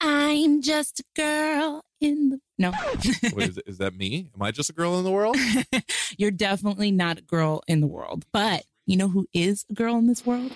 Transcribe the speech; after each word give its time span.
I'm 0.00 0.62
just 0.62 1.00
a 1.00 1.04
girl 1.16 1.84
in 2.00 2.30
the 2.30 2.40
no. 2.58 2.72
Wait, 3.34 3.48
is, 3.48 3.58
is 3.66 3.78
that 3.78 3.96
me? 3.96 4.30
Am 4.34 4.42
I 4.42 4.50
just 4.50 4.70
a 4.70 4.72
girl 4.72 4.98
in 4.98 5.04
the 5.04 5.10
world? 5.10 5.36
You're 6.18 6.30
definitely 6.30 6.90
not 6.90 7.18
a 7.18 7.22
girl 7.22 7.62
in 7.66 7.80
the 7.80 7.86
world. 7.86 8.24
But 8.32 8.64
you 8.86 8.96
know 8.96 9.08
who 9.08 9.26
is 9.32 9.64
a 9.70 9.74
girl 9.74 9.96
in 9.96 10.06
this 10.06 10.24
world? 10.24 10.52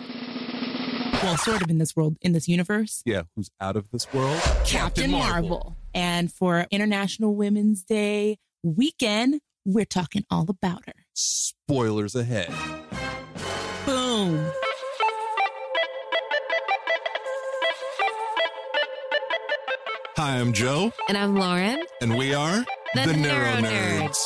Well, 1.22 1.36
sort 1.38 1.62
of 1.62 1.70
in 1.70 1.78
this 1.78 1.96
world, 1.96 2.16
in 2.22 2.32
this 2.32 2.46
universe. 2.46 3.02
Yeah, 3.04 3.22
who's 3.34 3.50
out 3.60 3.76
of 3.76 3.90
this 3.90 4.12
world? 4.12 4.40
Captain 4.64 5.10
Marvel. 5.10 5.76
And 5.92 6.32
for 6.32 6.66
International 6.70 7.34
Women's 7.34 7.82
Day 7.82 8.38
weekend, 8.62 9.40
we're 9.64 9.84
talking 9.84 10.24
all 10.30 10.46
about 10.48 10.86
her. 10.86 10.94
Spoilers 11.14 12.14
ahead. 12.14 12.54
Boom. 13.84 14.52
Hi, 20.18 20.40
I'm 20.40 20.52
Joe, 20.52 20.92
And 21.08 21.16
I'm 21.16 21.36
Lauren. 21.36 21.80
and 22.00 22.18
we 22.18 22.34
are 22.34 22.64
The 22.92 23.06
Neuro 23.06 23.60
Neuro 23.60 23.70
Nerds. 23.70 24.18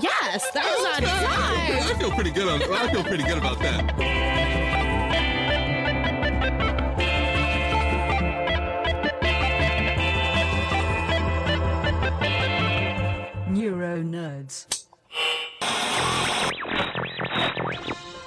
Yes, 0.00 0.48
that 0.52 0.64
was 0.64 0.86
on 0.86 1.02
time. 1.02 1.96
I 1.96 1.98
feel 1.98 2.12
pretty 2.12 2.30
good. 2.30 2.46
On, 2.46 2.62
I 2.62 2.92
feel 2.92 3.02
pretty 3.02 3.24
good 3.24 3.38
about 3.38 3.58
that. 3.58 3.98
Neuro 13.50 14.00
Nerds. 14.00 14.73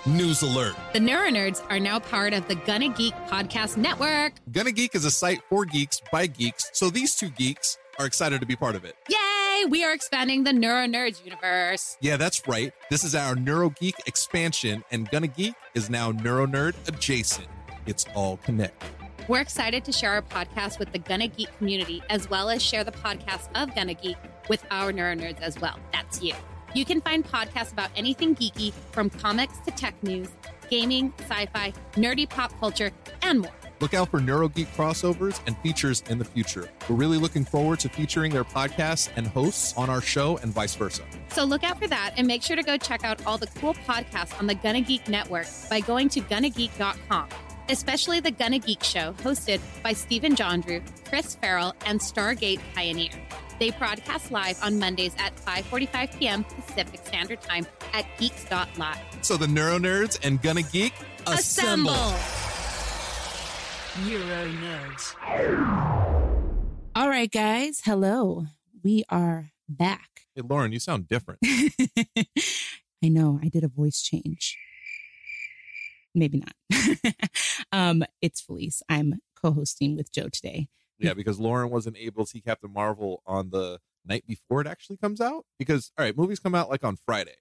News 0.08 0.42
alert. 0.42 0.74
The 0.94 1.00
Neuronerds 1.00 1.62
are 1.70 1.82
now 1.82 2.00
part 2.00 2.32
of 2.32 2.48
the 2.48 2.56
Gonna 2.56 2.88
Geek 2.88 3.14
Podcast 3.28 3.76
Network. 3.76 4.32
Gonna 4.54 4.72
Geek 4.72 4.96
is 4.96 5.04
a 5.04 5.12
site 5.12 5.42
for 5.50 5.66
geeks 5.66 6.02
by 6.14 6.28
geeks, 6.28 6.70
so 6.72 6.90
these 6.90 7.14
two 7.14 7.28
geeks 7.28 7.78
are 8.00 8.06
excited 8.06 8.40
to 8.40 8.48
be 8.48 8.56
part 8.56 8.76
of 8.76 8.86
it. 8.86 8.96
Yay! 9.10 9.66
We 9.66 9.84
are 9.84 9.92
expanding 9.94 10.46
the 10.46 10.52
Neuronerds 10.52 11.26
universe. 11.26 11.98
Yeah, 12.00 12.16
that's 12.16 12.48
right. 12.48 12.72
This 12.90 13.04
is 13.04 13.16
our 13.16 13.36
Neuro 13.36 13.72
Geek 13.72 13.96
expansion, 14.06 14.82
and 14.92 15.10
Gonna 15.10 15.28
Geek 15.28 15.56
is 15.74 15.90
now 15.90 16.12
Neuro 16.12 16.48
Nerd 16.48 16.76
adjacent. 16.88 17.50
It's 17.86 18.06
all 18.16 18.38
connected. 18.38 18.90
We're 19.28 19.42
excited 19.42 19.84
to 19.84 19.92
share 19.92 20.14
our 20.14 20.22
podcast 20.22 20.80
with 20.80 20.94
the 20.94 21.00
Gonna 21.00 21.28
Geek 21.28 21.50
community, 21.58 22.02
as 22.10 22.30
well 22.30 22.50
as 22.50 22.64
share 22.64 22.86
the 22.86 22.94
podcast 22.94 23.50
of 23.62 23.76
Gonna 23.76 23.94
Geek 23.94 24.16
with 24.48 24.66
our 24.72 24.94
Neuronerds 24.94 25.42
as 25.42 25.60
well. 25.60 25.78
That's 25.92 26.24
you. 26.24 26.34
You 26.74 26.86
can 26.86 27.02
find 27.02 27.26
podcasts 27.26 27.72
about 27.72 27.90
anything 27.96 28.36
geeky, 28.36 28.74
from 28.92 29.10
comics 29.10 29.58
to 29.66 29.72
tech 29.72 29.96
news, 30.04 30.30
gaming, 30.70 31.14
sci 31.20 31.46
fi, 31.48 31.74
nerdy 31.94 32.30
pop 32.30 32.58
culture, 32.60 32.92
and 33.22 33.42
more. 33.42 33.52
Look 33.80 33.94
out 33.94 34.10
for 34.10 34.20
Neuro 34.20 34.48
Geek 34.48 34.68
crossovers 34.74 35.40
and 35.46 35.56
features 35.60 36.04
in 36.10 36.18
the 36.18 36.26
future. 36.26 36.70
We're 36.90 36.96
really 36.96 37.18
looking 37.18 37.46
forward 37.46 37.80
to 37.82 37.90
featuring 37.90 38.32
their 38.34 38.44
podcasts 38.44 39.10
and 39.16 39.28
hosts 39.28 39.76
on 39.78 39.90
our 39.90 40.02
show 40.02 40.38
and 40.38 40.52
vice 40.52 40.74
versa. 40.74 41.04
So 41.30 41.44
look 41.44 41.64
out 41.64 41.78
for 41.78 41.88
that 41.88 42.14
and 42.18 42.26
make 42.26 42.42
sure 42.42 42.56
to 42.56 42.64
go 42.64 42.78
check 42.78 43.04
out 43.04 43.24
all 43.28 43.38
the 43.38 43.48
cool 43.48 43.76
podcasts 43.76 44.38
on 44.40 44.48
the 44.48 44.56
Gonna 44.56 44.82
Geek 44.82 45.08
Network 45.08 45.46
by 45.70 45.80
going 45.80 46.10
to 46.10 46.22
gonnageek.com, 46.22 47.30
especially 47.70 48.20
the 48.20 48.32
Gonna 48.32 48.60
Geek 48.60 48.84
Show 48.84 49.14
hosted 49.20 49.62
by 49.84 49.94
Stephen 49.94 50.36
Jondrew, 50.36 50.82
Chris 51.08 51.36
Farrell, 51.36 51.76
and 51.86 52.00
Stargate 52.00 52.60
Pioneer. 52.74 53.12
They 53.60 53.72
broadcast 53.72 54.32
live 54.32 54.62
on 54.64 54.78
Mondays 54.80 55.14
at 55.18 55.36
5:45 55.36 56.20
p.m. 56.20 56.44
Pacific 56.44 57.02
Standard 57.06 57.42
Time 57.42 57.66
at 57.94 58.06
geeks.live. 58.18 59.00
So 59.22 59.38
the 59.38 59.48
Neuro 59.48 59.78
Nerds 59.80 60.20
and 60.24 60.42
Gonna 60.42 60.62
Geek 60.62 60.94
assemble. 61.26 61.94
Neuro 64.06 64.48
Nerds. 64.62 65.16
All 66.96 67.10
right, 67.10 67.32
guys. 67.32 67.82
Hello. 67.84 68.46
We 68.84 69.04
are 69.10 69.52
back. 69.68 70.10
Hey, 70.36 70.44
Lauren, 70.48 70.72
you 70.72 70.80
sound 70.80 71.08
different. 71.08 71.40
I 73.04 73.10
know. 73.10 73.40
I 73.42 73.50
did 73.50 73.64
a 73.64 73.68
voice 73.68 74.04
change. 74.04 74.56
Maybe 76.14 76.40
not. 76.44 76.54
um, 77.72 78.04
it's 78.22 78.40
Felice. 78.40 78.84
I'm 78.88 79.16
co-hosting 79.42 79.98
with 79.98 80.12
Joe 80.12 80.30
today. 80.30 80.68
Yeah, 81.00 81.14
because 81.14 81.40
Lauren 81.40 81.70
wasn't 81.70 81.98
able 81.98 82.26
to 82.26 82.30
see 82.30 82.42
Captain 82.42 82.72
Marvel 82.72 83.22
on 83.26 83.50
the 83.50 83.80
night 84.06 84.26
before 84.28 84.62
it 84.62 84.68
actually 84.68 84.98
comes 84.98 85.22
out. 85.22 85.46
Because, 85.60 85.92
all 85.98 86.06
right, 86.06 86.18
movies 86.18 86.40
come 86.40 86.56
out 86.56 86.70
like 86.70 86.84
on 86.84 86.98
Friday, 87.06 87.36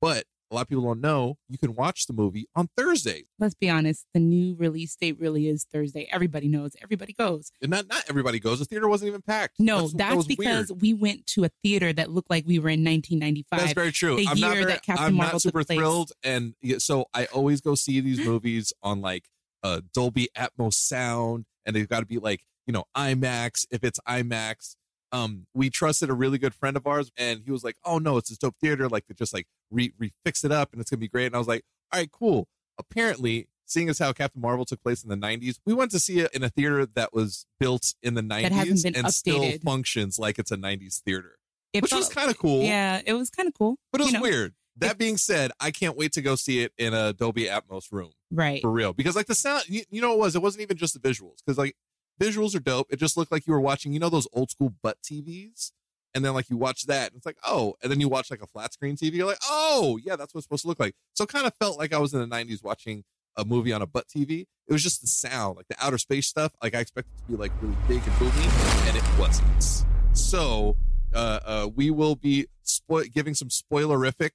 but 0.00 0.24
a 0.50 0.54
lot 0.54 0.62
of 0.62 0.68
people 0.68 0.84
don't 0.84 1.00
know 1.00 1.36
you 1.48 1.58
can 1.58 1.74
watch 1.74 2.06
the 2.06 2.12
movie 2.12 2.46
on 2.54 2.68
Thursday. 2.76 3.24
Let's 3.38 3.54
be 3.54 3.68
honest. 3.68 4.06
The 4.14 4.20
new 4.20 4.54
release 4.54 4.94
date 4.94 5.18
really 5.18 5.48
is 5.48 5.64
Thursday. 5.64 6.08
Everybody 6.12 6.48
knows. 6.48 6.76
Everybody 6.82 7.12
goes. 7.12 7.50
And 7.60 7.70
not 7.70 7.88
not 7.88 8.04
everybody 8.08 8.38
goes. 8.38 8.60
The 8.60 8.64
theater 8.64 8.88
wasn't 8.88 9.08
even 9.08 9.22
packed. 9.22 9.58
No, 9.58 9.88
that 9.88 9.96
that's 9.98 10.16
was 10.16 10.26
because 10.26 10.70
weird. 10.70 10.82
we 10.82 10.94
went 10.94 11.26
to 11.28 11.44
a 11.44 11.50
theater 11.62 11.92
that 11.92 12.10
looked 12.10 12.30
like 12.30 12.46
we 12.46 12.58
were 12.58 12.68
in 12.68 12.84
1995. 12.84 13.58
That's 13.58 13.72
very 13.72 13.92
true. 13.92 14.16
The 14.16 14.28
I'm 14.28 14.36
year 14.36 14.46
not 14.48 14.54
very, 14.54 14.64
that 14.66 14.82
Captain 14.82 15.06
I'm 15.06 15.14
Marvel 15.14 15.34
not 15.34 15.42
super 15.42 15.64
thrilled, 15.64 16.12
and 16.22 16.54
so 16.78 17.06
I 17.12 17.26
always 17.26 17.60
go 17.60 17.74
see 17.74 18.00
these 18.00 18.24
movies 18.24 18.72
on 18.82 19.00
like 19.00 19.24
uh, 19.62 19.80
Dolby 19.92 20.28
Atmos 20.36 20.74
sound, 20.74 21.46
and 21.66 21.74
they've 21.74 21.88
got 21.88 22.00
to 22.00 22.06
be 22.06 22.18
like 22.18 22.44
you 22.66 22.72
know 22.72 22.84
IMAX. 22.96 23.66
If 23.70 23.84
it's 23.84 24.00
IMAX, 24.08 24.76
um, 25.12 25.46
we 25.54 25.70
trusted 25.70 26.10
a 26.10 26.14
really 26.14 26.38
good 26.38 26.54
friend 26.54 26.76
of 26.76 26.86
ours, 26.86 27.10
and 27.16 27.42
he 27.44 27.50
was 27.50 27.64
like, 27.64 27.76
"Oh 27.84 27.98
no, 27.98 28.16
it's 28.16 28.28
this 28.28 28.38
dope 28.38 28.56
theater. 28.60 28.88
Like 28.88 29.06
they 29.06 29.14
just 29.14 29.32
like 29.34 29.46
re 29.70 29.92
refix 30.00 30.44
it 30.44 30.52
up, 30.52 30.72
and 30.72 30.80
it's 30.80 30.90
gonna 30.90 30.98
be 31.00 31.08
great." 31.08 31.26
And 31.26 31.34
I 31.34 31.38
was 31.38 31.48
like, 31.48 31.62
"All 31.92 32.00
right, 32.00 32.10
cool." 32.10 32.48
Apparently, 32.78 33.48
seeing 33.66 33.88
as 33.88 33.98
how 33.98 34.12
Captain 34.12 34.40
Marvel 34.42 34.64
took 34.64 34.82
place 34.82 35.02
in 35.02 35.08
the 35.08 35.16
'90s, 35.16 35.58
we 35.64 35.72
went 35.74 35.90
to 35.92 36.00
see 36.00 36.18
it 36.20 36.32
in 36.34 36.42
a 36.42 36.48
theater 36.48 36.86
that 36.86 37.12
was 37.12 37.46
built 37.60 37.94
in 38.02 38.14
the 38.14 38.22
'90s 38.22 38.82
been 38.82 38.96
and 38.96 39.12
still 39.12 39.52
functions 39.64 40.18
like 40.18 40.38
it's 40.38 40.50
a 40.50 40.56
'90s 40.56 41.00
theater, 41.00 41.38
It 41.72 41.82
which 41.82 41.92
was 41.92 42.08
kind 42.08 42.30
of 42.30 42.38
cool. 42.38 42.62
Yeah, 42.62 43.00
it 43.06 43.12
was 43.14 43.30
kind 43.30 43.46
of 43.48 43.54
cool. 43.54 43.76
But 43.92 44.00
it 44.00 44.04
was 44.04 44.12
You 44.12 44.18
know, 44.18 44.22
weird. 44.22 44.54
That 44.76 44.98
being 44.98 45.16
said, 45.18 45.52
I 45.60 45.70
can't 45.70 45.96
wait 45.96 46.10
to 46.14 46.20
go 46.20 46.34
see 46.34 46.64
it 46.64 46.72
in 46.76 46.94
a 46.94 47.12
Dolby 47.12 47.44
Atmos 47.44 47.92
room 47.92 48.10
Right. 48.32 48.60
for 48.60 48.72
real 48.72 48.92
because 48.92 49.14
like 49.14 49.26
the 49.26 49.34
sound, 49.36 49.68
you, 49.68 49.84
you 49.88 50.00
know, 50.00 50.08
what 50.08 50.14
it 50.16 50.18
was 50.18 50.34
it 50.36 50.42
wasn't 50.42 50.62
even 50.62 50.76
just 50.76 51.00
the 51.00 51.08
visuals 51.08 51.36
because 51.46 51.56
like 51.58 51.76
visuals 52.20 52.54
are 52.54 52.60
dope. 52.60 52.88
It 52.90 52.98
just 52.98 53.16
looked 53.16 53.32
like 53.32 53.46
you 53.46 53.52
were 53.52 53.60
watching, 53.60 53.92
you 53.92 53.98
know, 53.98 54.08
those 54.08 54.28
old 54.32 54.50
school 54.50 54.72
butt 54.82 54.98
TVs 55.02 55.72
and 56.14 56.24
then 56.24 56.32
like 56.32 56.48
you 56.48 56.56
watch 56.56 56.86
that, 56.86 57.08
and 57.08 57.16
it's 57.16 57.26
like, 57.26 57.38
oh, 57.44 57.74
and 57.82 57.90
then 57.90 58.00
you 58.00 58.08
watch 58.08 58.30
like 58.30 58.40
a 58.40 58.46
flat 58.46 58.72
screen 58.72 58.96
TV, 58.96 59.14
you're 59.14 59.26
like, 59.26 59.42
oh, 59.48 59.98
yeah, 60.02 60.14
that's 60.16 60.32
what 60.32 60.38
it's 60.38 60.44
supposed 60.44 60.62
to 60.62 60.68
look 60.68 60.78
like. 60.78 60.94
So 61.14 61.26
kind 61.26 61.46
of 61.46 61.54
felt 61.56 61.76
like 61.76 61.92
I 61.92 61.98
was 61.98 62.14
in 62.14 62.20
the 62.20 62.26
90s 62.26 62.62
watching 62.62 63.04
a 63.36 63.44
movie 63.44 63.72
on 63.72 63.82
a 63.82 63.86
butt 63.86 64.06
TV. 64.06 64.46
It 64.66 64.72
was 64.72 64.82
just 64.82 65.00
the 65.00 65.08
sound, 65.08 65.56
like 65.56 65.66
the 65.66 65.76
outer 65.80 65.98
space 65.98 66.28
stuff. 66.28 66.52
Like 66.62 66.74
I 66.74 66.78
expected 66.78 67.18
to 67.18 67.24
be 67.24 67.36
like 67.36 67.52
really 67.60 67.76
big 67.88 68.02
and 68.06 68.18
booming, 68.18 68.50
and 68.86 68.96
it 68.96 69.04
wasn't. 69.18 69.84
So 70.16 70.76
uh, 71.12 71.40
uh, 71.44 71.68
we 71.74 71.90
will 71.90 72.14
be 72.14 72.46
spo- 72.64 73.12
giving 73.12 73.34
some 73.34 73.48
spoilerific 73.48 74.30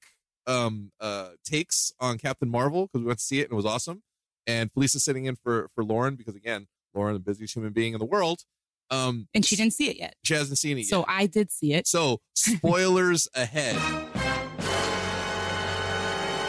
um, 0.48 0.92
uh, 1.00 1.30
takes 1.46 1.94
on 2.00 2.18
Captain 2.18 2.50
Marvel 2.50 2.88
because 2.88 3.02
we 3.02 3.08
went 3.08 3.20
to 3.20 3.26
see 3.26 3.40
it 3.40 3.44
and 3.44 3.54
it 3.54 3.56
was 3.56 3.66
awesome. 3.66 4.04
And 4.46 4.72
Felicia's 4.72 5.04
sitting 5.04 5.26
in 5.26 5.36
for 5.36 5.70
for 5.74 5.84
Lauren 5.84 6.16
because 6.16 6.36
again, 6.36 6.68
Lauren, 6.94 7.14
the 7.14 7.20
busiest 7.20 7.56
human 7.56 7.72
being 7.74 7.94
in 7.94 8.00
the 8.00 8.06
world. 8.06 8.44
Um, 8.92 9.28
And 9.36 9.46
she 9.46 9.56
didn't 9.56 9.74
see 9.74 9.90
it 9.90 9.98
yet. 9.98 10.16
she 10.24 10.34
hasn't 10.34 10.58
seen 10.58 10.78
it 10.80 10.86
So 10.86 11.00
yet. 11.00 11.06
I 11.10 11.26
did 11.28 11.52
see 11.52 11.74
it. 11.74 11.88
So 11.88 12.22
spoilers 12.34 13.28
ahead 13.36 13.76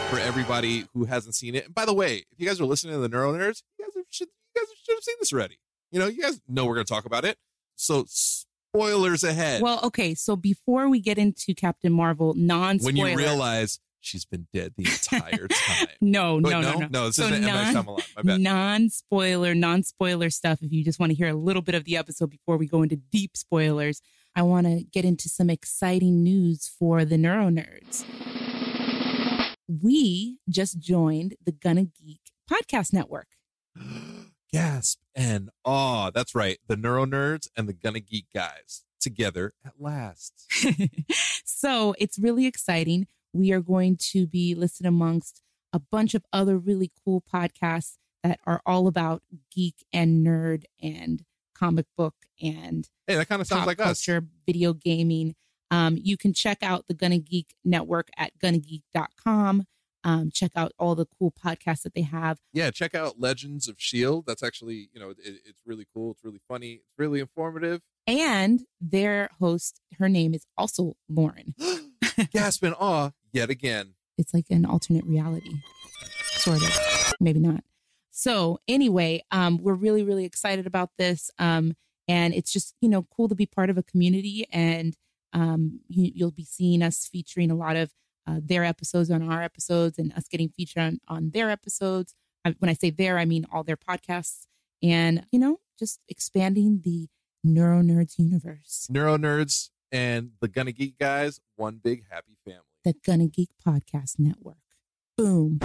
for 0.09 0.19
everybody 0.19 0.85
who 0.93 1.05
hasn't 1.05 1.35
seen 1.35 1.55
it. 1.55 1.65
And 1.67 1.75
by 1.75 1.85
the 1.85 1.93
way, 1.93 2.17
if 2.31 2.39
you 2.39 2.45
guys 2.47 2.59
are 2.59 2.65
listening 2.65 2.95
to 2.95 2.99
the 2.99 3.07
Neuro 3.09 3.33
Nerds, 3.33 3.63
you 3.79 3.85
guys 3.85 4.03
should 4.09 4.27
you 4.27 4.61
guys 4.61 4.67
should 4.83 4.95
have 4.95 5.03
seen 5.03 5.15
this 5.19 5.31
already. 5.31 5.57
You 5.91 5.99
know, 5.99 6.07
you 6.07 6.21
guys 6.21 6.41
know 6.47 6.65
we're 6.65 6.75
going 6.75 6.85
to 6.85 6.93
talk 6.93 7.05
about 7.05 7.23
it. 7.25 7.37
So 7.75 8.05
spoilers 8.07 9.23
ahead. 9.23 9.61
Well, 9.61 9.79
okay. 9.83 10.13
So 10.15 10.35
before 10.35 10.89
we 10.89 10.99
get 10.99 11.17
into 11.17 11.53
Captain 11.53 11.91
Marvel, 11.93 12.33
non 12.33 12.79
when 12.79 12.95
you 12.97 13.15
realize 13.15 13.79
she's 14.01 14.25
been 14.25 14.47
dead 14.53 14.73
the 14.77 14.83
entire 14.85 15.47
time. 15.51 15.87
no, 16.01 16.39
no, 16.39 16.61
no, 16.61 16.79
no, 16.79 16.87
no, 16.87 17.05
this 17.07 17.15
So 17.15 17.25
isn't. 17.27 17.41
Non- 17.41 17.73
Shyamalan. 17.73 18.15
My 18.17 18.21
bad. 18.23 18.41
non-spoiler, 18.41 19.55
non-spoiler 19.55 20.29
stuff. 20.29 20.61
If 20.61 20.71
you 20.73 20.83
just 20.83 20.99
want 20.99 21.11
to 21.11 21.15
hear 21.15 21.27
a 21.29 21.33
little 21.33 21.61
bit 21.61 21.75
of 21.75 21.85
the 21.85 21.97
episode 21.97 22.29
before 22.29 22.57
we 22.57 22.67
go 22.67 22.81
into 22.81 22.95
deep 22.97 23.37
spoilers, 23.37 24.01
I 24.35 24.41
want 24.43 24.67
to 24.67 24.83
get 24.91 25.05
into 25.05 25.29
some 25.29 25.49
exciting 25.49 26.23
news 26.23 26.67
for 26.79 27.05
the 27.05 27.17
Neuro 27.17 27.49
Nerds. 27.49 28.03
We 29.67 30.37
just 30.49 30.79
joined 30.79 31.35
the 31.45 31.51
Gonna 31.53 31.85
Geek 31.85 32.19
podcast 32.49 32.91
network. 32.93 33.27
Gasp 34.53 34.99
and 35.15 35.49
awe. 35.63 36.11
That's 36.11 36.35
right. 36.35 36.57
The 36.67 36.75
Neuro 36.75 37.05
Nerds 37.05 37.47
and 37.55 37.69
the 37.69 37.73
Gonna 37.73 38.01
Geek 38.01 38.25
guys 38.33 38.83
together 38.99 39.53
at 39.65 39.73
last. 39.79 40.45
so 41.45 41.95
it's 41.97 42.19
really 42.19 42.45
exciting. 42.45 43.07
We 43.33 43.51
are 43.51 43.61
going 43.61 43.97
to 44.11 44.27
be 44.27 44.55
listed 44.55 44.85
amongst 44.85 45.41
a 45.73 45.79
bunch 45.79 46.13
of 46.13 46.23
other 46.33 46.57
really 46.57 46.91
cool 47.05 47.21
podcasts 47.33 47.95
that 48.23 48.39
are 48.45 48.61
all 48.65 48.87
about 48.87 49.23
geek 49.53 49.85
and 49.93 50.25
nerd 50.25 50.65
and 50.81 51.23
comic 51.55 51.85
book 51.97 52.15
and 52.41 52.89
Hey, 53.07 53.15
that 53.15 53.29
kind 53.29 53.41
of 53.41 53.47
sounds 53.47 53.67
like 53.67 53.79
us. 53.79 54.05
culture, 54.05 54.25
video 54.45 54.73
gaming. 54.73 55.35
Um, 55.69 55.97
you 56.01 56.17
can 56.17 56.33
check 56.33 56.57
out 56.61 56.87
the 56.87 56.93
Gonna 56.93 57.17
Geek 57.19 57.55
network 57.63 58.09
at 58.17 58.37
gonnageek.com. 58.39 59.65
Um, 60.03 60.31
check 60.33 60.51
out 60.55 60.71
all 60.79 60.95
the 60.95 61.05
cool 61.05 61.31
podcasts 61.31 61.83
that 61.83 61.93
they 61.93 62.01
have. 62.01 62.39
yeah, 62.53 62.71
check 62.71 62.95
out 62.95 63.19
Legends 63.19 63.67
of 63.67 63.75
Shield. 63.79 64.25
That's 64.25 64.41
actually, 64.41 64.89
you 64.93 64.99
know, 64.99 65.11
it, 65.11 65.17
it's 65.19 65.61
really 65.65 65.85
cool. 65.93 66.11
It's 66.11 66.23
really 66.23 66.41
funny. 66.47 66.71
It's 66.73 66.97
really 66.97 67.19
informative. 67.19 67.81
And 68.07 68.61
their 68.81 69.29
host, 69.39 69.79
her 69.99 70.09
name 70.09 70.33
is 70.33 70.43
also 70.57 70.95
Lauren. 71.07 71.53
Gasp 72.33 72.63
and 72.63 72.75
awe 72.79 73.11
yet 73.33 73.49
again. 73.49 73.93
it's 74.17 74.33
like 74.33 74.45
an 74.49 74.65
alternate 74.65 75.05
reality, 75.05 75.55
sort 76.33 76.61
of, 76.61 77.13
maybe 77.19 77.39
not. 77.39 77.63
So 78.11 78.59
anyway, 78.67 79.23
um, 79.31 79.57
we're 79.63 79.73
really, 79.73 80.03
really 80.03 80.25
excited 80.25 80.67
about 80.67 80.91
this. 80.97 81.31
Um, 81.39 81.75
and 82.07 82.33
it's 82.33 82.51
just, 82.51 82.75
you 82.81 82.89
know, 82.89 83.07
cool 83.15 83.29
to 83.29 83.35
be 83.35 83.45
part 83.45 83.69
of 83.69 83.77
a 83.77 83.83
community 83.83 84.45
and 84.51 84.95
um, 85.33 85.79
you, 85.87 86.11
you'll 86.13 86.31
be 86.31 86.43
seeing 86.43 86.83
us 86.83 87.07
featuring 87.07 87.49
a 87.49 87.55
lot 87.55 87.77
of 87.77 87.93
uh, 88.27 88.39
their 88.43 88.65
episodes 88.65 89.09
on 89.09 89.27
our 89.27 89.41
episodes 89.41 89.97
and 89.97 90.13
us 90.13 90.27
getting 90.27 90.49
featured 90.49 90.83
on, 90.83 90.99
on 91.07 91.31
their 91.31 91.49
episodes. 91.49 92.13
I, 92.45 92.53
when 92.59 92.69
I 92.69 92.73
say 92.73 92.89
their, 92.89 93.17
I 93.17 93.25
mean 93.25 93.45
all 93.51 93.63
their 93.63 93.77
podcasts 93.77 94.45
and, 94.83 95.25
you 95.31 95.39
know, 95.39 95.59
just 95.79 95.99
expanding 96.09 96.81
the 96.83 97.07
Neuro 97.43 97.81
Nerds 97.81 98.19
universe, 98.19 98.87
Neuro 98.89 99.17
Nerds 99.17 99.69
and 99.91 100.31
the 100.41 100.47
Gonna 100.47 100.71
Geek 100.71 100.99
guys, 100.99 101.39
one 101.55 101.79
big 101.83 102.03
happy 102.09 102.37
family. 102.45 102.61
The 102.83 102.95
Gonna 103.05 103.27
Geek 103.27 103.49
Podcast 103.65 104.19
Network. 104.19 104.57
Boom. 105.17 105.59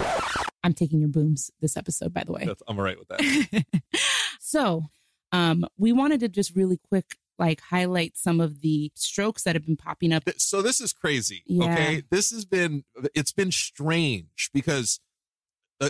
I'm 0.63 0.73
taking 0.73 0.99
your 0.99 1.09
booms 1.09 1.51
this 1.61 1.77
episode, 1.77 2.13
by 2.13 2.23
the 2.23 2.31
way. 2.31 2.45
That's, 2.45 2.61
I'm 2.67 2.77
all 2.77 2.83
right 2.83 2.97
with 2.99 3.07
that. 3.07 3.65
so, 4.39 4.83
um, 5.31 5.65
we 5.77 5.91
wanted 5.91 6.19
to 6.21 6.29
just 6.29 6.55
really 6.55 6.77
quick, 6.77 7.17
like, 7.39 7.61
highlight 7.61 8.17
some 8.17 8.41
of 8.41 8.61
the 8.61 8.91
strokes 8.95 9.43
that 9.43 9.55
have 9.55 9.65
been 9.65 9.77
popping 9.77 10.11
up. 10.11 10.23
So 10.37 10.61
this 10.61 10.81
is 10.81 10.93
crazy. 10.93 11.43
Yeah. 11.45 11.71
Okay. 11.71 12.03
This 12.09 12.31
has 12.31 12.45
been, 12.45 12.83
it's 13.15 13.31
been 13.31 13.51
strange 13.51 14.49
because, 14.53 14.99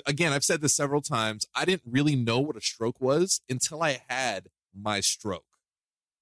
again, 0.05 0.33
I've 0.33 0.43
said 0.43 0.61
this 0.61 0.75
several 0.75 1.01
times. 1.01 1.45
I 1.55 1.65
didn't 1.65 1.83
really 1.89 2.15
know 2.15 2.39
what 2.39 2.57
a 2.57 2.61
stroke 2.61 3.01
was 3.01 3.41
until 3.49 3.81
I 3.81 4.01
had 4.09 4.47
my 4.75 4.99
stroke. 4.99 5.45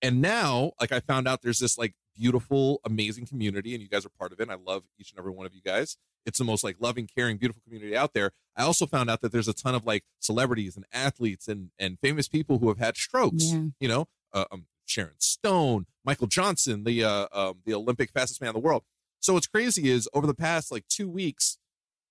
And 0.01 0.21
now, 0.21 0.71
like, 0.79 0.91
I 0.91 0.99
found 0.99 1.27
out 1.27 1.41
there's 1.41 1.59
this, 1.59 1.77
like, 1.77 1.93
beautiful, 2.15 2.79
amazing 2.85 3.25
community, 3.27 3.73
and 3.73 3.81
you 3.81 3.89
guys 3.89 4.05
are 4.05 4.09
part 4.17 4.31
of 4.31 4.39
it. 4.39 4.43
And 4.43 4.51
I 4.51 4.55
love 4.55 4.83
each 4.99 5.11
and 5.11 5.19
every 5.19 5.31
one 5.31 5.45
of 5.45 5.53
you 5.53 5.61
guys. 5.61 5.97
It's 6.25 6.37
the 6.39 6.43
most, 6.45 6.63
like, 6.63 6.77
loving, 6.79 7.07
caring, 7.07 7.37
beautiful 7.37 7.61
community 7.63 7.95
out 7.95 8.13
there. 8.13 8.31
I 8.55 8.63
also 8.63 8.85
found 8.87 9.09
out 9.09 9.21
that 9.21 9.31
there's 9.31 9.47
a 9.47 9.53
ton 9.53 9.75
of, 9.75 9.85
like, 9.85 10.03
celebrities 10.19 10.75
and 10.75 10.85
athletes 10.91 11.47
and, 11.47 11.69
and 11.77 11.99
famous 11.99 12.27
people 12.27 12.59
who 12.59 12.67
have 12.69 12.79
had 12.79 12.97
strokes. 12.97 13.43
Yeah. 13.51 13.63
You 13.79 13.87
know, 13.87 14.07
uh, 14.33 14.45
um, 14.51 14.65
Sharon 14.85 15.15
Stone, 15.19 15.85
Michael 16.03 16.27
Johnson, 16.27 16.83
the 16.83 17.03
uh, 17.03 17.27
um, 17.31 17.55
the 17.65 17.73
Olympic 17.73 18.11
fastest 18.11 18.39
man 18.41 18.49
in 18.49 18.53
the 18.53 18.59
world. 18.59 18.83
So 19.19 19.33
what's 19.33 19.47
crazy 19.47 19.89
is 19.89 20.07
over 20.13 20.27
the 20.27 20.35
past 20.35 20.71
like 20.71 20.87
two 20.87 21.09
weeks, 21.09 21.57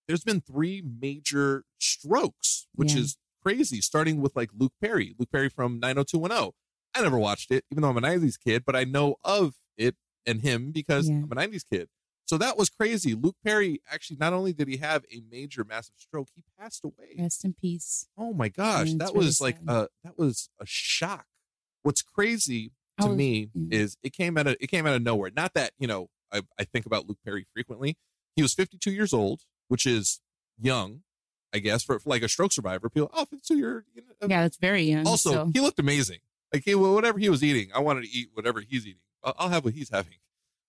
there's 0.08 0.24
been 0.24 0.40
three 0.40 0.82
major 1.00 1.64
strokes, 1.78 2.66
which 2.74 2.92
Yeah. 2.94 3.00
is 3.02 3.16
crazy. 3.42 3.80
Starting 3.80 4.20
with 4.20 4.34
like 4.36 4.50
Luke 4.56 4.72
Perry, 4.82 5.14
Luke 5.18 5.30
Perry 5.30 5.48
from 5.48 5.78
90210. 5.80 6.50
I 6.96 7.02
never 7.02 7.18
watched 7.18 7.50
it, 7.50 7.64
even 7.70 7.82
though 7.82 7.88
I'm 7.90 7.96
a 7.96 8.00
90s 8.00 8.36
kid, 8.38 8.64
but 8.64 8.74
I 8.76 8.84
know 8.84 9.16
of 9.24 9.54
it 9.76 9.96
and 10.26 10.40
him 10.40 10.70
because 10.72 11.08
Yeah. 11.08 11.16
I'm 11.16 11.32
a 11.32 11.34
90s 11.34 11.64
kid. 11.70 11.88
So 12.26 12.38
that 12.38 12.56
was 12.56 12.70
crazy. 12.70 13.14
Luke 13.14 13.36
Perry 13.44 13.82
actually 13.90 14.16
not 14.18 14.32
only 14.32 14.54
did 14.54 14.66
he 14.68 14.78
have 14.78 15.04
a 15.12 15.22
major 15.30 15.62
massive 15.62 15.94
stroke, 15.98 16.28
he 16.34 16.42
passed 16.58 16.82
away. 16.84 17.16
Rest 17.18 17.44
in 17.44 17.52
peace. 17.52 18.08
Oh 18.16 18.32
my 18.32 18.48
gosh, 18.48 18.88
Yeah, 18.88 18.94
that 19.00 19.12
really 19.12 19.26
was 19.26 19.40
like 19.42 19.58
sad. 19.58 19.68
uh 19.68 19.86
that 20.04 20.18
was 20.18 20.48
a 20.58 20.64
shock. 20.64 21.26
What's 21.82 22.00
crazy 22.00 22.72
to 23.00 23.08
was- 23.08 23.16
me 23.16 23.50
yeah. 23.54 23.78
is 23.80 23.98
it 24.02 24.14
came 24.14 24.38
out 24.38 24.46
of 24.46 24.56
it 24.58 24.68
came 24.68 24.86
out 24.86 24.94
of 24.94 25.02
nowhere. 25.02 25.30
Not 25.36 25.52
that, 25.54 25.72
you 25.78 25.86
know, 25.86 26.08
I, 26.32 26.40
I 26.58 26.64
think 26.64 26.86
about 26.86 27.06
Luke 27.08 27.18
Perry 27.24 27.46
frequently. 27.52 27.96
He 28.36 28.42
was 28.42 28.54
52 28.54 28.90
years 28.90 29.12
old, 29.12 29.42
which 29.68 29.84
is 29.86 30.20
young, 30.58 31.02
I 31.52 31.58
guess, 31.58 31.84
for, 31.84 31.98
for 31.98 32.08
like 32.08 32.22
a 32.22 32.28
stroke 32.28 32.52
survivor. 32.52 32.88
People, 32.88 33.10
oh, 33.12 33.26
52 33.26 33.56
year 33.58 33.84
you 33.94 34.02
know, 34.02 34.28
Yeah, 34.28 34.42
that's 34.42 34.56
very 34.56 34.82
young. 34.84 35.06
also, 35.06 35.30
so- 35.32 35.50
he 35.52 35.60
looked 35.60 35.78
amazing. 35.78 36.20
Like 36.52 36.64
he, 36.64 36.74
whatever 36.74 37.18
he 37.18 37.28
was 37.28 37.42
eating, 37.42 37.70
I 37.74 37.80
wanted 37.80 38.04
to 38.04 38.10
eat 38.10 38.28
whatever 38.34 38.60
he's 38.60 38.86
eating. 38.86 39.00
I'll, 39.22 39.48
have 39.48 39.64
what 39.64 39.74
he's 39.74 39.90
having. 39.90 40.14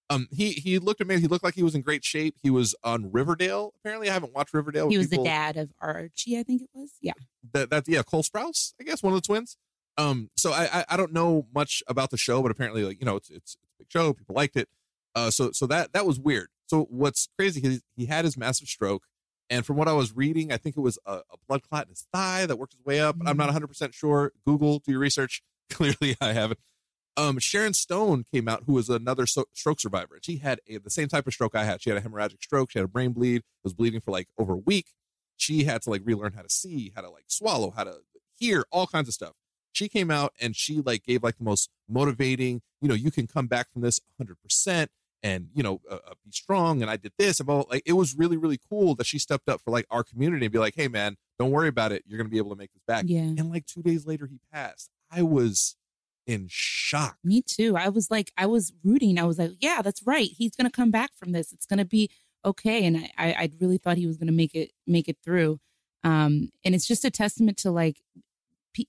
Um, 0.10 0.28
he 0.32 0.52
he 0.52 0.80
looked 0.80 1.02
amazing. 1.02 1.24
He 1.24 1.28
looked 1.28 1.44
like 1.44 1.56
he 1.56 1.64
was 1.64 1.76
in 1.76 1.82
great 1.82 2.06
shape. 2.06 2.36
He 2.42 2.50
was 2.50 2.74
on 2.84 3.12
Riverdale. 3.12 3.74
Apparently, 3.80 4.10
I 4.10 4.14
haven't 4.14 4.34
watched 4.34 4.54
Riverdale. 4.54 4.90
he 4.90 4.98
was 4.98 5.08
People- 5.08 5.24
the 5.26 5.30
dad 5.30 5.58
of 5.58 5.72
Archie, 5.80 6.38
I 6.40 6.44
think 6.44 6.62
it 6.62 6.70
was. 6.74 6.92
Yeah. 7.02 7.14
that 7.54 7.70
that 7.70 7.88
yeah 7.88 8.04
Cole 8.04 8.24
Sprouse 8.24 8.74
I 8.80 8.84
guess 8.84 9.04
one 9.04 9.14
of 9.14 9.22
the 9.22 9.26
twins. 9.26 9.58
Um, 9.98 10.30
so 10.36 10.52
I, 10.52 10.70
I 10.72 10.86
I 10.90 10.98
don't 10.98 11.12
know 11.14 11.48
much 11.54 11.82
about 11.88 12.12
the 12.12 12.18
show, 12.18 12.42
but 12.42 12.52
apparently 12.52 12.84
like 12.84 13.00
you 13.00 13.06
know 13.06 13.16
it's 13.18 13.30
it's, 13.30 13.56
it's 13.56 13.74
a 13.76 13.78
big 13.80 13.92
show. 13.92 14.14
People 14.14 14.36
liked 14.36 14.56
it. 14.56 14.70
Uh, 15.16 15.30
so 15.32 15.52
so 15.52 15.66
that 15.68 15.94
that 15.94 16.06
was 16.06 16.20
weird. 16.20 16.48
So 16.68 16.88
what's 16.90 17.28
crazy? 17.38 17.62
He 17.62 17.80
he 17.96 18.06
had 18.06 18.26
his 18.26 18.38
massive 18.38 18.68
stroke, 18.68 19.04
and 19.50 19.66
from 19.66 19.76
what 19.78 19.88
I 19.88 19.94
was 19.94 20.16
reading, 20.16 20.52
I 20.52 20.58
think 20.58 20.78
it 20.78 20.82
was 20.82 21.00
a, 21.06 21.14
a 21.14 21.38
blood 21.48 21.64
clot 21.64 21.86
in 21.86 21.90
his 21.90 22.06
thigh 22.14 22.46
that 22.46 22.58
worked 22.58 22.74
his 22.74 22.86
way 22.86 23.00
up. 23.00 23.18
But 23.18 23.28
I'm 23.28 23.38
not 23.38 23.48
100 23.48 23.68
percent 23.68 23.94
sure. 23.94 24.34
Google, 24.46 24.80
do 24.80 24.92
your 24.92 25.00
research. 25.00 25.42
Clearly, 25.70 26.16
I 26.22 26.34
haven't. 26.34 26.60
Um, 27.18 27.40
Sharon 27.40 27.74
Stone 27.74 28.26
came 28.34 28.48
out, 28.48 28.64
who 28.66 28.74
was 28.74 28.90
another 28.90 29.26
so- 29.26 29.46
stroke 29.54 29.80
survivor. 29.80 30.16
And 30.16 30.26
she 30.26 30.38
had 30.38 30.60
a, 30.68 30.78
the 30.78 30.90
same 30.90 31.08
type 31.08 31.28
of 31.28 31.34
stroke 31.34 31.56
I 31.56 31.64
had. 31.64 31.82
She 31.82 31.90
had 31.90 31.98
a 31.98 32.02
hemorrhagic 32.02 32.44
stroke. 32.44 32.72
She 32.72 32.80
had 32.80 32.86
a 32.86 32.90
brain 32.90 33.14
bleed. 33.14 33.44
Was 33.64 33.74
bleeding 33.74 34.02
for 34.02 34.12
like 34.12 34.28
over 34.38 34.54
a 34.54 34.58
week. 34.58 34.88
She 35.38 35.64
had 35.64 35.82
to 35.84 35.90
like 35.90 36.02
relearn 36.04 36.34
how 36.34 36.42
to 36.42 36.50
see, 36.50 36.92
how 36.96 37.02
to 37.02 37.10
like 37.10 37.26
swallow, 37.28 37.72
how 37.72 37.86
to 37.86 37.98
hear, 38.38 38.66
all 38.72 38.88
kinds 38.88 39.08
of 39.08 39.14
stuff. 39.14 39.34
She 39.72 39.90
came 39.90 40.10
out 40.10 40.34
and 40.40 40.56
she 40.56 40.82
like 40.82 41.04
gave 41.04 41.24
like 41.24 41.38
the 41.38 41.44
most 41.44 41.70
motivating. 41.90 42.62
You 42.82 42.90
know, 42.90 42.96
you 42.96 43.12
can 43.12 43.28
come 43.28 43.48
back 43.48 43.72
from 43.72 43.82
this 43.82 44.00
100 44.18 44.36
percent 44.42 44.92
and 45.24 45.48
you 45.54 45.64
know 45.64 45.82
uh, 45.90 45.96
uh, 46.08 46.14
be 46.24 46.32
strong. 46.32 46.82
And 46.82 46.92
I 46.92 46.98
did 46.98 47.14
this. 47.18 47.40
And 47.40 47.50
all 47.50 47.68
like 47.70 47.84
it 47.86 47.94
was 47.94 48.16
really 48.16 48.38
really 48.38 48.60
cool 48.70 48.96
that 48.96 49.06
she 49.06 49.20
stepped 49.20 49.50
up 49.50 49.62
for 49.62 49.72
like 49.72 49.86
our 49.90 50.04
community 50.04 50.46
and 50.46 50.54
be 50.54 50.60
like, 50.60 50.76
hey 50.76 50.88
man, 50.88 51.18
don't 51.40 51.52
worry 51.52 51.68
about 51.68 51.92
it. 51.92 52.04
You're 52.06 52.18
gonna 52.18 52.30
be 52.30 52.38
able 52.38 52.52
to 52.52 52.58
make 52.58 52.74
this 52.74 52.84
back. 52.88 53.06
Yeah. 53.08 53.22
And 53.22 53.50
like 53.50 53.66
two 53.66 53.82
days 53.82 54.06
later, 54.06 54.28
he 54.28 54.40
passed. 54.54 54.90
I 55.12 55.22
was 55.22 55.76
in 56.28 56.48
shock. 56.50 57.18
Me 57.24 57.42
too. 57.42 57.76
I 57.78 57.90
was 57.90 58.10
like, 58.10 58.32
I 58.38 58.46
was 58.46 58.74
rooting. 58.84 59.20
I 59.20 59.24
was 59.24 59.38
like, 59.38 59.52
yeah, 59.60 59.82
that's 59.82 60.02
right. 60.06 60.30
He's 60.30 60.56
gonna 60.56 60.72
come 60.72 60.92
back 60.92 61.12
from 61.16 61.32
this. 61.32 61.54
It's 61.54 61.66
gonna 61.66 61.86
be 61.86 62.10
okay. 62.44 62.86
And 62.86 62.98
I, 62.98 63.12
I, 63.18 63.28
I 63.34 63.50
really 63.62 63.78
thought 63.78 63.98
he 63.98 64.08
was 64.08 64.18
gonna 64.18 64.32
make 64.32 64.56
it, 64.56 64.72
make 64.88 65.08
it 65.08 65.18
through. 65.24 65.60
Um, 66.04 66.50
and 66.64 66.76
it's 66.76 66.88
just 66.88 67.06
a 67.06 67.12
testament 67.12 67.58
to 67.60 67.72
like, 67.72 68.02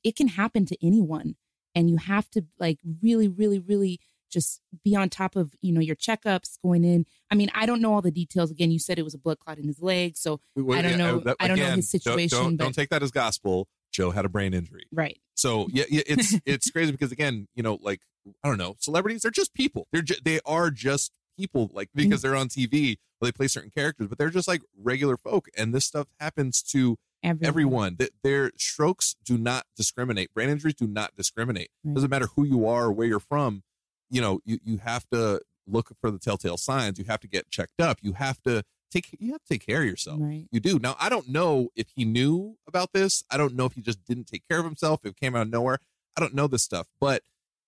it 0.02 0.16
can 0.16 0.28
happen 0.28 0.66
to 0.66 0.76
anyone, 0.86 1.36
and 1.74 1.88
you 1.88 1.96
have 1.96 2.28
to 2.30 2.44
like 2.58 2.78
really, 3.02 3.28
really, 3.28 3.58
really 3.58 4.00
just 4.28 4.60
be 4.84 4.96
on 4.96 5.08
top 5.08 5.36
of 5.36 5.54
you 5.60 5.72
know 5.72 5.80
your 5.80 5.94
checkups 5.94 6.58
going 6.60 6.82
in. 6.84 7.06
I 7.30 7.36
mean, 7.36 7.50
I 7.54 7.64
don't 7.66 7.80
know 7.80 7.94
all 7.94 8.02
the 8.02 8.10
details. 8.10 8.50
Again, 8.50 8.70
you 8.72 8.78
said 8.80 8.98
it 8.98 9.04
was 9.04 9.14
a 9.14 9.18
blood 9.18 9.38
clot 9.38 9.58
in 9.58 9.66
his 9.68 9.80
leg, 9.80 10.16
so 10.16 10.40
Well, 10.56 10.76
I 10.76 10.82
don't 10.82 10.92
yeah, 10.92 10.96
know. 10.96 11.18
that- 11.20 11.36
I 11.38 11.46
don't 11.48 11.58
know 11.58 11.70
his 11.70 11.88
situation, 11.88 12.36
Don't, 12.36 12.44
don't, 12.44 12.56
but 12.56 12.64
don't 12.64 12.74
take 12.74 12.88
that 12.90 13.02
as 13.04 13.10
gospel. 13.12 13.68
Joe 13.96 14.10
had 14.10 14.24
a 14.24 14.28
brain 14.28 14.52
injury. 14.52 14.84
right. 14.92 15.18
So 15.34 15.68
yeah, 15.72 15.84
yeah, 15.90 16.02
it's 16.06 16.34
it's 16.46 16.70
crazy 16.70 16.92
because 16.92 17.12
again, 17.12 17.48
you 17.54 17.62
know, 17.62 17.78
like 17.80 18.00
I 18.44 18.48
don't 18.48 18.58
know, 18.58 18.76
celebrities 18.78 19.24
are 19.24 19.30
just 19.30 19.54
people. 19.54 19.86
They're 19.92 20.02
ju- 20.02 20.20
they 20.22 20.40
are 20.44 20.70
just 20.70 21.12
people, 21.38 21.70
like 21.72 21.88
Mm-hmm. 21.88 22.02
because 22.08 22.22
they're 22.22 22.36
on 22.36 22.48
TV 22.48 22.96
or 23.20 23.26
they 23.28 23.32
play 23.32 23.46
certain 23.48 23.70
characters, 23.70 24.08
but 24.08 24.18
they're 24.18 24.30
just 24.30 24.48
like 24.48 24.60
regular 24.78 25.16
folk, 25.16 25.48
and 25.56 25.74
this 25.74 25.84
stuff 25.86 26.06
happens 26.20 26.62
to 26.74 26.96
Everyone. 27.22 27.48
everyone. 27.48 27.96
That 27.98 28.10
their 28.22 28.50
strokes 28.58 29.16
do 29.24 29.38
not 29.38 29.64
discriminate. 29.76 30.32
Brain 30.34 30.48
injuries 30.50 30.74
do 30.74 30.86
not 30.86 31.16
discriminate. 31.16 31.70
Right. 31.82 31.94
Doesn't 31.94 32.10
matter 32.10 32.28
who 32.36 32.44
you 32.44 32.68
are 32.68 32.84
or 32.86 32.92
where 32.92 33.06
you're 33.06 33.18
from. 33.20 33.62
You 34.10 34.20
know, 34.20 34.40
you 34.44 34.58
you 34.64 34.78
have 34.78 35.06
to 35.12 35.40
look 35.66 35.90
for 36.00 36.10
the 36.10 36.18
telltale 36.18 36.56
signs. 36.58 36.98
You 36.98 37.06
have 37.06 37.20
to 37.20 37.28
get 37.28 37.50
checked 37.50 37.80
up. 37.80 37.98
You 38.02 38.12
have 38.12 38.40
to 38.42 38.62
take 38.90 39.16
you 39.18 39.32
have 39.32 39.42
to 39.42 39.48
take 39.48 39.64
care 39.66 39.80
of 39.82 39.86
yourself. 39.86 40.18
Right. 40.20 40.46
You 40.50 40.60
do. 40.60 40.78
Now, 40.78 40.96
I 40.98 41.08
don't 41.08 41.28
know 41.28 41.68
if 41.76 41.88
he 41.94 42.04
knew 42.04 42.56
about 42.66 42.92
this. 42.92 43.24
I 43.30 43.36
don't 43.36 43.54
know 43.54 43.66
if 43.66 43.72
he 43.74 43.80
just 43.82 44.04
didn't 44.04 44.24
take 44.26 44.42
care 44.48 44.58
of 44.58 44.64
himself. 44.64 45.00
If 45.04 45.10
it 45.12 45.16
came 45.20 45.34
out 45.36 45.42
of 45.42 45.50
nowhere. 45.50 45.78
I 46.16 46.20
don't 46.20 46.34
know 46.34 46.46
this 46.46 46.62
stuff, 46.62 46.86
but 46.98 47.22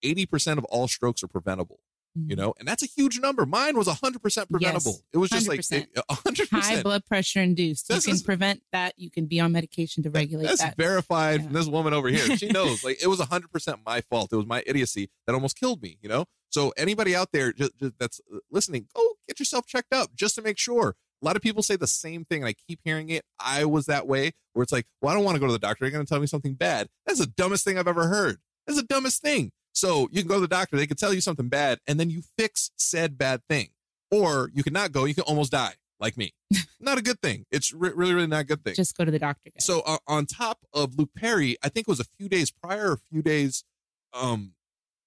80% 0.05 0.59
of 0.59 0.65
all 0.67 0.89
strokes 0.89 1.23
are 1.23 1.29
preventable, 1.29 1.81
you 2.15 2.35
Mhm. 2.35 2.39
know, 2.39 2.55
and 2.59 2.67
that's 2.67 2.83
a 2.83 2.87
huge 2.87 3.19
number. 3.21 3.45
Mine 3.45 3.77
was 3.77 3.89
100% 3.89 4.49
preventable. 4.49 4.93
Yes, 4.93 5.03
it 5.13 5.19
was 5.19 5.29
just 5.31 5.47
100%. 5.47 5.81
like 5.97 5.99
it- 5.99 6.05
100%. 6.09 6.65
High 6.65 6.83
blood 6.83 7.05
pressure 7.05 7.43
induced. 7.43 7.89
This 7.89 8.07
you 8.07 8.11
can 8.13 8.17
is- 8.17 8.23
prevent 8.23 8.63
that. 8.73 8.95
You 8.99 9.11
can 9.11 9.27
be 9.27 9.39
on 9.41 9.53
medication 9.53 10.03
to 10.05 10.11
regulate 10.11 10.47
That's 10.47 10.61
that. 10.63 10.77
verified 10.79 11.41
Yeah. 11.41 11.45
from 11.47 11.53
this 11.55 11.67
woman 11.67 11.93
over 11.93 12.09
here. 12.09 12.37
She 12.39 12.49
knows. 12.49 12.83
like 12.85 13.03
it 13.03 13.09
was 13.09 13.19
100% 13.21 13.81
my 13.85 14.01
fault. 14.01 14.33
It 14.33 14.37
was 14.37 14.47
my 14.47 14.63
idiocy 14.67 15.11
that 15.27 15.35
almost 15.35 15.59
killed 15.59 15.83
me, 15.83 15.99
you 16.01 16.09
know? 16.09 16.25
So 16.49 16.71
anybody 16.79 17.15
out 17.15 17.33
there 17.33 17.53
just, 17.53 17.77
just 17.77 17.99
that's 17.99 18.21
listening, 18.51 18.89
go 18.95 19.03
get 19.27 19.39
yourself 19.39 19.67
checked 19.67 19.93
up 19.93 20.15
just 20.15 20.35
to 20.37 20.43
make 20.43 20.57
sure. 20.59 20.97
A 21.21 21.25
lot 21.25 21.37
of 21.37 21.43
people 21.43 21.63
say 21.63 21.77
the 21.77 21.87
same 21.87 22.25
thing, 22.25 22.43
and 22.43 22.49
I 22.49 22.53
keep 22.53 22.81
hearing 22.85 23.11
it. 23.11 23.25
I 23.41 23.65
was 23.65 23.87
that 23.87 24.07
way, 24.07 24.33
where 24.53 24.63
it's 24.63 24.73
like, 24.73 24.87
well, 25.01 25.11
I 25.11 25.15
don't 25.15 25.25
want 25.25 25.35
to 25.35 25.41
go 25.41 25.47
to 25.47 25.53
the 25.53 25.59
doctor. 25.59 25.85
They're 25.85 25.91
going 25.91 26.05
to 26.05 26.09
tell 26.09 26.21
me 26.21 26.27
something 26.27 26.55
bad. 26.55 26.89
That's 27.07 27.19
the 27.19 27.27
dumbest 27.27 27.65
thing 27.65 27.79
I've 27.79 27.89
ever 27.89 28.07
heard. 28.09 28.39
That's 28.67 28.81
the 28.81 28.87
dumbest 28.87 29.23
thing. 29.23 29.51
So 29.73 30.09
you 30.11 30.23
can 30.23 30.29
go 30.29 30.35
to 30.35 30.41
the 30.41 30.49
doctor, 30.49 30.77
they 30.77 30.87
can 30.87 30.97
tell 30.97 31.15
you 31.15 31.21
something 31.21 31.49
bad, 31.49 31.79
and 31.87 32.01
then 32.01 32.11
you 32.11 32.23
fix 32.37 32.71
said 32.77 33.17
bad 33.17 33.43
thing. 33.49 33.69
Or 34.11 34.51
you 34.53 34.63
can 34.63 34.73
not 34.73 34.93
go, 34.93 35.05
you 35.05 35.15
can 35.15 35.25
almost 35.25 35.53
die, 35.53 35.75
like 36.01 36.17
me. 36.17 36.33
not 36.81 36.99
a 36.99 37.03
good 37.03 37.21
thing. 37.21 37.47
It's 37.51 37.73
re- 37.73 37.93
really, 37.95 38.15
really 38.15 38.27
not 38.27 38.41
a 38.41 38.45
good 38.45 38.65
thing. 38.65 38.75
Just 38.75 38.97
go 38.97 39.05
to 39.05 39.11
the 39.11 39.19
doctor. 39.19 39.51
Guys. 39.51 39.65
So 39.65 39.83
uh, 39.87 39.99
on 40.07 40.27
top 40.27 40.61
of 40.73 40.99
Luke 40.99 41.11
Perry, 41.17 41.57
I 41.63 41.69
think 41.69 41.87
it 41.87 41.91
was 41.91 42.01
a 42.01 42.07
few 42.19 42.29
days 42.29 42.51
prior, 42.51 42.93
a 42.93 42.99
few 42.99 43.23
days, 43.23 43.65
um, 44.13 44.53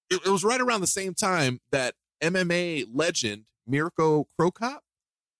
it, 0.09 0.21
it 0.25 0.29
was 0.29 0.43
right 0.43 0.61
around 0.61 0.81
the 0.81 0.87
same 0.87 1.13
time 1.13 1.59
that 1.71 1.95
MMA 2.21 2.85
legend 2.93 3.45
Mirko 3.67 4.27
Cro 4.37 4.51
Cop 4.51 4.83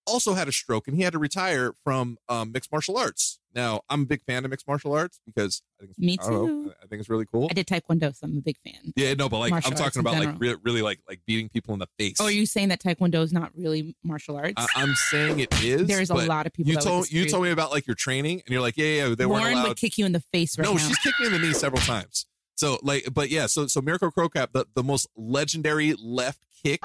also 0.06 0.34
had 0.34 0.48
a 0.48 0.52
stroke 0.52 0.88
and 0.88 0.96
he 0.96 1.02
had 1.02 1.12
to 1.12 1.18
retire 1.18 1.72
from 1.84 2.18
um, 2.28 2.52
mixed 2.52 2.70
martial 2.72 2.96
arts. 2.96 3.38
Now, 3.54 3.82
I'm 3.90 4.02
a 4.02 4.06
big 4.06 4.22
fan 4.22 4.44
of 4.44 4.50
mixed 4.50 4.66
martial 4.66 4.94
arts 4.94 5.20
because 5.26 5.62
I 5.78 5.80
think 5.80 5.90
it's, 5.90 5.98
Me 5.98 6.18
I 6.22 6.30
know, 6.30 6.46
too. 6.46 6.72
I 6.82 6.86
think 6.86 7.00
it's 7.00 7.10
really 7.10 7.26
cool. 7.26 7.48
I 7.50 7.54
did 7.54 7.66
taekwondo, 7.66 8.16
so 8.16 8.26
I'm 8.26 8.38
a 8.38 8.40
big 8.40 8.56
fan. 8.64 8.94
Yeah, 8.96 9.12
no, 9.14 9.28
but 9.28 9.38
like 9.38 9.50
Martial 9.50 9.72
I'm 9.72 9.76
talking 9.76 10.00
about 10.00 10.14
like 10.14 10.34
re- 10.38 10.56
really 10.62 10.80
like 10.80 11.00
like 11.06 11.20
beating 11.26 11.50
people 11.50 11.74
in 11.74 11.80
the 11.80 11.88
face. 11.98 12.16
Oh, 12.18 12.24
are 12.24 12.30
you 12.30 12.46
saying 12.46 12.68
that 12.68 12.80
taekwondo 12.80 13.22
is 13.22 13.32
not 13.32 13.50
really 13.54 13.94
martial 14.02 14.36
arts? 14.36 14.54
I, 14.56 14.66
I'm 14.74 14.94
saying 14.94 15.40
it 15.40 15.62
is. 15.62 15.86
There's 15.86 16.08
a 16.10 16.14
lot 16.14 16.46
of 16.46 16.54
people 16.54 16.72
You 16.72 16.78
told 16.78 17.10
you 17.10 17.28
told 17.28 17.44
me 17.44 17.50
about 17.50 17.70
like 17.70 17.86
your 17.86 17.96
training, 17.96 18.40
and 18.46 18.48
you're 18.48 18.62
like, 18.62 18.78
yeah, 18.78 19.08
yeah, 19.08 19.14
they 19.14 19.26
weren't 19.26 19.42
Warren 19.42 19.54
allowed. 19.54 19.68
would 19.68 19.76
kick 19.76 19.98
you 19.98 20.06
in 20.06 20.12
the 20.12 20.20
face 20.20 20.58
right 20.58 20.64
no, 20.64 20.72
now. 20.72 20.78
she's 20.78 20.98
kicked 20.98 21.20
me 21.20 21.26
in 21.26 21.32
the 21.32 21.38
knee 21.38 21.52
several 21.52 21.82
times. 21.82 22.26
So 22.54 22.78
like, 22.82 23.08
but 23.12 23.28
yeah, 23.28 23.46
so 23.46 23.66
so 23.66 23.82
Mirko 23.82 24.10
Cro 24.10 24.30
Cop, 24.30 24.52
the, 24.52 24.66
the 24.74 24.82
most 24.82 25.08
legendary 25.14 25.94
left 26.00 26.40
kick 26.62 26.80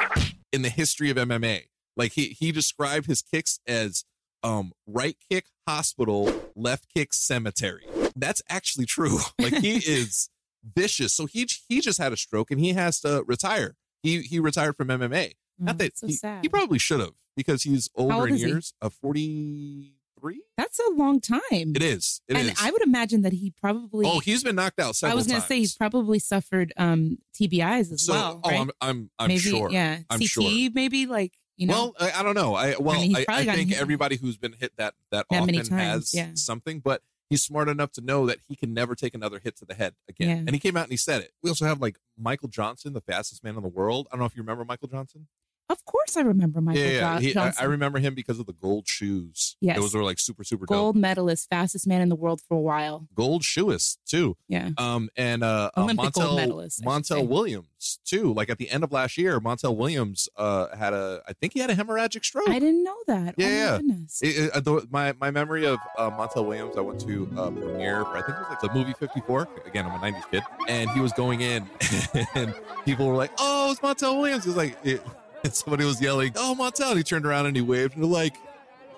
in 0.52 0.64
the 0.64 0.70
history 0.70 1.10
of 1.10 1.18
MMA. 1.18 1.64
Like 1.98 2.14
he 2.14 2.28
he 2.28 2.52
described 2.52 3.08
his 3.08 3.22
kicks 3.22 3.60
as 3.68 4.06
um 4.44 4.72
right 4.86 5.18
kick 5.30 5.48
hospital, 5.68 6.32
left 6.56 6.88
kick 6.94 7.14
cemetery. 7.14 7.86
That's 8.16 8.42
actually 8.50 8.86
true. 8.86 9.20
Like 9.40 9.56
he 9.56 9.76
is 9.78 10.30
vicious. 10.64 11.14
So 11.14 11.26
he 11.26 11.48
he 11.68 11.82
just 11.82 11.98
had 12.00 12.14
a 12.14 12.18
stroke 12.18 12.52
and 12.52 12.60
he 12.60 12.74
has 12.74 13.00
to 13.02 13.24
retire. 13.28 13.76
He 14.04 14.22
he 14.22 14.40
retired 14.40 14.76
from 14.78 14.90
MMA. 14.90 15.32
Oh, 15.60 15.66
Not 15.66 15.78
that 15.80 15.86
that's 15.86 16.02
so 16.02 16.08
he, 16.08 16.14
sad. 16.14 16.44
he 16.44 16.50
probably 16.50 16.78
should 16.80 17.00
have 17.00 17.14
because 17.36 17.64
he's 17.64 17.90
older 17.96 18.14
old 18.14 18.30
in 18.30 18.36
is 18.36 18.42
he? 18.42 18.48
years. 18.48 18.74
Of 18.82 18.94
forty 18.94 19.94
three. 20.20 20.42
That's 20.58 20.80
a 20.80 20.92
long 20.92 21.20
time. 21.22 21.42
It 21.52 21.84
is. 21.84 22.22
It 22.28 22.38
is. 22.38 22.50
and 22.50 22.58
I 22.62 22.72
would 22.72 22.82
imagine 22.82 23.22
that 23.24 23.34
he 23.34 23.52
probably. 23.52 24.06
oh, 24.08 24.20
he's 24.20 24.44
been 24.44 24.56
knocked 24.56 24.80
out 24.80 25.02
I 25.04 25.14
was 25.14 25.28
going 25.28 25.42
to 25.42 25.48
say 25.48 25.58
he's 25.58 25.76
probably 25.76 26.20
suffered 26.20 26.74
um, 26.78 27.20
TBIs 27.40 27.92
as 27.92 28.06
so. 28.06 28.14
well. 28.14 28.42
oh, 28.44 28.50
right? 28.50 28.60
I'm 28.60 28.72
I'm 28.82 29.10
I'm 29.20 29.28
maybe, 29.30 29.40
sure. 29.40 29.70
Yeah, 29.72 30.00
I'm 30.10 30.20
CT, 30.20 30.28
sure. 30.28 30.70
maybe 30.74 31.06
like 31.06 31.34
you 31.58 31.68
know. 31.68 31.74
well, 31.74 31.96
I, 32.00 32.20
I 32.20 32.24
don't 32.24 32.36
know. 32.36 32.56
I 32.56 32.76
well, 32.80 32.96
I, 32.96 33.02
mean, 33.02 33.16
he's 33.16 33.26
I, 33.28 33.44
think 33.44 33.70
hit- 33.70 33.82
everybody 33.82 34.16
who's 34.16 34.38
been 34.38 34.54
hit 34.54 34.72
that 34.78 34.94
that, 35.12 35.26
That 35.30 35.42
often 35.42 35.56
many 35.56 35.68
has 35.70 36.14
yeah. 36.14 36.30
something, 36.36 36.80
but 36.80 37.02
he's 37.30 37.44
smart 37.44 37.68
enough 37.68 37.92
to 37.94 38.02
know 38.02 38.26
that 38.28 38.40
he 38.48 38.56
can 38.56 38.74
never 38.74 38.96
take 38.96 39.14
another 39.14 39.40
hit 39.40 39.58
to 39.58 39.66
the 39.66 39.74
head 39.74 39.96
again. 40.08 40.30
Yeah. 40.30 40.36
And 40.36 40.52
he 40.52 40.60
came 40.60 40.78
out 40.78 40.84
and 40.84 40.92
he 40.92 40.98
said 40.98 41.22
it. 41.22 41.32
We 41.44 41.50
also 41.50 41.66
have 41.66 41.82
like 41.82 41.98
Michael 42.18 42.48
Johnson, 42.48 42.94
the 42.94 43.02
fastest 43.02 43.44
man 43.44 43.56
in 43.56 43.64
the 43.64 43.70
world. 43.70 44.08
I 44.12 44.16
don't 44.16 44.22
know 44.22 44.26
if 44.26 44.36
you 44.36 44.42
remember 44.42 44.66
Michael 44.66 44.88
Johnson. 44.88 45.28
Of 45.70 45.84
course, 45.86 46.16
I 46.18 46.22
remember 46.22 46.62
Michael 46.62 46.82
yeah, 46.82 46.90
yeah. 46.90 47.20
Jo- 47.20 47.26
He- 47.26 47.38
I. 47.38 47.54
I 47.60 47.64
remember 47.66 48.00
him 48.00 48.16
because 48.16 48.40
of 48.40 48.46
the 48.46 48.54
gold 48.54 48.88
shoes. 48.88 49.56
Yes. 49.62 49.78
those 49.78 49.94
were 49.94 50.04
like 50.04 50.20
super 50.20 50.44
super 50.44 50.66
gold 50.66 50.96
dope. 50.96 51.02
medalist, 51.02 51.50
fastest 51.50 51.88
man 51.88 52.02
in 52.02 52.10
the 52.10 52.16
world 52.16 52.42
for 52.48 52.56
a 52.56 52.62
while. 52.62 53.08
Gold 53.16 53.42
shoeist 53.44 53.98
too. 54.06 54.38
Yeah, 54.48 54.70
Um 54.78 55.10
and 55.18 55.44
uh, 55.44 55.72
uh 55.76 55.82
Olympic 55.82 56.14
gold 56.14 56.26
Montel 56.28 56.36
medalist, 56.36 56.82
Montel. 56.84 57.28
Williams 57.28 58.00
too. 58.06 58.34
Like 58.34 58.50
at 58.50 58.58
the 58.58 58.70
end 58.70 58.84
of 58.84 58.92
last 58.92 59.18
year, 59.18 59.40
Montel 59.40 59.76
Williams 59.76 60.30
uh 60.36 60.76
had 60.76 60.94
a 60.94 61.22
I 61.28 61.34
think 61.34 61.54
he 61.54 61.60
had 61.60 61.70
a 61.70 61.76
hemorrhagic 61.76 62.24
stroke. 62.24 62.50
I 62.50 62.60
didn't 62.60 62.84
know 62.84 62.96
that. 63.08 63.36
Yeah, 63.38 63.48
oh, 63.48 63.72
my 63.74 63.78
goodness. 63.80 64.22
It, 64.22 64.28
it, 64.38 64.52
uh, 64.52 64.60
the, 64.60 64.88
my 64.90 65.14
my 65.20 65.32
memory 65.32 65.66
of 65.66 65.80
uh, 65.98 66.10
Montel 66.12 66.46
Williams, 66.46 66.78
I 66.78 66.82
went 66.82 67.00
to 67.02 67.30
uh, 67.38 67.50
premiere 67.52 68.04
for 68.06 68.18
I 68.18 68.22
think 68.22 68.38
it 68.38 68.42
was 68.42 68.50
like 68.50 68.62
the 68.62 68.74
movie 68.74 68.94
54. 68.94 69.48
Again, 69.66 69.86
I'm 69.86 70.02
a 70.02 70.12
90s 70.12 70.32
kid, 70.32 70.44
and 70.68 70.90
he 70.92 71.00
was 71.00 71.12
going 71.14 71.42
in, 71.42 71.70
and 72.36 72.54
people 72.86 73.08
were 73.08 73.16
like, 73.16 73.32
"Oh, 73.38 73.72
it's 73.72 73.80
Montel 73.82 74.20
Williams." 74.20 74.44
He 74.44 74.50
was 74.50 74.58
like, 74.58 74.78
it, 74.84 75.02
and 75.48 75.56
somebody 75.56 75.86
was 75.86 76.02
yelling, 76.02 76.34
"Oh, 76.36 76.56
Montel!" 76.58 76.90
And 76.90 76.98
he 76.98 77.04
turned 77.04 77.26
around 77.26 77.46
and 77.48 77.56
he 77.56 77.62
waved, 77.62 77.96
and 77.96 78.04
they're 78.04 78.10
like, 78.10 78.36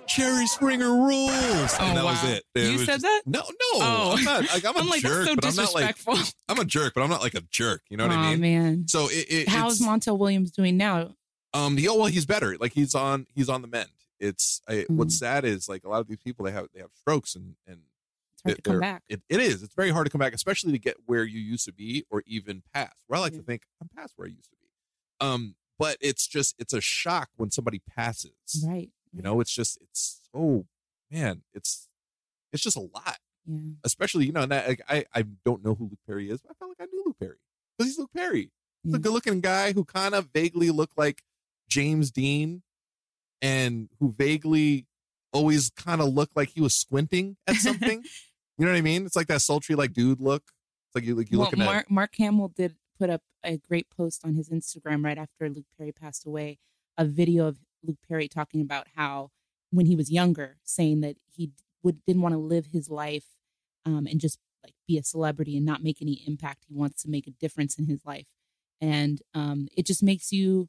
"Jerry 0.07 0.47
Springer 0.47 0.89
rules," 0.89 1.31
and 1.79 1.97
that 1.97 2.03
was 2.03 2.23
it. 2.25 2.43
It 2.55 2.63
You 2.65 2.71
was 2.73 2.85
said 2.85 3.01
just- 3.01 3.03
that? 3.03 3.21
No, 3.25 3.39
no, 3.41 3.55
Oh. 3.75 4.15
I'm 4.17 4.23
not. 4.23 4.41
Like, 4.53 4.65
I'm 4.65 4.75
a 4.75 4.79
I'm 4.79 4.89
like, 4.89 5.01
jerk, 5.01 5.27
so 5.27 5.35
but 5.35 5.45
I'm 5.45 5.55
not 5.55 5.73
like. 5.73 5.97
I'm 6.49 6.59
a 6.59 6.65
jerk, 6.65 6.93
but 6.93 7.01
I'm 7.03 7.09
not 7.09 7.21
like 7.21 7.35
a 7.35 7.41
jerk. 7.41 7.83
You 7.89 7.97
know 7.97 8.07
what 8.07 8.15
oh 8.17 8.19
I 8.19 8.31
mean? 8.31 8.41
man, 8.41 8.87
So 8.87 9.07
it, 9.09 9.25
it 9.29 9.49
how's 9.49 9.79
Montel 9.79 10.17
Williams 10.17 10.51
doing 10.51 10.77
now? 10.77 11.15
um, 11.53 11.77
he, 11.77 11.87
oh, 11.87 11.95
well, 11.95 12.05
he's 12.07 12.25
better. 12.25 12.57
Like 12.59 12.73
he's 12.73 12.93
on, 12.95 13.25
he's 13.33 13.49
on 13.49 13.61
the 13.61 13.67
mend. 13.67 13.89
It's 14.19 14.61
I, 14.67 14.85
what's 14.89 15.15
Mhm. 15.15 15.19
sad 15.19 15.45
is 15.45 15.69
like 15.69 15.83
a 15.85 15.89
lot 15.89 16.01
of 16.01 16.07
these 16.07 16.19
people 16.19 16.45
they 16.45 16.51
have 16.51 16.67
they 16.73 16.81
have 16.81 16.91
strokes 16.93 17.35
and 17.35 17.55
and 17.67 17.79
It's 18.33 18.43
hard 18.43 18.57
it- 18.57 18.63
to 18.63 18.69
come 18.71 18.79
back. 18.81 19.03
It, 19.07 19.21
it 19.29 19.39
is. 19.39 19.63
It's 19.63 19.73
very 19.75 19.91
hard 19.91 20.05
to 20.07 20.11
come 20.11 20.19
back, 20.19 20.33
especially 20.33 20.71
to 20.73 20.79
get 20.79 20.97
where 21.05 21.23
you 21.23 21.39
used 21.39 21.65
to 21.65 21.73
be 21.73 22.03
or 22.09 22.21
even 22.27 22.61
past. 22.73 22.95
Where 23.07 23.17
I 23.17 23.21
like 23.21 23.31
Yeah. 23.33 23.39
to 23.39 23.45
think 23.45 23.63
I'm 23.81 23.89
past 23.95 24.13
where 24.17 24.27
I 24.27 24.31
used 24.31 24.49
to 24.49 24.55
be. 24.61 24.67
Um, 25.21 25.55
but 25.79 25.97
it's 26.01 26.27
just 26.27 26.55
it's 26.59 26.73
a 26.73 26.81
shock 26.81 27.29
when 27.37 27.49
somebody 27.49 27.81
passes. 27.95 28.65
Right. 28.67 28.89
You 29.13 29.23
know, 29.23 29.39
it's 29.39 29.53
just 29.53 29.79
it's 29.81 30.21
oh 30.35 30.65
man, 31.09 31.41
it's 31.53 31.87
it's 32.53 32.61
just 32.61 32.77
a 32.77 32.81
lot. 32.81 33.17
Yeah. 33.47 33.71
Especially 33.83 34.25
you 34.25 34.33
know, 34.33 34.41
and 34.41 34.51
that, 34.51 34.67
like, 34.67 34.81
I 34.87 35.05
I 35.15 35.23
don't 35.45 35.63
know 35.63 35.73
who 35.73 35.85
Luke 35.85 35.99
Perry 36.05 36.29
is, 36.29 36.41
but 36.41 36.51
I 36.51 36.53
felt 36.59 36.71
like 36.77 36.87
I 36.87 36.91
knew 36.91 37.03
Luke 37.05 37.17
Perry 37.19 37.37
because 37.77 37.89
he's 37.89 37.97
Luke 37.97 38.11
Perry. 38.15 38.51
He's 38.83 38.93
a 38.93 38.99
good 38.99 39.11
looking 39.11 39.41
guy 39.41 39.73
who 39.73 39.83
kind 39.83 40.13
of 40.13 40.29
vaguely 40.33 40.69
looked 40.69 40.97
like 40.97 41.23
James 41.67 42.11
Dean 42.11 42.61
and 43.41 43.89
who 43.99 44.13
vaguely 44.17 44.85
always 45.33 45.69
kind 45.71 46.01
of 46.01 46.09
looked 46.13 46.35
like 46.35 46.49
he 46.49 46.61
was 46.61 46.75
squinting 46.75 47.37
at 47.47 47.55
something. 47.57 48.03
you 48.57 48.65
know 48.65 48.71
what 48.71 48.77
I 48.77 48.81
mean? 48.81 49.05
It's 49.05 49.15
like 49.15 49.27
that 49.27 49.41
sultry 49.41 49.75
like 49.75 49.93
dude 49.93 50.21
look. 50.21 50.43
It's 50.87 50.95
like 50.95 51.03
you 51.05 51.15
like 51.15 51.31
you 51.31 51.39
well, 51.39 51.47
looking 51.47 51.61
at 51.61 51.65
Mark, 51.65 51.91
Mark 51.91 52.15
Hamill 52.17 52.49
did 52.49 52.75
put 52.99 53.09
up 53.09 53.21
a 53.43 53.57
great 53.57 53.87
post 53.95 54.21
on 54.25 54.35
his 54.35 54.49
Instagram 54.49 55.03
right 55.03 55.17
after 55.17 55.49
Luke 55.49 55.65
Perry 55.77 55.91
passed 55.91 56.25
away, 56.25 56.59
a 56.97 57.05
video 57.05 57.47
of 57.47 57.59
Luke 57.83 57.97
Perry 58.07 58.27
talking 58.27 58.61
about 58.61 58.87
how 58.95 59.29
when 59.71 59.85
he 59.85 59.95
was 59.95 60.11
younger, 60.11 60.57
saying 60.63 61.01
that 61.01 61.15
he 61.31 61.51
would 61.83 62.03
didn't 62.05 62.21
want 62.21 62.33
to 62.33 62.39
live 62.39 62.67
his 62.67 62.89
life 62.89 63.25
um, 63.85 64.05
and 64.05 64.19
just 64.19 64.39
like 64.63 64.73
be 64.87 64.97
a 64.97 65.03
celebrity 65.03 65.55
and 65.55 65.65
not 65.65 65.81
make 65.81 66.01
any 66.01 66.23
impact. 66.27 66.65
He 66.67 66.75
wants 66.75 67.01
to 67.03 67.09
make 67.09 67.27
a 67.27 67.31
difference 67.31 67.79
in 67.79 67.85
his 67.85 68.05
life, 68.05 68.27
and 68.81 69.21
um, 69.33 69.67
it 69.77 69.85
just 69.85 70.03
makes 70.03 70.31
you, 70.31 70.67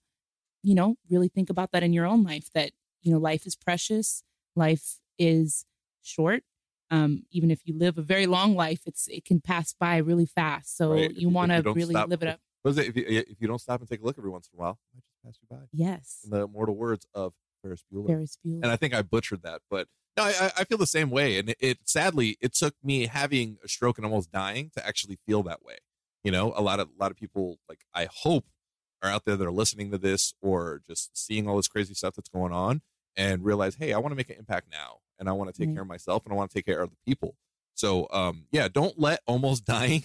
you 0.62 0.74
know, 0.74 0.96
really 1.10 1.28
think 1.28 1.50
about 1.50 1.72
that 1.72 1.82
in 1.82 1.92
your 1.92 2.06
own 2.06 2.22
life. 2.22 2.50
That 2.54 2.70
you 3.02 3.12
know, 3.12 3.18
life 3.18 3.46
is 3.46 3.56
precious, 3.56 4.22
life 4.54 4.98
is 5.18 5.64
short, 6.02 6.44
um, 6.90 7.22
even 7.30 7.50
if 7.50 7.60
you 7.64 7.76
live 7.78 7.98
a 7.98 8.02
very 8.02 8.26
long 8.26 8.54
life, 8.54 8.80
it's 8.86 9.06
it 9.08 9.24
can 9.24 9.40
pass 9.40 9.72
by 9.78 9.96
really 9.98 10.26
fast. 10.26 10.76
So 10.76 10.92
Right. 10.92 11.12
You 11.14 11.28
want 11.28 11.52
to 11.52 11.62
really 11.72 11.94
stop- 11.94 12.08
live 12.08 12.22
it 12.22 12.28
up. 12.28 12.40
What 12.62 12.72
is 12.72 12.78
it? 12.78 12.88
If 12.88 12.96
you, 12.96 13.04
if 13.08 13.40
you 13.40 13.48
don't 13.48 13.58
stop 13.60 13.80
and 13.80 13.88
take 13.88 14.02
a 14.02 14.04
look 14.04 14.18
every 14.18 14.30
once 14.30 14.50
in 14.52 14.58
a 14.58 14.60
while, 14.60 14.78
it 14.92 14.96
might 14.96 15.02
just 15.04 15.22
pass 15.24 15.38
you 15.40 15.56
by. 15.56 15.64
Yes, 15.72 16.20
In 16.24 16.30
the 16.30 16.44
immortal 16.44 16.76
words 16.76 17.06
of 17.14 17.32
Ferris 17.62 17.82
Bueller. 17.92 18.06
Ferris 18.08 18.36
Bueller. 18.44 18.62
and 18.62 18.66
I 18.66 18.76
think 18.76 18.92
I 18.94 19.00
butchered 19.02 19.42
that, 19.44 19.62
but 19.70 19.88
no, 20.16 20.24
I, 20.24 20.50
I 20.58 20.64
feel 20.64 20.76
the 20.76 20.86
same 20.86 21.08
way. 21.10 21.38
And 21.38 21.50
it, 21.50 21.56
it 21.60 21.78
sadly, 21.84 22.36
it 22.40 22.52
took 22.54 22.74
me 22.82 23.06
having 23.06 23.56
a 23.64 23.68
stroke 23.68 23.96
and 23.96 24.04
almost 24.04 24.30
dying 24.32 24.70
to 24.76 24.86
actually 24.86 25.18
feel 25.26 25.42
that 25.44 25.62
way. 25.64 25.76
You 26.24 26.32
know, 26.32 26.52
a 26.54 26.60
lot 26.60 26.80
of 26.80 26.88
a 26.88 27.02
lot 27.02 27.10
of 27.10 27.16
people 27.16 27.58
like 27.68 27.80
I 27.94 28.08
hope 28.12 28.44
are 29.02 29.08
out 29.08 29.24
there 29.24 29.36
that 29.36 29.46
are 29.46 29.52
listening 29.52 29.90
to 29.92 29.98
this 29.98 30.34
or 30.42 30.82
just 30.86 31.16
seeing 31.16 31.48
all 31.48 31.56
this 31.56 31.68
crazy 31.68 31.94
stuff 31.94 32.14
that's 32.16 32.28
going 32.28 32.52
on 32.52 32.82
and 33.16 33.42
realize, 33.42 33.76
hey, 33.76 33.94
I 33.94 33.98
want 33.98 34.12
to 34.12 34.16
make 34.16 34.28
an 34.28 34.36
impact 34.38 34.66
now 34.70 34.98
and 35.20 35.28
I 35.28 35.32
want 35.32 35.54
to 35.54 35.56
take 35.56 35.68
Right. 35.68 35.74
care 35.76 35.82
of 35.82 35.88
myself 35.88 36.24
and 36.24 36.32
I 36.32 36.36
want 36.36 36.50
to 36.50 36.54
take 36.54 36.66
care 36.66 36.80
of 36.82 36.90
the 36.90 36.96
people. 37.06 37.36
So, 37.74 38.08
um, 38.10 38.46
yeah, 38.50 38.66
don't 38.66 38.98
let 38.98 39.20
almost 39.26 39.64
dying 39.76 40.02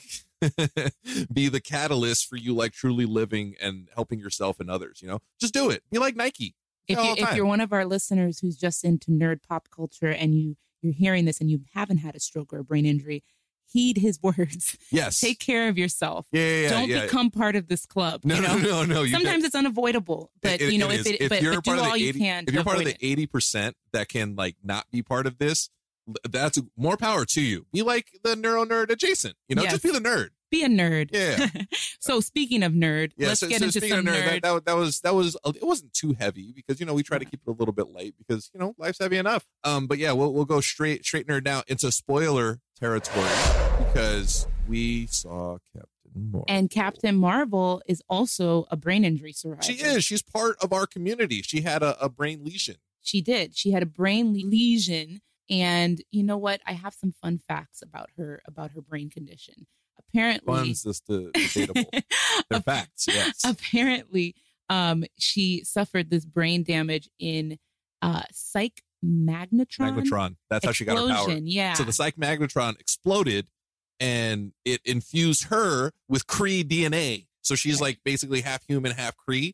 be 1.34 1.48
the 1.50 1.62
catalyst 1.62 2.28
for 2.28 2.36
you 2.36 2.54
like 2.54 2.74
truly 2.74 3.06
living 3.06 3.56
and 3.62 3.88
helping 3.96 4.20
yourself 4.20 4.60
and 4.60 4.70
others. 4.70 5.02
You 5.02 5.08
know, 5.08 5.20
just 5.40 5.54
do 5.54 5.70
it. 5.70 5.82
Be 5.92 5.98
like 5.98 6.16
Nike. 6.16 6.56
if, 6.88 6.98
you, 6.98 7.16
if 7.18 7.36
you're 7.36 7.46
one 7.46 7.62
of 7.62 7.74
our 7.74 7.86
listeners 7.86 8.40
who's 8.40 8.56
just 8.58 8.84
into 8.84 9.10
nerd 9.12 9.40
pop 9.48 9.70
culture 9.76 10.12
and 10.12 10.36
you 10.36 10.58
you're 10.82 10.94
hearing 10.94 11.26
this 11.26 11.42
and 11.42 11.50
you 11.50 11.62
haven't 11.74 11.98
had 11.98 12.16
a 12.16 12.20
stroke 12.20 12.54
or 12.54 12.60
a 12.60 12.64
brain 12.64 12.86
injury, 12.86 13.24
heed 13.76 13.98
his 13.98 14.18
words. 14.24 14.78
yes, 14.90 15.20
Take 15.20 15.40
care 15.40 15.68
of 15.68 15.78
yourself. 15.78 16.26
yeah, 16.32 16.42
yeah, 16.42 16.62
yeah, 16.62 16.70
Don't 16.70 16.90
yeah. 16.90 17.02
become 17.04 17.30
part 17.30 17.56
of 17.58 17.68
this 17.68 17.86
club. 17.86 18.22
No, 18.24 18.36
you 18.36 18.42
know? 18.42 18.58
no, 18.58 18.64
no, 18.64 18.84
no. 18.86 19.02
You 19.04 19.12
Sometimes 19.12 19.44
it's 19.44 19.54
unavoidable, 19.56 20.32
but 20.42 20.62
It- 20.62 20.72
you 20.72 20.80
know 20.80 20.90
it 20.90 21.02
if 21.02 21.08
it, 21.08 21.22
if 21.22 21.30
but, 21.30 21.42
you're 21.42 21.56
but 21.56 21.66
part 21.66 21.78
do 21.78 21.82
of 21.84 21.88
all 21.90 21.94
the 21.94 22.00
you 22.00 22.10
80, 22.10 22.20
can. 22.20 22.44
if 22.48 22.54
you're 22.54 22.64
part 22.64 22.78
of 22.78 22.86
the 22.86 22.96
eighty 23.02 23.28
percent 23.28 23.76
that 23.92 24.08
can 24.08 24.36
like 24.36 24.56
not 24.64 24.86
be 24.92 25.02
part 25.04 25.28
of 25.28 25.38
this, 25.40 25.70
that's 26.30 26.58
more 26.78 26.96
power 26.98 27.26
to 27.26 27.42
you. 27.42 27.66
Be 27.74 27.82
like 27.82 28.08
the 28.24 28.36
neuro 28.36 28.64
nerd 28.66 28.90
adjacent. 28.92 29.36
You 29.50 29.56
know, 29.56 29.64
Yes. 29.64 29.74
just 29.74 29.84
be 29.84 29.92
the 29.92 30.00
nerd. 30.00 30.30
Be 30.52 30.64
a 30.64 30.68
nerd. 30.70 31.10
Yeah. 31.12 31.48
so 32.00 32.22
speaking 32.22 32.62
of 32.64 32.72
nerd, 32.72 33.12
Yeah, 33.18 33.30
let's 33.30 33.40
so, 33.40 33.48
get 33.48 33.60
so 33.60 33.66
into 33.66 33.82
some 33.82 34.06
nerd, 34.06 34.22
nerd. 34.22 34.26
That, 34.26 34.42
that, 34.44 34.66
that 34.68 34.76
was 34.78 35.02
that 35.02 35.16
was 35.16 35.36
it 35.46 35.64
wasn't 35.66 35.92
too 35.94 36.14
heavy 36.18 36.54
because 36.56 36.80
you 36.80 36.86
know 36.86 36.94
we 36.94 37.04
try 37.04 37.18
to 37.18 37.26
keep 37.26 37.42
it 37.46 37.50
a 37.50 37.54
little 37.54 37.74
bit 37.74 37.90
light 37.90 38.14
because 38.18 38.50
you 38.54 38.60
know 38.60 38.74
life's 38.78 39.00
heavy 39.00 39.18
enough. 39.18 39.46
Um, 39.64 39.88
but 39.88 39.98
yeah, 39.98 40.12
we'll 40.14 40.32
we'll 40.32 40.46
go 40.46 40.62
straight 40.62 41.04
straight 41.04 41.28
nerd 41.28 41.44
now 41.44 41.64
into 41.68 41.92
spoiler 41.92 42.60
territory 42.80 43.30
because 43.80 44.48
we 44.68 45.08
saw 45.08 45.58
Captain 45.74 45.90
Marvel. 46.16 46.46
and 46.48 46.70
Captain 46.70 47.16
Marvel 47.16 47.82
is 47.88 48.02
also 48.10 48.66
a 48.72 48.78
brain 48.78 49.04
injury 49.04 49.34
survivor. 49.34 49.64
she 49.64 49.74
is 49.74 50.04
she's 50.04 50.22
part 50.22 50.56
of 50.62 50.72
our 50.74 50.86
community. 50.86 51.42
She 51.42 51.62
had 51.62 51.84
a, 51.84 51.98
a 52.04 52.10
brain 52.10 52.44
lesion. 52.44 52.76
She 53.02 53.22
did. 53.22 53.56
She 53.56 53.72
had 53.72 53.84
a 53.84 53.88
brain 53.88 54.34
lesion, 54.50 55.22
and 55.50 56.02
you 56.12 56.24
know 56.24 56.38
what? 56.38 56.62
I 56.66 56.74
have 56.74 56.94
some 56.94 57.14
fun 57.22 57.40
facts 57.48 57.82
about 57.82 58.10
her 58.18 58.42
about 58.48 58.72
her 58.72 58.82
brain 58.82 59.10
condition. 59.10 59.68
Apparently, 60.00 60.54
Fun's 60.54 60.84
just 60.84 61.06
debatable. 61.08 61.90
Facts. 62.66 63.06
Yes. 63.08 63.42
Apparently, 63.44 64.36
um, 64.70 65.04
she 65.18 65.64
suffered 65.64 66.10
this 66.10 66.26
brain 66.26 66.64
damage 66.64 67.10
in 67.20 67.58
uh, 68.02 68.24
psych 68.32 68.82
magnetron. 69.04 69.96
Magnetron. 69.96 70.36
That's 70.50 70.66
how 70.66 70.72
she 70.72 70.86
got 70.86 70.98
her 70.98 71.14
power. 71.14 71.32
Yeah. 71.32 71.74
So 71.74 71.84
the 71.84 71.94
psych 71.94 72.16
magnetron 72.18 72.80
exploded 72.80 73.48
and 74.00 74.52
it 74.66 74.82
infused 74.86 75.46
her 75.46 75.92
with 76.10 76.28
Kree 76.28 76.64
DNA. 76.64 77.28
So 77.42 77.56
she's 77.56 77.80
like 77.80 78.00
basically 78.04 78.42
half 78.42 78.66
human, 78.68 78.92
half 78.92 79.16
Kree. 79.18 79.54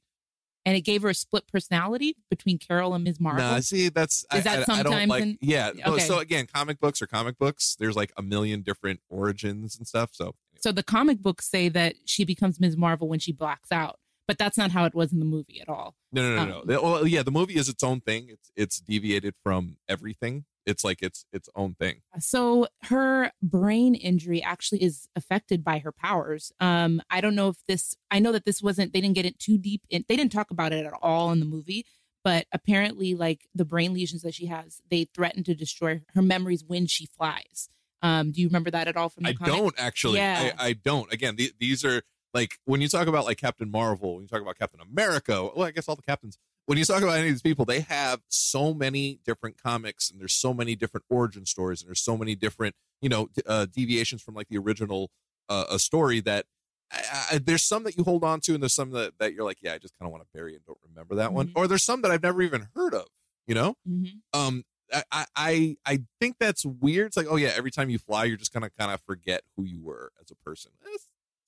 and 0.65 0.75
it 0.77 0.81
gave 0.81 1.01
her 1.01 1.09
a 1.09 1.13
split 1.13 1.47
personality 1.47 2.15
between 2.29 2.57
Carol 2.57 2.93
and 2.93 3.03
Ms. 3.03 3.19
Marvel. 3.19 3.43
Nah, 3.43 3.59
see, 3.59 3.89
that's 3.89 4.25
I, 4.31 4.37
Is 4.37 4.43
that 4.45 4.49
I, 4.69 4.73
I 4.73 4.83
don't 4.83 4.85
sometimes 4.93 5.09
like. 5.09 5.23
in- 5.23 5.37
yeah. 5.41 5.71
no, 5.75 5.93
Okay. 5.93 6.03
So 6.03 6.19
again, 6.19 6.47
comic 6.51 6.79
books 6.79 7.01
are 7.01 7.07
comic 7.07 7.37
books. 7.37 7.75
There's 7.79 7.95
like 7.95 8.13
a 8.17 8.21
million 8.21 8.61
different 8.61 9.01
origins 9.09 9.77
and 9.77 9.85
stuff. 9.87 10.11
So 10.13 10.35
So 10.59 10.71
the 10.71 10.83
comic 10.83 11.19
books 11.21 11.49
say 11.49 11.67
that 11.69 11.95
she 12.05 12.23
becomes 12.23 12.59
Ms. 12.59 12.77
Marvel 12.77 13.07
when 13.09 13.19
she 13.19 13.31
blacks 13.33 13.71
out, 13.71 13.99
but 14.27 14.37
that's 14.37 14.57
not 14.57 14.71
how 14.71 14.85
it 14.85 14.95
was 14.95 15.11
in 15.11 15.19
the 15.19 15.25
movie 15.25 15.59
at 15.61 15.67
all. 15.67 15.95
No, 16.11 16.21
no, 16.21 16.35
no, 16.35 16.45
no. 16.45 16.59
Um, 16.61 16.67
The- 16.67 16.81
well, 16.81 17.07
yeah, 17.07 17.23
the 17.23 17.31
movie 17.31 17.55
is 17.55 17.69
its 17.69 17.83
own 17.83 18.01
thing. 18.01 18.27
It's 18.29 18.51
it's 18.55 18.79
deviated 18.79 19.35
from 19.43 19.77
everything. 19.87 20.45
It's 20.65 20.83
like 20.83 21.01
it's 21.01 21.25
its 21.33 21.49
own 21.55 21.73
thing. 21.73 22.01
So 22.19 22.67
her 22.83 23.31
brain 23.41 23.95
injury 23.95 24.43
actually 24.43 24.83
is 24.83 25.07
affected 25.15 25.63
by 25.63 25.79
her 25.79 25.91
powers. 25.91 26.51
Um, 26.59 27.01
I 27.09 27.19
don't 27.19 27.33
know 27.35 27.49
if 27.49 27.57
this. 27.67 27.95
I 28.11 28.19
know 28.19 28.31
that 28.31 28.45
this 28.45 28.61
wasn't. 28.61 28.93
They 28.93 29.01
didn't 29.01 29.15
get 29.15 29.25
it 29.25 29.39
too 29.39 29.57
deep. 29.57 29.81
In, 29.89 30.05
they 30.07 30.15
didn't 30.15 30.31
talk 30.31 30.51
about 30.51 30.71
it 30.71 30.85
at 30.85 30.93
all 31.01 31.31
in 31.31 31.39
the 31.39 31.45
movie. 31.45 31.85
But 32.23 32.45
apparently, 32.51 33.15
like 33.15 33.47
the 33.55 33.65
brain 33.65 33.93
lesions 33.93 34.21
that 34.21 34.35
she 34.35 34.45
has, 34.45 34.79
they 34.91 35.05
threaten 35.05 35.43
to 35.45 35.55
destroy 35.55 36.01
her 36.13 36.21
memories 36.21 36.63
when 36.63 36.85
she 36.85 37.07
flies. 37.07 37.67
Um, 38.03 38.31
do 38.31 38.41
you 38.41 38.47
remember 38.47 38.69
that 38.69 38.87
at 38.87 38.95
all 38.95 39.09
from 39.09 39.23
the 39.23 39.29
I 39.29 39.33
comic? 39.33 39.53
don't 39.53 39.75
actually. 39.79 40.17
Yeah. 40.19 40.51
I, 40.59 40.67
I 40.67 40.73
don't. 40.73 41.11
Again, 41.11 41.35
the, 41.35 41.51
these 41.59 41.83
are 41.83 42.03
like 42.33 42.57
when 42.65 42.81
you 42.81 42.87
talk 42.87 43.07
about 43.07 43.25
like 43.25 43.37
Captain 43.37 43.69
Marvel, 43.69 44.15
when 44.15 44.23
you 44.23 44.27
talk 44.27 44.41
about 44.41 44.57
Captain 44.57 44.79
America. 44.81 45.43
Well, 45.55 45.63
I 45.67 45.71
guess 45.71 45.87
all 45.87 45.95
the 45.95 46.01
captains. 46.01 46.37
When 46.67 46.77
you 46.77 46.85
talk 46.85 47.01
about 47.01 47.17
any 47.17 47.27
of 47.27 47.33
these 47.33 47.41
people, 47.41 47.65
they 47.65 47.81
have 47.81 48.21
so 48.29 48.73
many 48.73 49.19
different 49.25 49.61
comics, 49.61 50.09
and 50.11 50.19
there's 50.21 50.33
so 50.33 50.53
many 50.53 50.75
different 50.75 51.05
origin 51.09 51.45
stories, 51.45 51.81
and 51.81 51.89
there's 51.89 52.01
so 52.01 52.15
many 52.15 52.35
different 52.35 52.75
you 53.01 53.09
know 53.09 53.29
uh, 53.47 53.65
deviations 53.65 54.21
from 54.21 54.35
like 54.35 54.47
the 54.49 54.57
original 54.57 55.09
uh, 55.49 55.65
a 55.69 55.79
story 55.79 56.19
that. 56.21 56.45
I, 56.93 57.25
I, 57.31 57.37
there's 57.37 57.63
some 57.63 57.85
that 57.85 57.97
you 57.97 58.03
hold 58.03 58.25
on 58.25 58.41
to, 58.41 58.53
and 58.53 58.61
there's 58.61 58.73
some 58.73 58.91
that, 58.91 59.13
that 59.19 59.33
you're 59.33 59.45
like, 59.45 59.59
yeah, 59.61 59.73
I 59.73 59.77
just 59.77 59.97
kind 59.97 60.07
of 60.07 60.11
want 60.11 60.23
to 60.23 60.29
bury 60.33 60.55
and 60.55 60.65
don't 60.65 60.77
remember 60.89 61.15
that 61.15 61.31
one. 61.31 61.47
Mhm. 61.47 61.51
Or 61.55 61.65
there's 61.65 61.83
some 61.83 62.01
that 62.01 62.11
I've 62.11 62.21
never 62.21 62.41
even 62.41 62.67
heard 62.75 62.93
of. 62.93 63.07
You 63.47 63.55
know, 63.55 63.75
Mhm. 63.89 64.19
um 64.33 64.63
I, 65.09 65.25
I- 65.37 65.77
I 65.85 65.99
think 66.19 66.35
that's 66.37 66.65
weird. 66.65 67.07
It's 67.07 67.15
like, 67.15 67.27
oh 67.29 67.37
yeah, 67.37 67.53
every 67.55 67.71
time 67.71 67.89
you 67.89 67.97
fly, 67.97 68.25
you're 68.25 68.35
just 68.35 68.51
gonna 68.53 68.69
kind 68.77 68.91
of 68.91 68.99
forget 69.05 69.43
who 69.55 69.63
you 69.63 69.81
were 69.81 70.11
as 70.21 70.31
a 70.31 70.35
person. 70.35 70.73
It 70.85 70.99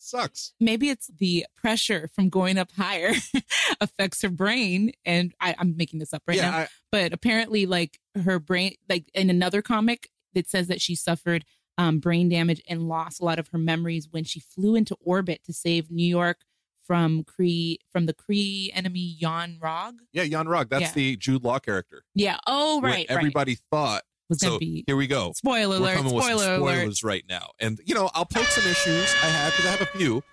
sucks. 0.03 0.53
Maybe 0.59 0.89
it's 0.89 1.09
the 1.17 1.45
pressure 1.55 2.09
from 2.13 2.29
going 2.29 2.57
up 2.57 2.71
higher 2.71 3.13
affects 3.81 4.21
her 4.21 4.29
brain, 4.29 4.91
and 5.05 5.33
I, 5.39 5.55
I'm 5.57 5.75
making 5.77 5.99
this 5.99 6.13
up 6.13 6.23
right 6.27 6.37
yeah, 6.37 6.51
now. 6.51 6.57
I, 6.57 6.67
but 6.91 7.13
apparently 7.13 7.65
like 7.65 7.99
her 8.23 8.39
brain 8.39 8.75
like 8.89 9.09
in 9.13 9.29
another 9.29 9.61
comic 9.61 10.09
it 10.35 10.47
says 10.47 10.67
that 10.67 10.81
she 10.81 10.95
suffered 10.95 11.45
um, 11.77 11.99
brain 11.99 12.29
damage 12.29 12.61
and 12.67 12.87
lost 12.87 13.21
a 13.21 13.25
lot 13.25 13.39
of 13.39 13.47
her 13.49 13.57
memories 13.57 14.07
when 14.11 14.23
she 14.23 14.39
flew 14.39 14.75
into 14.75 14.95
orbit 15.03 15.41
to 15.45 15.53
save 15.53 15.89
new 15.89 16.05
york 16.05 16.41
from 16.85 17.23
Kree 17.23 17.77
from 17.91 18.05
the 18.05 18.13
Kree 18.13 18.69
enemy 18.73 19.15
Yon-Rogg. 19.19 19.93
yeah, 20.11 20.23
Yon-Rogg. 20.23 20.69
That's 20.69 20.81
Yeah. 20.81 20.91
the 20.93 21.15
Jude 21.15 21.43
Law 21.43 21.59
character. 21.59 22.03
Yeah. 22.13 22.37
Oh, 22.45 22.81
right. 22.81 22.91
right. 22.91 23.05
Everybody 23.09 23.57
thought. 23.71 24.03
Was 24.33 24.41
So 24.41 24.59
be 24.59 24.83
here 24.87 24.95
we 24.95 25.07
go. 25.07 25.33
spoiler 25.35 25.77
alert. 25.77 25.95
coming 25.97 26.13
with 26.13 26.23
some 26.25 26.37
Spoiler 26.39 26.55
alert. 26.55 27.03
right 27.03 27.23
now, 27.27 27.51
and 27.59 27.79
you 27.85 27.95
know 27.95 28.09
I'll 28.13 28.25
poke 28.25 28.45
some 28.47 28.69
issues 28.69 29.13
I 29.23 29.27
have 29.27 29.51
because 29.53 29.65
I 29.65 29.71
have 29.71 29.81
a 29.81 29.97
few. 29.97 30.23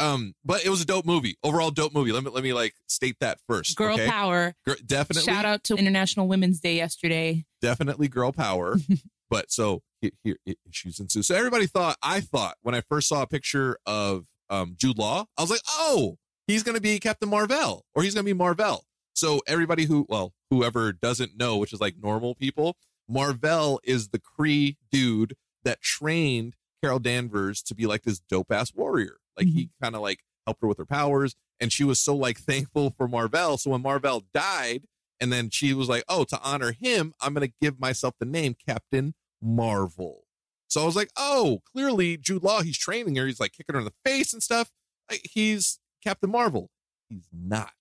Um, 0.00 0.34
but 0.46 0.64
it 0.64 0.70
was 0.70 0.80
a 0.80 0.86
dope 0.86 1.04
movie. 1.04 1.36
Overall, 1.44 1.70
dope 1.70 1.92
movie. 1.92 2.10
Let 2.10 2.24
me 2.24 2.30
let 2.30 2.42
me 2.42 2.54
like 2.54 2.74
state 2.86 3.16
that 3.20 3.38
first. 3.46 3.76
Girl 3.76 3.94
okay? 3.94 4.08
power. 4.08 4.54
Definitely. 4.86 5.30
Shout 5.30 5.44
out 5.44 5.62
to 5.64 5.76
International 5.76 6.26
Women's 6.26 6.58
Day 6.60 6.76
yesterday. 6.76 7.44
definitely 7.60 8.08
girl 8.08 8.32
power. 8.32 8.76
but 9.30 9.50
so 9.50 9.82
here, 10.00 10.36
issues 10.66 10.98
ensue. 11.00 11.22
So 11.22 11.34
everybody 11.34 11.66
thought, 11.66 11.96
I 12.02 12.20
thought 12.20 12.56
when 12.62 12.74
I 12.74 12.80
first 12.80 13.08
saw 13.08 13.22
a 13.22 13.26
picture 13.26 13.78
of 13.86 14.24
um, 14.48 14.74
Jude 14.76 14.98
Law, 14.98 15.26
I 15.36 15.42
was 15.42 15.50
like, 15.50 15.60
oh, 15.68 16.16
he's 16.46 16.62
going 16.62 16.74
to 16.74 16.80
be 16.80 16.98
Captain 16.98 17.28
Marvel 17.28 17.84
or 17.94 18.02
he's 18.02 18.14
going 18.14 18.24
to 18.24 18.28
be 18.28 18.36
Marvel. 18.36 18.84
So 19.12 19.42
everybody 19.46 19.84
who, 19.84 20.06
well, 20.08 20.32
whoever 20.50 20.92
doesn't 20.92 21.36
know, 21.36 21.58
which 21.58 21.72
is 21.72 21.80
like 21.80 21.96
normal 22.02 22.34
people, 22.34 22.76
Marvel 23.10 23.80
is 23.84 24.08
the 24.08 24.20
Kree 24.20 24.76
dude 24.90 25.34
that 25.64 25.80
trained 25.80 26.54
Carol 26.82 26.98
Danvers 26.98 27.62
to 27.62 27.74
be 27.74 27.86
like 27.86 28.02
this 28.02 28.20
dope 28.20 28.52
ass 28.52 28.72
warrior. 28.74 29.16
Like 29.36 29.46
he 29.46 29.70
kind 29.82 29.94
of 29.94 30.02
like 30.02 30.20
helped 30.46 30.62
her 30.62 30.68
with 30.68 30.78
her 30.78 30.86
powers. 30.86 31.34
And 31.60 31.72
she 31.72 31.84
was 31.84 31.98
so 32.00 32.14
like 32.16 32.38
thankful 32.40 32.94
for 32.96 33.08
Marvel. 33.08 33.58
So 33.58 33.70
when 33.70 33.82
Marvel 33.82 34.24
died, 34.32 34.84
and 35.20 35.30
then 35.30 35.50
she 35.50 35.74
was 35.74 35.88
like, 35.88 36.02
oh, 36.08 36.24
to 36.24 36.40
honor 36.42 36.72
him, 36.72 37.12
I'm 37.20 37.34
going 37.34 37.46
to 37.46 37.54
give 37.60 37.78
myself 37.78 38.14
the 38.18 38.24
name 38.24 38.56
Captain 38.66 39.14
Marvel. 39.42 40.24
So 40.68 40.82
I 40.82 40.86
was 40.86 40.96
like, 40.96 41.10
oh, 41.16 41.60
clearly 41.70 42.16
Jude 42.16 42.42
Law, 42.42 42.62
he's 42.62 42.78
training 42.78 43.16
her. 43.16 43.26
He's 43.26 43.40
like 43.40 43.52
kicking 43.52 43.74
her 43.74 43.80
in 43.80 43.84
the 43.84 43.92
face 44.04 44.32
and 44.32 44.42
stuff. 44.42 44.70
Like, 45.10 45.28
he's 45.30 45.78
Captain 46.02 46.30
Marvel. 46.30 46.70
He's 47.08 47.28
not. 47.32 47.72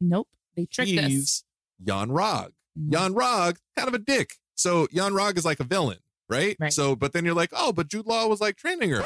Nope. 0.00 0.28
They 0.56 0.66
tricked 0.66 0.92
us. 0.92 1.06
He's 1.10 1.44
Yon-Rogg. 1.84 2.52
Mhm. 2.78 2.92
Yon-Rogg, 2.92 3.56
kind 3.76 3.88
of 3.88 3.94
a 3.94 3.98
dick. 3.98 4.36
So 4.54 4.86
Yon-Rogg 4.90 5.36
is 5.36 5.44
like 5.44 5.60
a 5.60 5.64
villain, 5.64 5.98
right? 6.28 6.56
Right. 6.58 6.72
So, 6.72 6.94
but 6.96 7.12
then 7.12 7.24
you're 7.24 7.34
like, 7.34 7.50
oh, 7.52 7.72
but 7.72 7.88
Jude 7.88 8.06
Law 8.06 8.26
was 8.26 8.40
like 8.40 8.56
training 8.56 8.90
her. 8.90 9.04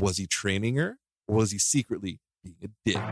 Was 0.00 0.16
he 0.16 0.26
training 0.26 0.76
her? 0.76 0.98
Or 1.28 1.36
was 1.36 1.50
he 1.50 1.58
secretly 1.58 2.20
being 2.42 2.56
a 2.62 2.68
dick? 2.84 3.02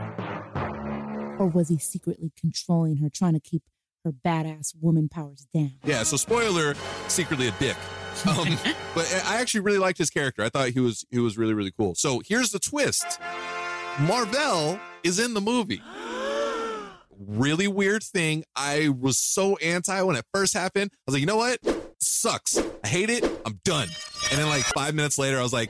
Or 1.39 1.47
was 1.47 1.69
he 1.69 1.77
secretly 1.77 2.31
controlling 2.39 2.97
her, 2.97 3.09
trying 3.09 3.33
to 3.33 3.39
keep 3.39 3.63
her 4.03 4.11
badass 4.11 4.73
woman 4.79 5.09
powers 5.09 5.47
down? 5.53 5.73
Yeah, 5.83 6.03
so 6.03 6.17
spoiler, 6.17 6.75
secretly 7.07 7.47
a 7.47 7.51
dick. 7.59 7.77
Um, 8.25 8.57
but 8.95 9.23
I 9.25 9.41
actually 9.41 9.59
really 9.59 9.77
liked 9.77 9.97
his 9.97 10.09
character. 10.09 10.41
I 10.41 10.47
thought 10.47 10.69
he 10.69 10.79
was 10.79 11.05
he 11.11 11.19
was 11.19 11.37
really 11.37 11.53
really 11.53 11.73
cool. 11.77 11.95
So 11.95 12.21
here's 12.25 12.51
the 12.51 12.59
twist: 12.59 13.19
Marvel 13.99 14.79
is 15.03 15.19
in 15.19 15.33
the 15.33 15.41
movie. 15.41 15.81
Really 17.19 17.67
weird 17.67 18.03
thing. 18.03 18.43
I 18.55 18.89
was 18.89 19.17
so 19.17 19.55
anti 19.57 20.01
when 20.01 20.15
it 20.15 20.25
first 20.33 20.53
happened. 20.53 20.91
I 20.93 20.97
was 21.07 21.13
like, 21.15 21.21
you 21.21 21.27
know 21.27 21.37
what? 21.37 21.59
Sucks. 21.99 22.57
I 22.83 22.87
hate 22.87 23.09
it. 23.09 23.23
I'm 23.45 23.59
done. 23.63 23.87
And 24.31 24.39
then 24.39 24.47
like 24.47 24.63
five 24.63 24.95
minutes 24.95 25.17
later, 25.17 25.39
I 25.39 25.41
was 25.43 25.53
like, 25.53 25.69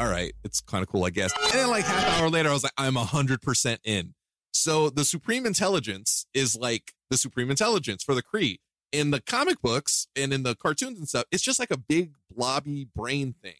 all 0.00 0.08
right, 0.08 0.32
it's 0.44 0.60
kind 0.60 0.82
of 0.82 0.88
cool, 0.88 1.04
I 1.04 1.10
guess. 1.10 1.32
And 1.42 1.52
then 1.52 1.70
like 1.70 1.84
half 1.84 2.06
an 2.06 2.22
hour 2.22 2.30
later, 2.30 2.48
I 2.48 2.52
was 2.52 2.62
like, 2.62 2.72
I'm 2.78 2.94
hundred 2.94 3.42
percent 3.42 3.80
in. 3.84 4.14
So 4.52 4.90
the 4.90 5.04
Supreme 5.04 5.46
Intelligence 5.46 6.26
is 6.34 6.56
like 6.56 6.92
the 7.10 7.16
Supreme 7.16 7.50
Intelligence 7.50 8.02
for 8.02 8.14
the 8.14 8.22
Kree. 8.22 8.58
In 8.92 9.10
the 9.10 9.20
comic 9.20 9.62
books 9.62 10.06
and 10.14 10.32
in 10.32 10.42
the 10.42 10.54
cartoons 10.54 10.98
and 10.98 11.08
stuff, 11.08 11.24
it's 11.32 11.42
just 11.42 11.58
like 11.58 11.70
a 11.70 11.78
big 11.78 12.12
blobby 12.30 12.88
brain 12.94 13.34
thing. 13.42 13.54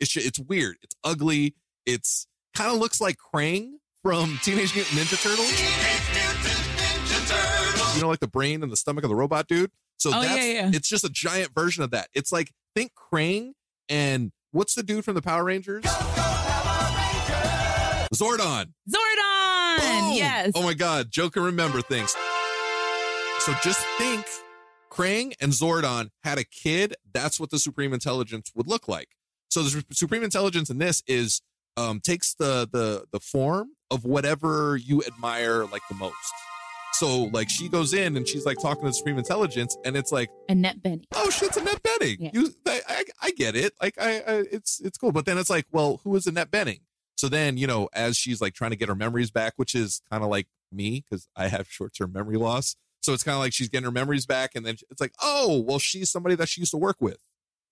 It's 0.00 0.10
ju- 0.10 0.22
it's 0.24 0.38
weird. 0.40 0.76
It's 0.82 0.96
ugly. 1.04 1.54
It's 1.86 2.26
kind 2.56 2.72
of 2.72 2.78
looks 2.78 3.00
like 3.00 3.16
Krang 3.32 3.74
from 4.02 4.40
Teenage 4.42 4.74
Mutant 4.74 4.98
Ninja 4.98 5.22
Turtles. 5.22 6.21
You 7.94 8.00
know, 8.00 8.08
like 8.08 8.20
the 8.20 8.28
brain 8.28 8.62
and 8.62 8.72
the 8.72 8.76
stomach 8.76 9.04
of 9.04 9.10
the 9.10 9.16
robot 9.16 9.46
dude. 9.48 9.70
So 9.98 10.10
Oh, 10.12 10.20
that's 10.22 10.36
yeah, 10.36 10.52
yeah. 10.52 10.70
it's 10.72 10.88
just 10.88 11.04
a 11.04 11.10
giant 11.10 11.50
version 11.54 11.82
of 11.84 11.90
that. 11.92 12.08
It's 12.14 12.32
like 12.32 12.50
think 12.74 12.92
Krang 12.94 13.52
and 13.88 14.32
what's 14.50 14.74
the 14.74 14.82
dude 14.82 15.04
from 15.04 15.14
the 15.14 15.22
Power 15.22 15.44
Rangers? 15.44 15.84
Zordon. 18.14 18.72
Zordon. 18.88 19.78
Boom! 19.78 20.12
Yes. 20.14 20.52
Oh 20.54 20.62
my 20.62 20.74
God, 20.74 21.10
Joe 21.10 21.30
can 21.30 21.42
remember 21.42 21.80
things. 21.82 22.14
So 23.40 23.52
just 23.62 23.84
think 23.98 24.26
Krang 24.90 25.32
and 25.40 25.52
Zordon 25.52 26.10
had 26.22 26.38
a 26.38 26.44
kid. 26.44 26.94
That's 27.12 27.40
what 27.40 27.50
the 27.50 27.58
Supreme 27.58 27.92
Intelligence 27.92 28.50
would 28.54 28.66
look 28.68 28.88
like. 28.88 29.08
So 29.48 29.62
the 29.62 29.84
Supreme 29.92 30.22
Intelligence 30.22 30.70
in 30.70 30.78
this 30.78 31.02
is 31.06 31.40
um, 31.76 32.00
takes 32.00 32.34
the 32.34 32.68
the 32.70 33.04
the 33.12 33.20
form 33.20 33.70
of 33.90 34.04
whatever 34.04 34.76
you 34.76 35.02
admire 35.04 35.64
like 35.66 35.82
the 35.88 35.94
most. 35.94 36.16
So 36.94 37.24
like 37.32 37.48
she 37.48 37.68
goes 37.68 37.94
in 37.94 38.16
and 38.16 38.28
she's 38.28 38.44
like 38.44 38.58
talking 38.58 38.82
to 38.82 38.88
the 38.88 38.92
Supreme 38.94 39.18
Intelligence, 39.18 39.76
and 39.84 39.96
it's 39.96 40.12
like, 40.12 40.30
Annette 40.48 40.82
Benny. 40.82 41.04
oh 41.14 41.30
shit, 41.30 41.48
it's 41.48 41.56
Annette 41.56 41.82
Bening. 41.82 42.16
Yeah. 42.20 42.30
You, 42.34 42.54
I, 42.66 42.80
I, 42.88 43.04
I 43.22 43.30
get 43.30 43.56
it. 43.56 43.72
Like 43.80 43.94
I, 43.98 44.16
I, 44.18 44.34
it's 44.52 44.80
it's 44.80 44.98
cool. 44.98 45.12
But 45.12 45.24
then 45.24 45.38
it's 45.38 45.50
like, 45.50 45.66
well, 45.72 46.00
who 46.04 46.14
is 46.16 46.26
Annette 46.26 46.50
Bening? 46.50 46.80
So 47.16 47.28
then 47.28 47.56
you 47.56 47.66
know, 47.66 47.88
as 47.94 48.16
she's 48.16 48.40
like 48.40 48.52
trying 48.54 48.70
to 48.72 48.76
get 48.76 48.88
her 48.88 48.94
memories 48.94 49.30
back, 49.30 49.54
which 49.56 49.74
is 49.74 50.02
kind 50.10 50.22
of 50.22 50.28
like 50.30 50.46
me 50.70 51.02
because 51.08 51.28
I 51.34 51.48
have 51.48 51.68
short 51.70 51.94
term 51.96 52.12
memory 52.12 52.36
loss. 52.36 52.76
So 53.00 53.12
it's 53.14 53.24
kind 53.24 53.34
of 53.34 53.40
like 53.40 53.52
she's 53.52 53.68
getting 53.68 53.84
her 53.86 53.90
memories 53.90 54.26
back, 54.26 54.52
and 54.54 54.64
then 54.64 54.76
it's 54.90 55.00
like, 55.00 55.12
oh, 55.20 55.64
well, 55.66 55.78
she's 55.80 56.10
somebody 56.10 56.34
that 56.36 56.48
she 56.48 56.60
used 56.60 56.70
to 56.72 56.76
work 56.78 56.96
with 57.00 57.18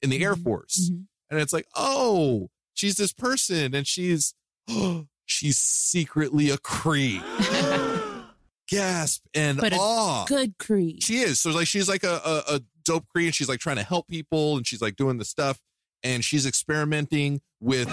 in 0.02 0.10
the 0.10 0.24
Air 0.24 0.34
Mhm. 0.34 0.42
Force, 0.44 0.90
Mhm. 0.90 1.04
and 1.30 1.40
it's 1.40 1.52
like, 1.52 1.66
oh, 1.76 2.48
she's 2.80 2.96
this 2.96 3.12
person, 3.12 3.74
and 3.74 3.86
she's, 3.86 4.34
oh, 4.68 5.06
she's 5.26 5.58
secretly 5.58 6.48
a 6.50 6.56
Kree. 6.56 7.22
Gasp 8.68 9.22
and 9.34 9.58
But 9.60 9.72
a 9.72 9.76
awe. 9.76 10.24
Good 10.26 10.56
Creed. 10.58 11.02
She 11.02 11.18
is. 11.18 11.40
So 11.40 11.50
like 11.50 11.66
she's 11.66 11.88
like 11.88 12.04
a, 12.04 12.20
a, 12.24 12.54
a 12.54 12.60
dope 12.84 13.04
Kree 13.14 13.24
and 13.24 13.34
she's 13.34 13.48
like 13.48 13.58
trying 13.58 13.76
to 13.76 13.82
help 13.82 14.06
people 14.06 14.56
and 14.56 14.64
she's 14.64 14.80
like 14.80 14.94
doing 14.94 15.18
the 15.18 15.24
stuff 15.24 15.58
and 16.04 16.24
she's 16.24 16.46
experimenting 16.46 17.40
with 17.60 17.88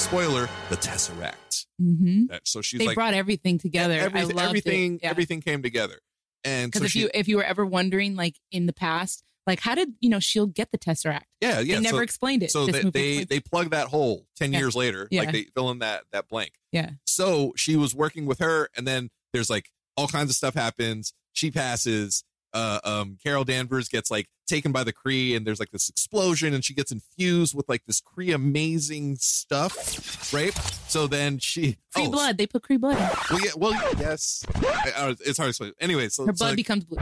spoiler, 0.00 0.48
the 0.70 0.76
Tesseract. 0.76 1.66
hmm 1.78 2.24
So 2.42 2.62
she's 2.62 2.80
They 2.80 2.86
like 2.86 2.96
brought 2.96 3.14
everything 3.14 3.58
together. 3.58 3.94
everything, 3.94 4.32
I 4.32 4.42
loved 4.42 4.48
everything, 4.48 4.94
it. 4.96 5.02
Yeah. 5.04 5.10
everything 5.10 5.40
came 5.40 5.62
together. 5.62 6.00
And 6.42 6.74
so 6.74 6.82
if 6.82 6.90
she, 6.90 7.00
you 7.02 7.10
if 7.14 7.28
you 7.28 7.36
were 7.36 7.44
ever 7.44 7.64
wondering, 7.64 8.16
like 8.16 8.34
in 8.50 8.66
the 8.66 8.72
past, 8.72 9.22
like 9.46 9.60
how 9.60 9.74
did 9.74 9.90
you 10.00 10.08
know 10.10 10.20
Shield 10.20 10.54
get 10.54 10.70
the 10.72 10.78
Tesseract? 10.78 11.22
yeah, 11.40 11.60
yeah. 11.60 11.76
they 11.76 11.80
never 11.82 11.98
so, 11.98 12.02
explained 12.02 12.42
it. 12.42 12.50
so 12.50 12.66
they, 12.66 12.82
they, 12.82 13.24
they 13.24 13.40
plug 13.40 13.70
that 13.70 13.88
hole 13.88 14.26
10 14.36 14.52
Yeah. 14.52 14.58
years 14.60 14.74
later. 14.74 15.08
Yeah. 15.10 15.20
Like 15.22 15.32
they 15.32 15.42
fill 15.54 15.70
in 15.70 15.80
that, 15.80 16.04
that 16.12 16.28
blank. 16.28 16.52
yeah. 16.72 16.90
So 17.06 17.52
she 17.56 17.76
was 17.76 17.94
working 17.94 18.26
with 18.26 18.38
her, 18.40 18.68
and 18.76 18.86
then 18.86 19.10
there's 19.32 19.50
like 19.50 19.70
all 19.96 20.08
kinds 20.08 20.30
of 20.30 20.36
stuff 20.36 20.54
happens. 20.54 21.12
She 21.32 21.50
passes. 21.50 22.24
Uh, 22.54 22.78
um, 22.84 23.18
Carol 23.20 23.42
Danvers 23.42 23.88
gets 23.88 24.12
like 24.12 24.28
taken 24.46 24.70
by 24.70 24.84
the 24.84 24.92
Kree, 24.92 25.36
and 25.36 25.44
there's 25.44 25.58
like 25.58 25.72
this 25.72 25.88
explosion, 25.88 26.54
and 26.54 26.64
she 26.64 26.72
gets 26.72 26.92
infused 26.92 27.52
with 27.52 27.68
like 27.68 27.84
this 27.86 28.00
Kree 28.00 28.32
amazing 28.32 29.16
stuff, 29.16 30.32
right? 30.32 30.54
So 30.88 31.08
then 31.08 31.38
she 31.38 31.78
Kree 31.96 32.06
oh, 32.06 32.10
blood. 32.10 32.38
They 32.38 32.46
put 32.46 32.62
Kree 32.62 32.78
blood. 32.78 32.96
in. 32.96 33.08
Well, 33.30 33.44
yeah, 33.44 33.50
well, 33.56 33.72
yes. 33.98 34.44
I, 34.54 35.16
it's 35.20 35.36
hard 35.36 35.46
to 35.46 35.48
explain. 35.48 35.72
Anyway, 35.80 36.08
so, 36.08 36.26
Her 36.26 36.32
so 36.32 36.44
blood 36.44 36.50
like, 36.50 36.56
becomes 36.56 36.84
blue. 36.84 36.98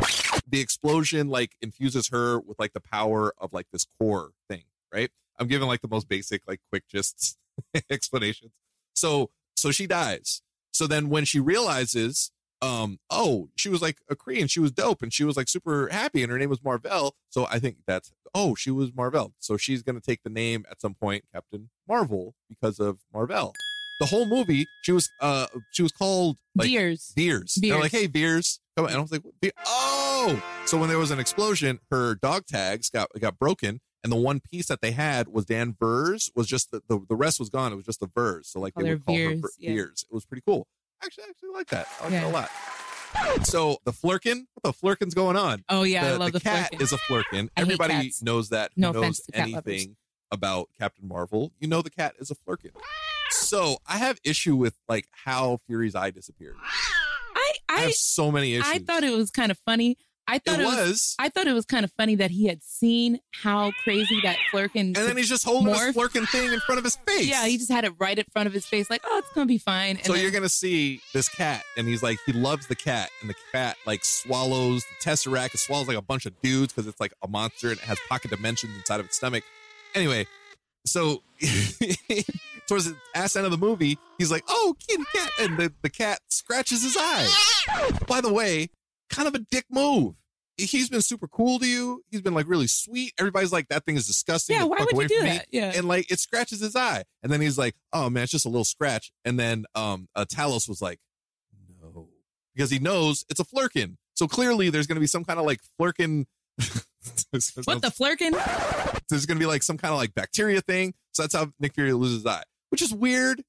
the 0.49 0.61
explosion 0.61 1.29
like 1.29 1.55
infuses 1.61 2.09
her 2.09 2.41
with 2.41 2.59
like 2.59 2.73
the 2.73 2.81
power 2.81 3.35
of 3.37 3.53
like 3.53 3.67
this 3.73 3.87
core 3.99 4.31
thing, 4.49 4.65
right? 4.93 5.11
I'm 5.39 5.49
giving 5.49 5.69
like 5.69 5.83
the 5.83 5.89
most 5.89 6.09
basic, 6.09 6.43
like 6.49 6.61
quick 6.71 6.85
just 6.89 7.37
explanations. 7.91 8.53
So 8.95 9.31
so 9.55 9.71
she 9.71 9.87
dies. 9.87 10.41
So 10.73 10.87
then 10.87 11.11
when 11.11 11.27
she 11.27 11.39
realizes, 11.39 12.33
um, 12.63 12.99
oh, 13.11 13.49
she 13.57 13.69
was 13.69 13.83
like 13.83 13.99
a 14.09 14.15
Kree 14.15 14.41
and 14.41 14.51
she 14.51 14.61
was 14.61 14.71
dope 14.71 15.03
and 15.03 15.13
she 15.13 15.25
was 15.25 15.37
like 15.37 15.49
super 15.49 15.89
happy 15.89 16.23
and 16.23 16.31
her 16.31 16.39
name 16.39 16.49
was 16.49 16.63
Marvel. 16.63 17.17
So 17.29 17.47
I 17.51 17.59
think 17.59 17.79
that's 17.87 18.13
oh, 18.35 18.55
she 18.55 18.71
was 18.71 18.95
Marvel. 18.95 19.35
So 19.41 19.57
she's 19.57 19.83
gonna 19.83 20.01
take 20.01 20.23
the 20.23 20.31
name 20.31 20.65
at 20.71 20.81
some 20.81 20.95
point, 20.95 21.25
Captain 21.35 21.69
Marvel, 21.89 22.35
because 22.49 22.79
of 22.79 23.01
Marvel. 23.13 23.53
The 24.01 24.07
whole 24.07 24.27
movie, 24.27 24.67
she 24.83 24.93
was 24.93 25.11
uh 25.21 25.49
she 25.73 25.83
was 25.83 25.93
called 25.93 26.39
like 26.55 26.69
Deers. 26.69 27.13
Beers. 27.15 27.59
They're 27.61 27.73
Beers. 27.73 27.83
like, 27.83 27.93
hey, 27.93 28.07
Beers, 28.07 28.61
come 28.77 28.87
on. 28.87 28.93
And 28.93 28.99
I 28.99 29.03
was 29.03 29.13
like, 29.13 29.23
"Be- 29.41 29.53
oh. 29.67 30.43
So 30.67 30.79
when 30.79 30.89
there 30.89 30.99
was 30.99 31.11
an 31.11 31.19
explosion, 31.19 31.81
her 31.91 32.15
dog 32.15 32.47
tags 32.47 32.91
got 32.91 33.09
got 33.21 33.39
broken, 33.39 33.81
and 34.05 34.13
the 34.13 34.17
one 34.17 34.41
piece 34.41 34.69
that 34.69 34.81
they 34.81 34.93
had 34.93 35.29
was 35.29 35.45
Dan 35.47 35.77
Vers. 35.79 36.31
Was 36.37 36.47
just 36.47 36.71
the, 36.71 36.81
the 36.89 37.05
the 37.09 37.17
rest 37.17 37.41
was 37.41 37.49
gone. 37.49 37.73
It 37.73 37.77
was 37.77 37.85
just 37.87 38.01
the 38.01 38.11
Vers. 38.13 38.49
So 38.49 38.61
like 38.61 38.75
Call 38.75 38.85
they 38.85 38.91
her 38.91 38.97
would 38.97 39.05
call 39.05 39.17
her 39.17 39.29
Veers, 39.29 39.57
yeah. 39.59 39.73
It 39.73 40.13
was 40.13 40.25
pretty 40.25 40.43
cool. 40.47 40.67
Actually, 41.05 41.25
I 41.25 41.31
actually 41.31 41.51
like 41.55 41.67
that. 41.69 41.87
I 42.01 42.05
like 42.05 42.13
Yeah. 42.13 42.21
that 42.23 42.31
a 42.31 42.33
lot. 42.33 42.51
So 43.47 43.77
the 43.85 43.93
flerken, 43.93 44.47
what 44.55 44.63
the 44.63 44.73
flerken's 44.73 45.15
going 45.15 45.37
on? 45.37 45.65
Oh 45.69 45.83
yeah, 45.83 46.09
the, 46.09 46.15
I 46.15 46.17
love 46.17 46.33
the, 46.33 46.41
cat 46.41 46.73
flerken. 46.73 46.81
is 46.83 46.93
a 46.93 46.99
flerken. 46.99 47.49
I 47.57 47.61
Everybody 47.61 48.13
knows 48.23 48.49
that. 48.51 48.71
No 48.77 48.93
knows 48.93 49.03
offense 49.03 49.21
to 49.27 49.33
cat 49.33 49.49
lovers. 49.51 49.65
anything 49.73 49.97
about 50.31 50.69
Captain 50.79 51.07
Marvel? 51.07 51.53
You 51.59 51.69
know 51.69 51.83
the 51.83 51.91
cat 51.91 52.15
is 52.19 52.31
a 52.31 52.35
flerken. 52.35 52.71
So 53.31 53.77
I 53.87 53.99
have 53.99 54.19
issue 54.25 54.57
with 54.57 54.75
like 54.89 55.09
how 55.11 55.59
Fury's 55.67 55.95
eye 55.95 56.11
disappeared. 56.11 56.57
I 57.35 57.53
I, 57.69 57.77
I 57.77 57.81
have 57.83 57.93
so 57.95 58.31
many 58.31 58.55
issues. 58.55 58.67
I 58.73 58.79
thought 58.79 59.05
it 59.05 59.15
was 59.15 59.31
kind 59.31 59.51
of 59.51 59.59
funny. 59.59 59.97
I 60.33 60.39
thought 60.39 60.61
it 60.61 60.63
it, 60.63 60.65
was, 60.65 61.15
I 61.19 61.29
thought 61.29 61.47
it 61.47 61.53
was 61.53 61.67
kind 61.67 61.85
of 61.85 61.93
funny 61.93 62.15
that 62.17 62.31
he 62.31 62.47
had 62.47 62.63
seen 62.63 63.21
how 63.43 63.73
crazy 63.85 64.19
that 64.23 64.37
flerken. 64.53 64.81
and 64.81 64.97
then 64.97 65.17
he's 65.17 65.29
just 65.29 65.45
holding 65.45 65.75
morph. 65.75 65.93
this 65.93 65.97
flerken 65.97 66.27
thing 66.29 66.53
in 66.53 66.61
front 66.61 66.79
of 66.79 66.85
his 66.85 66.97
face. 66.97 67.29
yeah, 67.29 67.47
he 67.47 67.59
just 67.59 67.71
had 67.71 67.85
it 67.85 67.93
right 67.99 68.19
in 68.19 68.25
front 68.33 68.47
of 68.47 68.53
his 68.53 68.65
face, 68.65 68.89
like, 68.89 69.03
oh, 69.05 69.19
it's 69.19 69.31
gonna 69.35 69.47
be 69.47 69.59
fine. 69.59 69.97
And 69.97 70.07
so 70.07 70.13
then- 70.15 70.23
you're 70.23 70.31
gonna 70.31 70.49
see 70.49 71.01
this 71.13 71.29
cat, 71.29 71.63
and 71.77 71.87
he's 71.87 72.03
like, 72.03 72.19
he 72.25 72.33
loves 72.33 72.67
the 72.67 72.77
cat, 72.77 73.11
and 73.21 73.29
the 73.29 73.35
cat 73.53 73.77
like 73.87 74.05
swallows 74.05 74.85
the 74.85 75.11
tesseract. 75.11 75.55
It 75.55 75.59
swallows 75.59 75.87
like 75.89 75.99
a 75.99 76.03
bunch 76.03 76.25
of 76.27 76.41
dudes 76.41 76.73
because 76.73 76.87
it's 76.87 77.01
like 77.01 77.13
a 77.23 77.29
monster 77.29 77.69
and 77.69 77.79
it 77.79 77.85
has 77.85 77.99
pocket 78.09 78.31
dimensions 78.31 78.75
inside 78.77 79.01
of 79.01 79.07
its 79.07 79.17
stomach. 79.17 79.45
Anyway, 79.95 80.27
so 80.87 81.23
towards 82.69 82.87
the 82.87 82.97
ass 83.15 83.37
end 83.37 83.45
of 83.45 83.51
the 83.53 83.59
movie, 83.59 83.99
he's 84.19 84.31
like, 84.31 84.45
"Oh, 84.49 84.75
kitty 84.89 85.05
cat," 85.15 85.31
and 85.41 85.59
the, 85.59 85.73
the 85.83 85.91
cat 85.91 86.21
scratches 86.29 86.83
his 86.83 86.97
eye. 86.99 87.29
By 88.09 88.21
the 88.21 88.33
way, 88.33 88.71
kind 89.11 89.29
of 89.29 89.35
a 89.35 89.39
dick 89.51 89.67
move. 89.71 90.15
He's 90.71 90.89
been 90.89 91.03
super 91.03 91.29
cool 91.29 91.59
to 91.59 91.67
you. 91.67 92.03
He's 92.11 92.23
been 92.23 92.35
like 92.35 92.49
really 92.49 92.67
sweet. 92.67 93.13
Everybody's 93.19 93.53
like, 93.53 93.69
"That 93.69 93.85
thing 93.85 93.97
is 93.97 94.07
disgusting. 94.07 94.57
yeah, 94.57 94.63
Get 94.63 94.71
why 94.71 94.87
would 94.93 95.03
you 95.03 95.09
do 95.09 95.17
from 95.17 95.25
me." 95.25 95.31
that? 95.33 95.47
Yeah, 95.51 95.73
and 95.75 95.87
like 95.89 96.11
it 96.11 96.19
scratches 96.21 96.61
his 96.61 96.77
eye 96.77 97.05
and 97.23 97.33
then 97.33 97.41
he's 97.41 97.59
like 97.59 97.75
oh 97.93 98.11
man 98.11 98.25
it's 98.25 98.33
just 98.33 98.47
a 98.47 98.49
little 98.49 98.65
scratch 98.65 99.13
and 99.25 99.39
then 99.39 99.65
um 99.75 100.09
uh, 100.15 100.25
talos 100.25 100.69
was 100.69 100.83
like 100.83 100.99
no 101.81 102.09
because 102.55 102.71
he 102.71 102.79
knows 102.79 103.25
it's 103.31 103.41
a 103.41 103.45
flerken 103.45 103.97
so 104.15 104.27
clearly 104.27 104.71
there's 104.71 104.87
going 104.87 104.97
to 104.97 105.01
be 105.01 105.07
some 105.07 105.25
kind 105.25 105.39
of 105.39 105.47
like 105.47 105.61
flerken 105.81 106.27
what 107.65 107.83
the 107.83 107.89
flerken? 107.89 108.33
there's 109.09 109.27
going 109.27 109.39
to 109.39 109.43
be 109.43 109.47
like 109.47 109.63
some 109.63 109.79
kind 109.79 109.93
of 109.93 109.99
like 109.99 110.15
bacteria 110.15 110.61
thing 110.61 110.95
so 111.13 111.23
that's 111.23 111.35
how 111.35 111.51
nick 111.61 111.75
fury 111.75 111.93
loses 111.93 112.19
his 112.19 112.27
eye 112.27 112.43
which 112.71 112.83
is 112.83 112.93
weird 112.93 113.43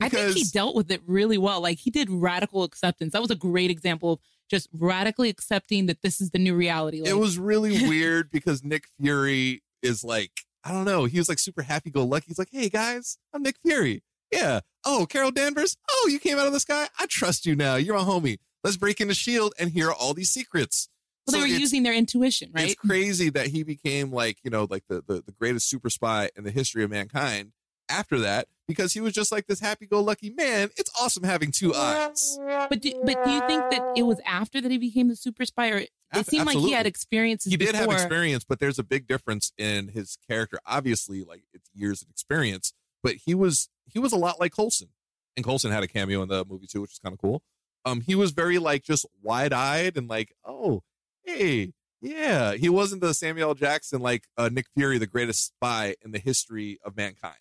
I 0.00 0.08
think 0.08 0.36
he 0.36 0.42
dealt 0.42 0.74
with 0.74 0.90
it 0.90 1.00
really 1.06 1.38
well. 1.38 1.60
Like 1.60 1.78
he 1.78 1.88
did 1.88 2.10
radical 2.10 2.64
acceptance. 2.64 3.12
That 3.12 3.22
was 3.22 3.30
a 3.30 3.36
great 3.36 3.70
example 3.70 4.14
of 4.14 4.18
just 4.52 4.68
radically 4.74 5.30
accepting 5.30 5.86
that 5.86 6.02
this 6.02 6.20
is 6.20 6.30
the 6.30 6.38
new 6.38 6.54
reality. 6.54 7.00
Like, 7.00 7.08
it 7.08 7.14
was 7.14 7.38
really 7.38 7.88
weird 7.88 8.30
because 8.30 8.62
nick 8.62 8.84
fury 9.00 9.62
is 9.82 10.04
like 10.04 10.30
i 10.62 10.70
don't 10.70 10.84
know 10.84 11.06
he 11.06 11.16
was 11.18 11.28
like 11.28 11.38
super 11.38 11.62
happy-go-lucky. 11.62 12.26
He's 12.28 12.38
like 12.38 12.50
hey 12.52 12.68
guys 12.68 13.16
i'm 13.32 13.42
nick 13.42 13.56
fury. 13.64 14.02
Yeah. 14.30 14.60
Oh 14.84 15.06
carol 15.08 15.30
danvers? 15.30 15.76
Oh 15.90 16.08
you 16.10 16.18
came 16.18 16.38
out 16.38 16.46
of 16.46 16.52
the 16.52 16.60
sky? 16.60 16.88
I 17.00 17.06
trust 17.06 17.46
you 17.46 17.56
now. 17.56 17.76
You're 17.76 17.96
my 17.96 18.04
homie. 18.04 18.38
Let's 18.62 18.76
break 18.76 19.00
into 19.00 19.14
shield 19.14 19.54
and 19.58 19.70
hear 19.70 19.90
all 19.90 20.12
these 20.12 20.30
secrets. 20.30 20.88
Well, 21.26 21.40
they 21.40 21.40
were 21.40 21.58
using 21.58 21.82
their 21.82 21.94
intuition, 21.94 22.50
right? 22.52 22.66
it's 22.66 22.74
crazy 22.74 23.30
that 23.30 23.46
he 23.46 23.62
became 23.62 24.12
like 24.12 24.36
you 24.44 24.50
know 24.50 24.66
like 24.68 24.84
the, 24.88 25.02
the 25.06 25.22
the 25.24 25.32
greatest 25.32 25.68
super 25.70 25.88
spy 25.88 26.28
in 26.36 26.44
the 26.44 26.50
history 26.50 26.84
of 26.84 26.90
mankind 26.90 27.52
after 27.88 28.18
that 28.20 28.48
because 28.72 28.92
he 28.92 29.00
was 29.00 29.12
just 29.12 29.30
like 29.30 29.46
this 29.46 29.60
happy-go-lucky 29.60 30.30
man 30.30 30.70
it's 30.76 30.90
awesome 31.00 31.22
having 31.22 31.50
two 31.50 31.74
eyes 31.74 32.38
But 32.68 32.80
do, 32.80 32.92
but 33.04 33.24
do 33.24 33.30
you 33.30 33.40
think 33.46 33.62
that 33.70 33.94
it 33.96 34.02
was 34.02 34.20
after 34.26 34.60
that 34.60 34.70
he 34.70 34.78
became 34.78 35.08
the 35.08 35.16
super 35.16 35.44
spy, 35.44 35.70
or 35.70 35.78
it 36.14 36.26
seemed 36.26 36.46
like 36.46 36.58
he 36.58 36.72
had 36.72 36.86
experiences? 36.86 37.50
he 37.50 37.56
did 37.56 37.74
have 37.74 37.90
experience, 37.90 38.44
but 38.44 38.60
there's 38.60 38.78
a 38.78 38.82
big 38.84 39.06
difference 39.06 39.52
in 39.56 39.88
his 39.88 40.18
character. 40.28 40.58
Obviously, 40.66 41.22
like 41.24 41.42
it's 41.52 41.70
years 41.74 42.02
of 42.02 42.08
experience, 42.10 42.72
but 43.02 43.14
he 43.24 43.34
was 43.34 43.68
he 43.86 43.98
was 43.98 44.12
a 44.12 44.16
lot 44.16 44.38
like 44.38 44.54
Coulson, 44.54 44.88
and 45.36 45.44
Coulson 45.44 45.70
had 45.70 45.82
a 45.82 45.88
cameo 45.88 46.22
in 46.22 46.28
the 46.28 46.44
movie 46.44 46.66
too, 46.66 46.82
which 46.82 46.92
is 46.92 46.98
kind 46.98 47.12
of 47.12 47.18
cool. 47.18 47.42
Um, 47.84 48.00
he 48.00 48.14
was 48.14 48.30
very 48.32 48.58
like 48.58 48.82
just 48.84 49.06
wide 49.22 49.52
eyed 49.52 49.96
and 49.96 50.08
like, 50.08 50.34
oh, 50.44 50.82
hey, 51.24 51.72
yeah. 52.00 52.54
He 52.54 52.68
wasn't 52.68 53.00
the 53.00 53.14
Samuel 53.14 53.50
L. 53.50 53.54
Jackson 53.54 54.00
like 54.00 54.24
uh, 54.36 54.50
Nick 54.52 54.66
Fury, 54.76 54.98
the 54.98 55.06
greatest 55.06 55.46
spy 55.46 55.96
in 56.04 56.12
the 56.12 56.18
history 56.18 56.78
of 56.84 56.96
mankind, 56.96 57.36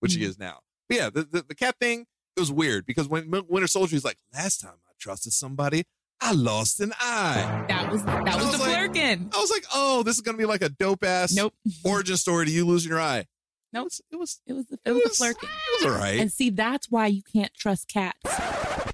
which 0.00 0.14
he 0.14 0.20
Mhm. 0.22 0.28
is 0.28 0.38
now. 0.38 0.60
But 0.88 0.96
yeah, 0.98 1.10
the, 1.10 1.22
the 1.24 1.42
the 1.48 1.54
cat 1.54 1.76
thing 1.80 2.06
it 2.36 2.40
was 2.40 2.52
weird 2.52 2.86
because 2.86 3.08
when 3.08 3.30
Winter 3.48 3.66
Soldier 3.66 3.96
is 3.96 4.04
like, 4.04 4.18
last 4.32 4.60
time 4.60 4.74
I 4.88 4.92
trusted 4.98 5.32
somebody, 5.32 5.84
I 6.20 6.32
lost 6.32 6.80
an 6.80 6.92
eye. 7.00 7.64
That 7.68 7.90
was 7.92 8.04
that 8.04 8.24
was, 8.24 8.36
was 8.44 8.52
the 8.52 8.58
like- 8.58 8.92
flerken. 8.92 9.34
I 9.34 9.38
was 9.40 9.50
like, 9.50 9.64
oh, 9.74 10.02
this 10.02 10.16
is 10.16 10.22
gonna 10.22 10.38
be 10.38 10.44
like 10.46 10.62
a 10.62 10.68
dope 10.68 11.04
ass 11.04 11.32
Nope. 11.34 11.54
origin 11.84 12.16
story 12.16 12.46
to 12.46 12.50
you 12.52 12.64
losing 12.66 12.90
your 12.90 13.00
eye. 13.00 13.26
Nope. 13.72 13.88
It 14.10 14.16
was. 14.16 14.40
It 14.46 14.52
was, 14.54 14.66
It 14.84 14.92
was 14.92 14.94
the, 14.94 15.00
it 15.00 15.02
it 15.02 15.04
was, 15.04 15.16
flirting. 15.18 15.48
It 15.48 15.84
was 15.84 15.92
all 15.92 15.98
right. 16.00 16.18
And 16.20 16.32
see, 16.32 16.48
that's 16.48 16.90
why 16.90 17.06
you 17.08 17.22
can't 17.22 17.52
trust 17.52 17.86
cats. 17.88 18.16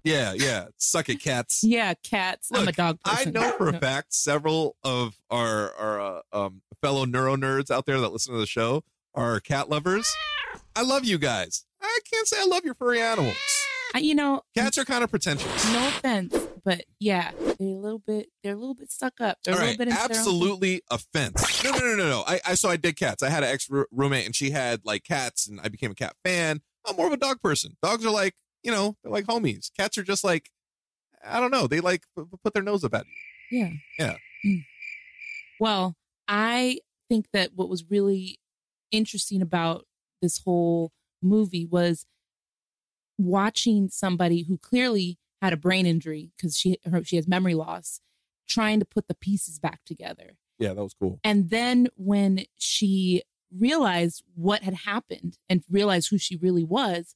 yeah, 0.03 0.33
yeah. 0.33 0.67
Suck 0.79 1.09
it, 1.09 1.21
cats. 1.23 1.63
Yeah, 1.63 1.95
cats. 2.03 2.49
I'm 2.53 2.63
a 2.63 2.65
Look, 2.67 2.75
dog 2.75 2.99
I 3.05 3.25
know 3.27 3.53
for 3.59 3.69
a 3.69 3.79
fact 3.79 4.13
several 4.15 4.75
of 4.83 5.15
our 5.31 5.73
our 5.75 6.01
uh, 6.01 6.21
um, 6.33 6.63
fellow 6.83 7.05
neuro 7.05 7.37
nerds 7.37 7.71
out 7.71 7.87
there 7.87 8.01
that 8.01 8.09
listen 8.13 8.33
to 8.35 8.41
the 8.41 8.47
show 8.47 8.83
are 9.15 9.39
cat 9.39 9.69
lovers. 9.69 10.13
I 10.77 10.83
love 10.83 11.05
you 11.05 11.19
guys. 11.19 11.65
I 11.83 11.99
can't 12.13 12.27
say 12.27 12.37
I 12.41 12.47
love 12.47 12.65
your 12.65 12.75
furry 12.75 13.01
animals. 13.01 13.37
I, 13.95 13.99
you 13.99 14.15
know, 14.15 14.43
Cats 14.57 14.77
are 14.79 14.85
kind 14.85 15.05
of 15.05 15.11
pretentious. 15.11 15.73
no 15.73 15.87
offense, 15.89 16.35
but 16.65 16.83
yeah, 16.99 17.31
they're 17.39 17.55
a 17.61 17.79
little 17.79 18.01
bit. 18.05 18.29
They're 18.43 18.55
a 18.55 18.59
little 18.59 18.75
bit 18.75 18.91
stuck 18.91 19.21
up. 19.21 19.39
They're 19.45 19.55
All 19.55 19.61
a 19.61 19.63
little 19.63 19.77
bit 19.77 19.89
into 19.89 19.95
their 19.95 20.03
own 20.03 20.09
thing. 20.09 20.17
absolutely 20.19 20.83
offense. 20.91 21.63
No, 21.65 21.71
no, 21.71 21.79
no, 21.79 21.95
no, 21.97 22.09
no. 22.09 22.25
I, 22.27 22.41
I 22.45 22.55
so 22.55 22.69
I 22.69 22.77
did 22.77 22.97
cats. 22.97 23.23
I 23.23 23.29
had 23.31 23.45
an 23.45 23.51
ex 23.51 23.69
roommate, 23.93 24.27
and 24.27 24.35
she 24.35 24.51
had 24.51 24.81
like 24.85 25.05
cats, 25.05 25.47
and 25.47 25.61
I 25.63 25.69
became 25.69 25.93
a 25.93 25.95
cat 25.95 26.17
fan. 26.25 26.61
I'm 26.87 26.97
more 26.97 27.07
of 27.07 27.13
a 27.13 27.17
dog 27.17 27.41
person. 27.41 27.77
Dogs 27.83 28.05
are 28.05 28.11
like, 28.11 28.35
you 28.65 28.73
know, 28.73 28.97
they're 29.05 29.13
like 29.13 29.27
homies. 29.27 29.71
Cats 29.79 29.97
are 29.97 30.03
just 30.03 30.25
like, 30.25 30.51
I 31.25 31.39
don't 31.39 31.53
know. 31.53 31.67
They 31.69 31.81
like 31.81 32.03
p- 32.19 32.25
put 32.43 32.53
their 32.53 32.63
nose 32.65 32.83
up 32.83 32.95
at 32.95 33.07
you. 33.51 33.59
Yeah. 33.61 33.71
Yeah. 33.99 34.17
Mm. 34.45 34.65
Well, 35.61 35.95
I 36.27 36.81
think 37.09 37.27
that 37.33 37.51
what 37.55 37.69
was 37.69 37.85
really 37.89 38.41
interesting 38.91 39.41
about 39.41 39.87
this 40.25 40.39
whole 40.39 40.91
movie 41.23 41.67
was 41.67 42.07
watching 43.19 43.89
somebody 43.91 44.43
who 44.43 44.57
clearly 44.59 45.19
had 45.43 45.53
a 45.53 45.59
brain 45.59 45.85
injury 45.85 46.33
because 46.37 46.57
she 46.57 46.79
her, 46.91 47.05
she 47.05 47.17
has 47.17 47.29
memory 47.29 47.55
loss, 47.55 48.01
trying 48.49 48.81
to 48.81 48.87
put 48.87 49.07
the 49.07 49.15
pieces 49.15 49.59
back 49.59 49.81
together. 49.85 50.39
Yeah, 50.59 50.73
that 50.73 50.83
was 50.83 50.95
cool. 50.95 51.21
And 51.23 51.51
then 51.51 51.89
when 51.97 52.47
she 52.57 53.23
realized 53.57 54.25
what 54.35 54.63
had 54.63 54.75
happened 54.75 55.39
and 55.49 55.63
realized 55.71 56.09
who 56.09 56.19
she 56.19 56.37
really 56.37 56.65
was, 56.65 57.15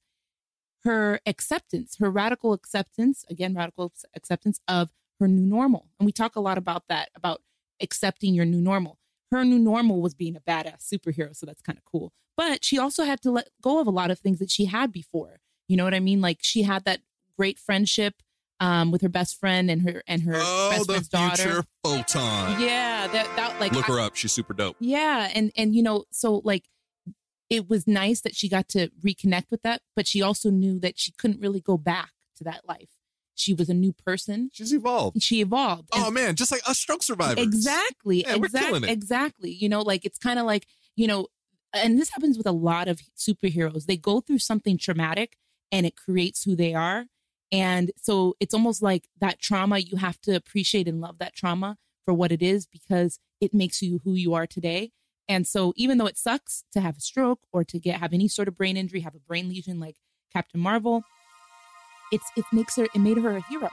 her 0.85 1.21
acceptance, 1.25 1.97
her 1.99 2.11
radical 2.11 2.53
acceptance, 2.53 3.25
again, 3.31 3.55
radical 3.55 3.93
acceptance 4.15 4.61
of 4.69 4.91
her 5.19 5.27
new 5.27 5.47
normal. 5.47 5.89
And 5.99 6.07
we 6.07 6.13
talk 6.13 6.37
a 6.37 6.41
lot 6.41 6.59
about 6.59 6.85
that, 6.89 7.09
about 7.15 7.41
accepting 7.81 8.35
your 8.35 8.45
new 8.45 8.61
normal. 8.61 8.99
Her 9.31 9.45
new 9.45 9.59
normal 9.59 10.01
was 10.01 10.15
being 10.15 10.37
a 10.37 10.41
badass 10.41 10.87
superhero. 10.93 11.35
So 11.35 11.47
that's 11.47 11.63
kind 11.63 11.79
of 11.79 11.85
cool. 11.85 12.13
But 12.39 12.65
she 12.65 12.79
also 12.79 13.03
had 13.05 13.21
to 13.23 13.31
let 13.31 13.49
go 13.61 13.81
of 13.81 13.87
a 13.87 13.91
lot 13.91 14.11
of 14.11 14.19
things 14.19 14.39
that 14.39 14.51
she 14.51 14.65
had 14.67 14.93
before. 14.93 15.41
You 15.67 15.77
know 15.77 15.85
what 15.85 15.93
I 15.93 16.01
mean? 16.01 16.21
Like 16.23 16.39
she 16.41 16.63
had 16.63 16.85
that 16.85 17.01
great 17.37 17.59
friendship 17.59 18.15
um, 18.61 18.91
with 18.91 19.03
her 19.03 19.09
best 19.09 19.39
friend 19.39 19.71
and 19.71 19.83
her 19.83 20.03
and 20.07 20.23
her 20.23 20.35
Oh, 20.37 20.71
best 20.71 20.87
friend's 20.87 21.09
daughter. 21.09 21.43
future 21.43 21.65
photon. 21.85 22.61
Yeah, 22.61 23.07
that 23.09 23.29
that 23.37 23.61
like 23.61 23.73
Look 23.73 23.91
I- 23.91 23.93
her 23.93 24.01
up. 24.01 24.17
She's 24.17 24.33
super 24.33 24.55
dope. 24.55 24.77
yeah, 24.81 25.31
and 25.35 25.53
and 25.57 25.75
you 25.75 25.83
know, 25.83 26.05
so 26.11 26.41
like 26.45 26.65
it 27.51 27.69
was 27.69 27.87
nice 27.87 28.21
that 28.23 28.35
she 28.37 28.49
got 28.49 28.69
to 28.69 28.89
reconnect 29.05 29.51
with 29.51 29.63
that, 29.63 29.83
but 29.97 30.07
she 30.07 30.21
also 30.23 30.51
knew 30.51 30.79
that 30.81 30.99
she 30.99 31.13
couldn't 31.13 31.41
really 31.41 31.61
go 31.61 31.77
back 31.77 32.11
to 32.37 32.45
that 32.45 32.61
life. 32.69 32.91
She 33.35 33.55
was 33.55 33.69
a 33.69 33.75
new 33.75 33.93
person. 33.93 34.51
She's 34.53 34.73
evolved. 34.75 35.23
She 35.23 35.41
evolved. 35.41 35.89
Oh 35.93 36.07
And- 36.07 36.15
man, 36.15 36.35
just 36.37 36.51
like 36.53 36.63
a 36.69 36.75
stroke 36.75 37.03
survivor. 37.03 37.41
Exactly. 37.41 38.21
Yeah, 38.23 38.37
we're 38.37 38.49
killing 38.49 38.85
it. 38.85 38.91
Exactly. 38.91 39.51
You 39.51 39.69
know, 39.69 39.81
like 39.83 40.05
it's 40.05 40.19
kind 40.19 40.39
of 40.39 40.45
like, 40.47 40.67
you 40.97 41.07
know, 41.07 41.29
and 41.75 41.99
this 41.99 42.11
happens 42.11 42.37
with 42.39 42.47
a 42.47 42.53
lot 42.53 42.89
of 42.89 43.01
superheroes. 43.17 43.87
They 43.87 43.97
go 43.97 44.21
through 44.21 44.39
something 44.39 44.79
traumatic 44.79 45.37
and 45.71 45.87
it 45.87 45.97
creates 45.97 46.45
who 46.45 46.57
they 46.57 46.75
are. 46.75 47.07
And 47.51 47.93
so 47.97 48.37
it's 48.41 48.55
almost 48.55 48.83
like 48.83 49.09
that 49.21 49.41
trauma, 49.41 49.79
you 49.79 49.97
have 49.97 50.21
to 50.23 50.35
appreciate 50.35 50.89
and 50.89 51.01
love 51.01 51.19
that 51.19 51.35
trauma 51.35 51.77
for 52.05 52.13
what 52.13 52.33
it 52.33 52.43
is 52.43 52.67
because 52.67 53.19
it 53.41 53.55
makes 53.55 53.83
you 53.83 54.01
who 54.05 54.15
you 54.15 54.35
are 54.35 54.47
today. 54.47 54.93
And 55.29 55.47
so 55.47 55.73
even 55.77 55.99
though 55.99 56.07
it 56.07 56.17
sucks 56.17 56.65
to 56.73 56.81
have 56.81 56.97
a 56.97 57.01
stroke 57.01 57.41
or 57.53 57.65
to 57.65 57.79
get 57.79 58.01
have 58.01 58.13
any 58.13 58.29
sort 58.29 58.49
of 58.49 58.57
brain 58.57 58.77
injury, 58.77 59.01
have 59.01 59.15
a 59.15 59.21
brain 59.21 59.49
lesion 59.49 59.79
like 59.79 59.97
Captain 60.33 60.61
Marvel, 60.61 61.03
it's 62.11 62.25
it 62.37 62.45
makes 62.53 62.77
her 62.77 62.85
it 62.85 62.99
made 62.99 63.19
her 63.19 63.37
a 63.37 63.43
hero. 63.43 63.71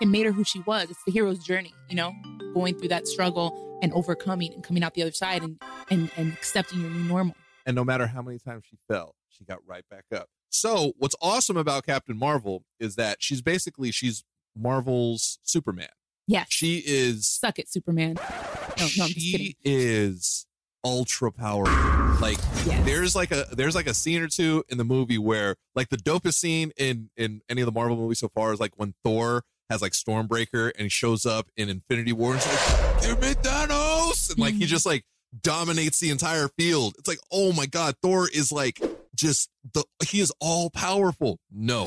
It 0.00 0.08
made 0.08 0.26
her 0.26 0.32
who 0.32 0.44
she 0.44 0.60
was. 0.60 0.90
It's 0.90 1.02
the 1.04 1.12
hero's 1.12 1.38
journey, 1.38 1.72
you 1.88 1.96
know, 1.96 2.12
going 2.54 2.78
through 2.78 2.88
that 2.88 3.06
struggle 3.08 3.78
and 3.82 3.92
overcoming 3.92 4.52
and 4.52 4.62
coming 4.62 4.82
out 4.82 4.94
the 4.94 5.02
other 5.02 5.12
side 5.12 5.42
and 5.42 5.60
and 5.90 6.10
and 6.16 6.32
accepting 6.32 6.80
your 6.80 6.90
new 6.90 7.04
normal. 7.04 7.34
And 7.64 7.74
no 7.74 7.84
matter 7.84 8.06
how 8.06 8.22
many 8.22 8.38
times 8.38 8.64
she 8.68 8.76
fell, 8.88 9.14
she 9.28 9.44
got 9.44 9.58
right 9.66 9.84
back 9.90 10.04
up. 10.14 10.28
So 10.50 10.92
what's 10.98 11.16
awesome 11.20 11.56
about 11.56 11.84
Captain 11.86 12.16
Marvel 12.16 12.62
is 12.78 12.96
that 12.96 13.18
she's 13.20 13.42
basically 13.42 13.90
she's 13.90 14.22
Marvel's 14.56 15.38
Superman. 15.42 15.88
Yes. 16.26 16.46
She 16.50 16.82
is 16.84 17.26
Suck 17.26 17.58
it, 17.58 17.68
Superman. 17.70 18.14
No, 18.14 18.22
no, 18.78 18.84
I'm 18.84 18.88
just 18.88 19.14
kidding. 19.14 19.46
she 19.46 19.56
is 19.64 20.46
ultra 20.84 21.30
powerful. 21.32 21.74
Like 22.20 22.38
Yes. 22.66 22.84
there's 22.86 23.14
like 23.16 23.30
a 23.30 23.46
there's 23.52 23.74
like 23.74 23.86
a 23.86 23.94
scene 23.94 24.20
or 24.22 24.28
two 24.28 24.64
in 24.68 24.78
the 24.78 24.84
movie 24.84 25.18
where 25.18 25.56
like 25.74 25.88
the 25.88 25.96
dopest 25.96 26.34
scene 26.34 26.72
in 26.76 27.10
in 27.16 27.42
any 27.48 27.60
of 27.60 27.66
the 27.66 27.72
Marvel 27.72 27.96
movies 27.96 28.18
so 28.18 28.28
far 28.28 28.52
is 28.52 28.60
like 28.60 28.72
when 28.76 28.94
Thor 29.04 29.42
has 29.70 29.82
like 29.82 29.92
Stormbreaker 29.92 30.72
and 30.78 30.90
shows 30.92 31.26
up 31.26 31.48
in 31.56 31.68
Infinity 31.68 32.12
War 32.12 32.34
and 32.34 32.46
like, 32.46 33.02
"Give 33.02 33.20
me 33.20 33.34
Thanos!" 33.34 34.30
and 34.30 34.38
like 34.38 34.54
he 34.54 34.64
Mhm. 34.64 34.68
just 34.68 34.86
like 34.86 35.04
dominates 35.42 35.98
the 36.00 36.10
entire 36.10 36.48
field. 36.58 36.94
It's 36.98 37.08
like, 37.08 37.18
oh 37.30 37.52
my 37.52 37.66
god, 37.66 37.96
Thor 38.02 38.28
is 38.28 38.52
like 38.52 38.80
just 39.14 39.50
the 39.74 39.84
he 40.06 40.20
is 40.20 40.32
all 40.40 40.70
powerful. 40.70 41.38
No, 41.52 41.86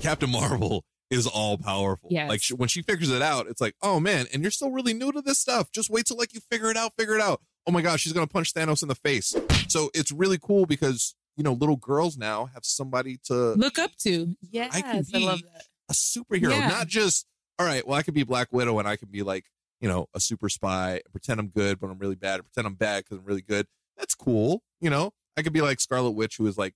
Captain 0.00 0.30
Marvel 0.30 0.84
is 1.10 1.26
all 1.26 1.56
powerful. 1.56 2.08
Yes. 2.12 2.28
Like 2.28 2.42
she, 2.42 2.54
when 2.54 2.68
she 2.68 2.82
figures 2.82 3.10
it 3.10 3.22
out, 3.22 3.46
it's 3.48 3.60
like, 3.60 3.74
oh 3.82 3.98
man, 4.00 4.26
and 4.32 4.42
you're 4.42 4.50
still 4.50 4.70
really 4.70 4.92
new 4.92 5.10
to 5.12 5.22
this 5.22 5.38
stuff. 5.38 5.70
Just 5.72 5.88
wait 5.90 6.06
till 6.06 6.16
like 6.18 6.34
you 6.34 6.40
figure 6.50 6.70
it 6.70 6.76
out, 6.76 6.92
figure 6.98 7.14
it 7.14 7.20
out. 7.22 7.40
Oh 7.66 7.70
my 7.72 7.80
gosh, 7.82 8.00
she's 8.00 8.12
gonna 8.12 8.26
punch 8.26 8.52
Thanos 8.54 8.82
in 8.82 8.88
the 8.88 8.94
face. 8.94 9.34
So 9.68 9.90
it's 9.94 10.10
really 10.12 10.38
cool 10.40 10.66
because 10.66 11.14
you 11.36 11.44
know 11.44 11.52
little 11.52 11.76
girls 11.76 12.16
now 12.18 12.46
have 12.54 12.64
somebody 12.64 13.18
to 13.24 13.52
Look 13.54 13.78
up 13.78 13.94
to. 14.02 14.36
Yes. 14.50 14.74
I, 14.74 14.82
can 14.82 15.04
be 15.12 15.18
love 15.24 15.40
that. 15.42 15.64
A 15.88 15.92
superhero, 15.92 16.50
Yeah. 16.50 16.68
not 16.68 16.86
just 16.88 17.26
all 17.58 17.66
right. 17.66 17.86
Well, 17.86 17.98
I 17.98 18.02
could 18.02 18.14
be 18.14 18.22
Black 18.22 18.48
Widow 18.52 18.78
and 18.78 18.86
I 18.86 18.96
can 18.96 19.08
be 19.08 19.22
like 19.22 19.44
you 19.80 19.88
know 19.88 20.06
a 20.14 20.20
super 20.20 20.48
spy, 20.48 21.00
pretend 21.12 21.40
I'm 21.40 21.48
good, 21.48 21.78
but 21.80 21.88
I'm 21.90 21.98
really 21.98 22.14
bad, 22.16 22.40
pretend 22.42 22.66
I'm 22.66 22.74
bad 22.74 23.04
because 23.04 23.18
I'm 23.18 23.24
really 23.24 23.42
good. 23.42 23.66
That's 23.96 24.14
cool. 24.14 24.62
You 24.80 24.90
know, 24.90 25.12
I 25.36 25.42
could 25.42 25.52
be 25.52 25.60
like 25.60 25.80
Scarlet 25.80 26.10
Witch, 26.12 26.36
who 26.36 26.46
is 26.46 26.56
like 26.58 26.74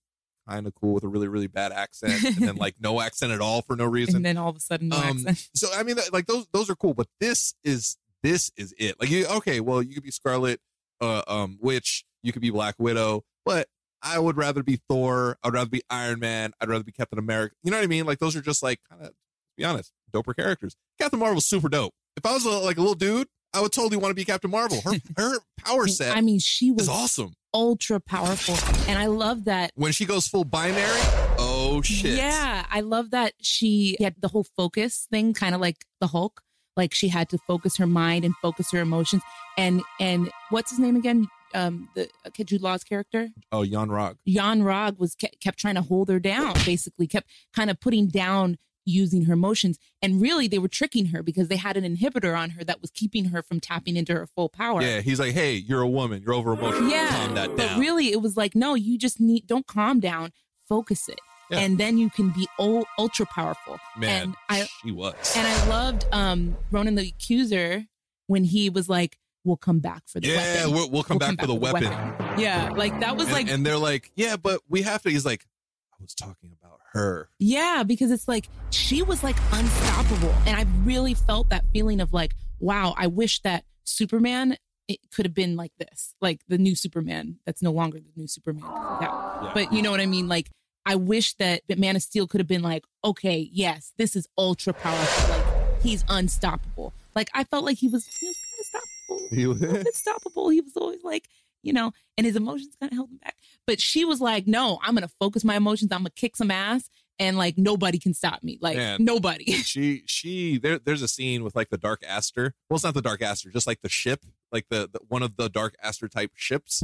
kind 0.49 0.67
of 0.67 0.75
cool 0.75 0.93
with 0.95 1.05
a 1.05 1.09
really 1.09 1.29
really 1.29 1.47
bad 1.47 1.71
accent, 1.73 2.23
and 2.25 2.37
then 2.37 2.57
like 2.57 2.75
no 2.81 3.01
accent 3.01 3.33
at 3.33 3.41
all 3.41 3.63
for 3.63 3.77
no 3.77 3.85
reason. 3.99 4.17
And 4.17 4.25
then 4.25 4.37
all 4.37 4.49
of 4.51 4.57
a 4.57 4.61
sudden 4.61 4.89
no 4.89 4.97
Um, 4.97 5.19
accent. 5.27 5.49
so 5.55 5.69
I 5.75 5.83
mean, 5.83 5.97
like 6.13 6.27
those 6.27 6.47
those 6.53 6.69
are 6.71 6.75
cool, 6.77 6.95
but 6.95 7.07
this 7.21 7.55
is 7.65 7.97
this 8.23 8.51
is 8.57 8.73
it. 8.79 9.01
Like, 9.01 9.11
you, 9.11 9.27
okay, 9.27 9.59
well, 9.61 9.83
you 9.83 9.95
could 9.95 10.05
be 10.05 10.11
Scarlet 10.13 10.61
uh, 11.01 11.23
um, 11.27 11.59
Witch, 11.61 12.05
you 12.23 12.33
could 12.33 12.43
be 12.43 12.51
Black 12.51 12.77
Widow, 12.79 13.25
but 13.45 13.67
I 14.03 14.19
would 14.19 14.37
rather 14.37 14.63
be 14.63 14.81
Thor. 14.89 15.39
I'd 15.43 15.53
rather 15.53 15.71
be 15.71 15.83
Iron 15.91 16.21
Man. 16.21 16.53
I'd 16.61 16.69
rather 16.69 16.85
be 16.85 16.93
Captain 16.93 17.19
America. 17.19 17.55
You 17.63 17.71
know 17.71 17.77
what 17.79 17.85
I 17.85 17.89
mean? 17.89 18.05
Like 18.05 18.19
those 18.19 18.35
are 18.37 18.41
just 18.43 18.63
like 18.63 18.81
kind 18.89 19.03
of, 19.03 19.09
to 19.09 19.15
be 19.57 19.65
honest, 19.65 19.93
doper 20.13 20.35
characters. 20.35 20.77
Captain 21.01 21.19
Marvel's 21.19 21.47
super 21.47 21.69
dope. 21.69 21.95
If 22.17 22.27
I 22.27 22.33
was 22.33 22.45
a, 22.45 22.51
like 22.51 22.77
a 22.77 22.81
little 22.81 22.95
dude, 22.95 23.29
I 23.55 23.61
would 23.61 23.73
totally 23.73 23.97
want 23.97 24.11
to 24.11 24.15
be 24.15 24.25
Captain 24.25 24.51
Marvel. 24.51 24.81
Her 24.83 24.95
her 25.17 25.39
power 25.65 25.87
set 25.87 26.17
I 26.17 26.21
mean, 26.21 26.39
she 26.39 26.71
was 26.71 26.89
awesome. 26.89 27.35
ultra 27.55 28.01
powerful. 28.01 28.57
And 28.89 28.99
I 28.99 29.07
love 29.07 29.45
that 29.45 29.71
When 29.75 29.93
she 29.93 30.05
goes 30.05 30.27
full 30.27 30.45
binary, 30.45 31.01
oh 31.39 31.81
shit. 31.83 32.17
Yeah, 32.17 32.67
I 32.71 32.81
love 32.81 33.11
that 33.11 33.35
she 33.41 33.97
had 34.01 34.15
the 34.21 34.29
whole 34.29 34.47
focus 34.57 35.07
thing, 35.11 35.35
kind 35.35 35.55
of 35.55 35.61
like 35.61 35.85
the 36.01 36.09
Hulk. 36.09 36.41
Like 36.77 36.95
she 36.95 37.09
had 37.09 37.29
to 37.31 37.39
focus 37.47 37.77
her 37.77 37.87
mind 37.87 38.25
and 38.25 38.35
focus 38.41 38.71
her 38.73 38.81
emotions. 38.81 39.23
And 39.59 39.83
and 40.01 40.31
what's 40.49 40.71
his 40.71 40.79
name 40.79 40.97
again? 40.97 41.29
Um, 41.55 41.89
the 41.95 42.09
uh, 42.25 42.31
Jude 42.45 42.63
Law's 42.63 42.85
character, 42.85 43.29
Oh, 43.51 43.63
Yon-Rogg. 43.63 44.17
Jan 44.27 44.63
Rog, 44.63 44.99
was 44.99 45.15
kept, 45.15 45.41
kept 45.41 45.59
trying 45.59 45.75
to 45.77 45.83
hold 45.83 46.09
her 46.09 46.19
down. 46.21 46.55
Basically, 46.65 47.07
kept 47.07 47.29
kind 47.55 47.71
of 47.71 47.79
putting 47.81 48.07
down 48.09 48.57
using 48.85 49.27
her 49.27 49.35
emotions. 49.35 49.79
And 50.01 50.21
really, 50.21 50.49
they 50.49 50.59
were 50.59 50.67
tricking 50.69 51.07
her 51.07 51.23
because 51.23 51.49
they 51.49 51.57
had 51.57 51.77
an 51.77 51.85
inhibitor 51.85 52.37
on 52.37 52.51
her 52.51 52.65
that 52.65 52.81
was 52.81 52.91
keeping 52.91 53.27
her 53.27 53.43
from 53.43 53.61
tapping 53.61 53.97
into 53.97 54.13
her 54.15 54.27
full 54.27 54.49
power. 54.49 54.83
Yeah, 54.83 55.01
he's 55.03 55.21
like, 55.21 55.35
hey, 55.35 55.55
you're 55.55 55.83
a 55.83 55.89
woman. 55.89 56.23
You're 56.25 56.35
over 56.35 56.55
emotional. 56.55 56.89
Yeah, 56.91 57.47
but 57.57 57.79
really, 57.79 58.11
it 58.11 58.21
was 58.23 58.37
like, 58.37 58.55
no, 58.57 58.75
you 58.75 58.99
just 58.99 59.21
need 59.21 59.47
don't 59.47 59.67
calm 59.69 60.01
down, 60.01 60.33
focus 60.69 61.09
it, 61.09 61.21
Yeah. 61.51 61.59
and 61.61 61.79
then 61.79 61.97
you 61.99 62.11
can 62.11 62.31
be 62.31 62.49
ul- 62.59 62.87
ultra 62.99 63.27
powerful. 63.27 63.79
Man, 63.97 64.23
and 64.23 64.35
I 64.49 64.67
she 64.83 64.91
was. 64.91 65.15
and 65.37 65.47
I 65.47 65.69
loved 65.69 66.07
um 66.11 66.57
Ronan 66.73 66.97
the 66.97 67.07
Accuser 67.09 67.85
when 68.27 68.43
he 68.45 68.69
was 68.69 68.89
like, 68.89 69.17
"We'll 69.45 69.57
come 69.57 69.81
back 69.81 70.03
for 70.07 70.21
the 70.21 70.29
yeah, 70.29 70.37
weapon." 70.37 70.73
we'll, 70.73 70.91
we'll 70.91 71.03
come 71.03 71.19
back 71.19 71.41
for 71.41 71.47
the 71.47 71.55
weapon. 71.55 71.93
Yeah, 72.39 72.71
like 72.77 72.99
that 73.01 73.17
was 73.17 73.27
and, 73.27 73.35
like, 73.35 73.51
and 73.51 73.65
they're 73.65 73.79
like, 73.79 74.11
yeah, 74.15 74.37
but 74.37 74.61
we 74.69 74.83
have 74.83 75.03
to. 75.03 75.11
He's 75.11 75.27
like, 75.27 75.47
I 75.93 76.03
was 76.03 76.15
talking 76.15 76.53
about 76.61 76.81
her. 76.93 77.29
yeah, 77.39 77.83
because 77.87 78.11
it's 78.11 78.29
like 78.29 78.49
she 78.71 79.03
was 79.03 79.23
like 79.23 79.37
unstoppable, 79.53 80.35
and 80.47 80.57
I 80.57 80.67
really 80.85 81.15
felt 81.15 81.51
that 81.51 81.65
feeling 81.73 82.01
of 82.01 82.13
like, 82.13 82.35
wow, 82.61 82.95
I 82.97 83.07
wish 83.07 83.41
that 83.43 83.65
Superman 83.85 84.57
it 84.89 84.99
could 85.15 85.25
have 85.25 85.35
been 85.35 85.57
like 85.57 85.73
this, 85.79 86.15
like 86.21 86.41
the 86.49 86.59
new 86.59 86.75
Superman 86.75 87.39
that's 87.47 87.63
no 87.63 87.71
longer 87.71 87.99
the 87.99 88.11
new 88.17 88.27
Superman. 88.27 88.65
Yeah. 89.01 89.43
Yeah. 89.43 89.51
But 89.55 89.73
you 89.73 89.83
know 89.83 89.91
what 89.91 90.01
I 90.01 90.07
mean? 90.07 90.29
Like, 90.29 90.51
I 90.85 90.97
wish 90.97 91.35
that, 91.35 91.63
that 91.69 91.79
Man 91.79 91.97
of 91.97 92.03
Steel 92.03 92.27
could 92.27 92.41
have 92.41 92.49
been 92.49 92.63
like, 92.63 92.85
okay, 93.05 93.49
yes, 93.53 93.93
this 93.97 94.17
is 94.17 94.29
ultra 94.37 94.73
powerful. 94.73 95.35
Like, 95.35 95.83
he's 95.83 96.05
unstoppable. 96.09 96.93
Like, 97.15 97.31
I 97.35 97.45
felt 97.45 97.65
like 97.65 97.79
he 97.79 97.89
was, 97.89 98.07
he 98.07 98.27
was 98.27 98.37
kind 98.73 98.83
of 98.83 98.83
stoppable. 98.83 98.89
He 99.31 99.47
was- 99.47 99.63
unstoppable. 99.63 100.49
He 100.51 100.61
was 100.61 100.77
always 100.77 101.03
like, 101.03 101.29
you 101.63 101.73
know, 101.73 101.93
and 102.19 102.27
his 102.27 102.37
emotions 102.37 102.77
kind 102.81 102.91
of 102.93 102.97
held 102.97 103.11
him 103.11 103.19
back. 103.19 103.37
But 103.67 103.81
she 103.81 104.05
was 104.05 104.21
like, 104.21 104.47
no, 104.47 104.79
I'm 104.83 104.95
going 104.95 105.07
to 105.07 105.15
focus 105.21 105.45
my 105.45 105.57
emotions. 105.57 105.93
I'm 105.93 106.01
going 106.01 106.13
to 106.15 106.21
kick 106.21 106.37
some 106.37 106.51
ass 106.51 106.89
and 107.19 107.39
like 107.39 107.57
nobody 107.57 107.99
can 107.99 108.15
stop 108.15 108.43
me. 108.43 108.59
Like 108.61 108.77
Man. 108.77 109.05
nobody. 109.05 109.53
she 109.53 110.03
she 110.07 110.59
there 110.59 110.79
there's 110.79 111.03
a 111.03 111.09
scene 111.09 111.45
with 111.45 111.55
like 111.55 111.71
the 111.71 111.79
dark 111.79 112.03
aster 112.07 112.55
well 112.69 112.77
it's 112.77 112.85
not 112.85 112.95
the 112.95 113.03
dark 113.03 113.23
aster 113.23 113.51
just 113.51 113.67
like 113.67 113.81
the 113.83 113.89
ship 113.89 114.25
like 114.51 114.67
the, 114.71 114.89
the 114.93 115.01
one 115.09 115.23
of 115.23 115.37
the 115.37 115.49
dark 115.49 115.75
aster 115.83 116.09
type 116.09 116.33
ships 116.35 116.83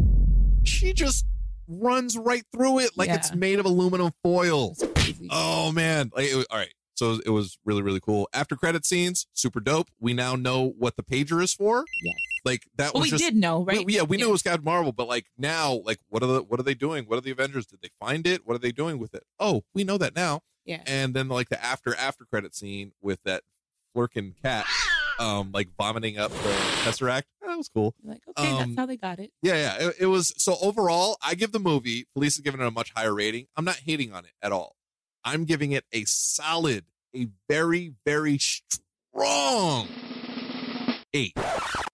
she 0.65 0.93
just 0.93 1.27
runs 1.67 2.17
right 2.17 2.45
through 2.53 2.79
it 2.79 2.91
like 2.97 3.11
it's 3.11 3.35
made 3.35 3.59
of 3.59 3.67
aluminum 3.67 4.11
foil 4.23 4.75
oh 5.31 5.71
man 5.73 6.11
like 6.15 6.27
it 6.31 6.35
was, 6.35 6.47
all 6.51 6.59
right 6.59 6.73
so 6.99 7.19
it 7.25 7.31
was 7.31 7.59
really 7.65 7.83
really 7.83 8.01
cool. 8.01 8.29
After 8.33 8.57
credit 8.57 8.85
scenes 8.85 9.27
super 9.33 9.61
dope. 9.61 9.89
We 10.01 10.13
now 10.15 10.35
know 10.37 10.75
what 10.79 10.97
the 10.97 11.03
pager 11.03 11.43
is 11.43 11.53
for. 11.55 11.85
Yes. 12.03 12.15
like 12.45 12.63
that 12.77 12.93
Well, 12.95 13.03
was 13.03 13.13
we 13.13 13.19
just 13.19 13.25
did 13.25 13.37
know, 13.37 13.65
right? 13.65 13.85
we- 13.85 13.95
yeah 13.97 14.03
we 14.03 14.17
knew 14.17 14.29
it 14.29 14.33
was 14.33 14.43
captain 14.43 14.65
marvel 14.65 14.93
but 14.93 15.07
like 15.09 15.27
now 15.37 15.81
like 15.85 15.99
what 16.09 16.23
are 16.23 16.27
the 16.27 16.43
what 16.43 16.59
are 16.61 16.65
they 16.65 16.75
doing? 16.75 17.05
What 17.05 17.17
are 17.19 17.21
the 17.23 17.31
avengers? 17.31 17.67
Did 17.67 17.81
they 17.83 17.91
find 18.01 18.27
it? 18.27 18.47
What 18.47 18.55
are 18.55 18.59
they 18.61 18.73
doing 18.73 18.99
with 18.99 19.15
it? 19.15 19.25
Oh 19.39 19.63
we 19.75 19.85
know 19.85 19.99
that 19.99 20.15
now. 20.15 20.41
Yeah. 20.65 20.83
and 20.87 21.15
then 21.15 21.29
like 21.29 21.49
the 21.49 21.63
after 21.65 21.95
after 21.95 22.25
credit 22.27 22.55
scene 22.55 22.93
with 23.01 23.23
that 23.25 23.43
flerken 23.97 24.35
cat 24.43 24.67
um 25.19 25.51
like 25.53 25.69
vomiting 25.79 26.19
up 26.19 26.31
the 26.31 26.51
tesseract 26.85 27.23
that 27.47 27.57
was 27.57 27.69
cool. 27.71 27.95
Like, 28.05 28.21
okay, 28.29 28.51
Um, 28.51 28.59
that's 28.59 28.77
how 28.77 28.85
they 28.87 28.97
got 28.99 29.19
it. 29.19 29.33
yeah 29.43 29.55
yeah 29.55 29.89
it, 29.89 29.95
it 30.01 30.07
was 30.07 30.35
so 30.37 30.57
overall 30.61 31.17
i 31.23 31.35
give 31.35 31.51
the 31.53 31.59
movie 31.59 32.07
felice 32.13 32.35
is 32.35 32.41
giving 32.41 32.61
it 32.61 32.67
a 32.67 32.71
much 32.71 32.93
higher 32.95 33.15
rating. 33.15 33.47
I'm 33.57 33.65
not 33.65 33.77
hating 33.77 34.13
on 34.13 34.25
it 34.27 34.33
at 34.43 34.53
all 34.53 34.77
i'm 35.29 35.45
giving 35.45 35.73
it 35.73 35.85
a 35.93 36.05
solid 36.05 36.85
a 37.15 37.29
very 37.49 37.93
very 38.05 38.39
strong 38.39 39.89
eight 41.15 41.33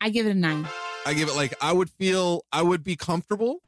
I 0.05 0.11
give 0.11 0.27
it 0.27 0.33
a 0.33 0.35
nine. 0.35 0.69
I 1.07 1.15
give 1.15 1.31
it 1.31 1.35
like 1.35 1.55
I 1.63 1.73
would 1.73 1.89
feel 1.89 2.45
I 2.53 2.61
would 2.61 2.85
be 2.85 2.95
comfortable 2.95 3.63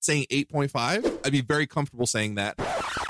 saying 0.00 0.26
8.5. 0.30 1.20
I'd 1.24 1.32
be 1.32 1.40
very 1.40 1.66
comfortable 1.66 2.06
saying 2.06 2.34
that. 2.34 2.56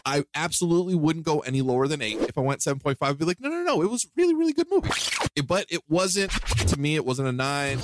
I 0.09 0.25
absolutely 0.35 0.95
wouldn't 0.95 1.25
go 1.27 1.41
any 1.41 1.61
lower 1.63 1.87
than 1.87 2.01
8. 2.03 2.21
If 2.23 2.39
I 2.39 2.41
went 2.41 2.61
7.5, 2.63 2.97
I'd 3.03 3.19
be 3.19 3.25
like, 3.25 3.41
"No, 3.41 3.49
no, 3.51 3.63
no, 3.63 3.83
it 3.83 3.91
was 3.91 4.07
really 4.17 4.35
really 4.35 4.53
good 4.53 4.67
movie." 4.71 4.89
It- 5.37 5.47
but 5.47 5.67
it 5.71 5.83
wasn't 5.89 6.33
to 6.69 6.79
me 6.79 6.95
it 6.97 7.05
wasn't 7.05 7.29
a 7.29 7.33
9. 7.33 7.79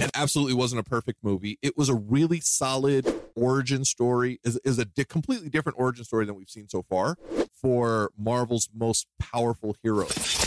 It 0.00 0.10
absolutely 0.14 0.54
wasn't 0.54 0.80
a 0.80 0.84
perfect 0.84 1.18
movie. 1.22 1.58
It 1.62 1.76
was 1.76 1.88
a 1.88 1.94
really 1.94 2.40
solid 2.40 3.12
origin 3.34 3.84
story. 3.84 4.40
Is 4.44 4.58
is 4.64 4.78
a 4.78 4.84
di- 4.84 5.04
completely 5.04 5.48
different 5.50 5.78
origin 5.78 6.04
story 6.04 6.24
than 6.26 6.34
we've 6.36 6.48
seen 6.50 6.68
so 6.68 6.82
far 6.82 7.16
for 7.52 8.10
Marvel's 8.16 8.68
most 8.74 9.06
powerful 9.18 9.74
heroes 9.82 10.46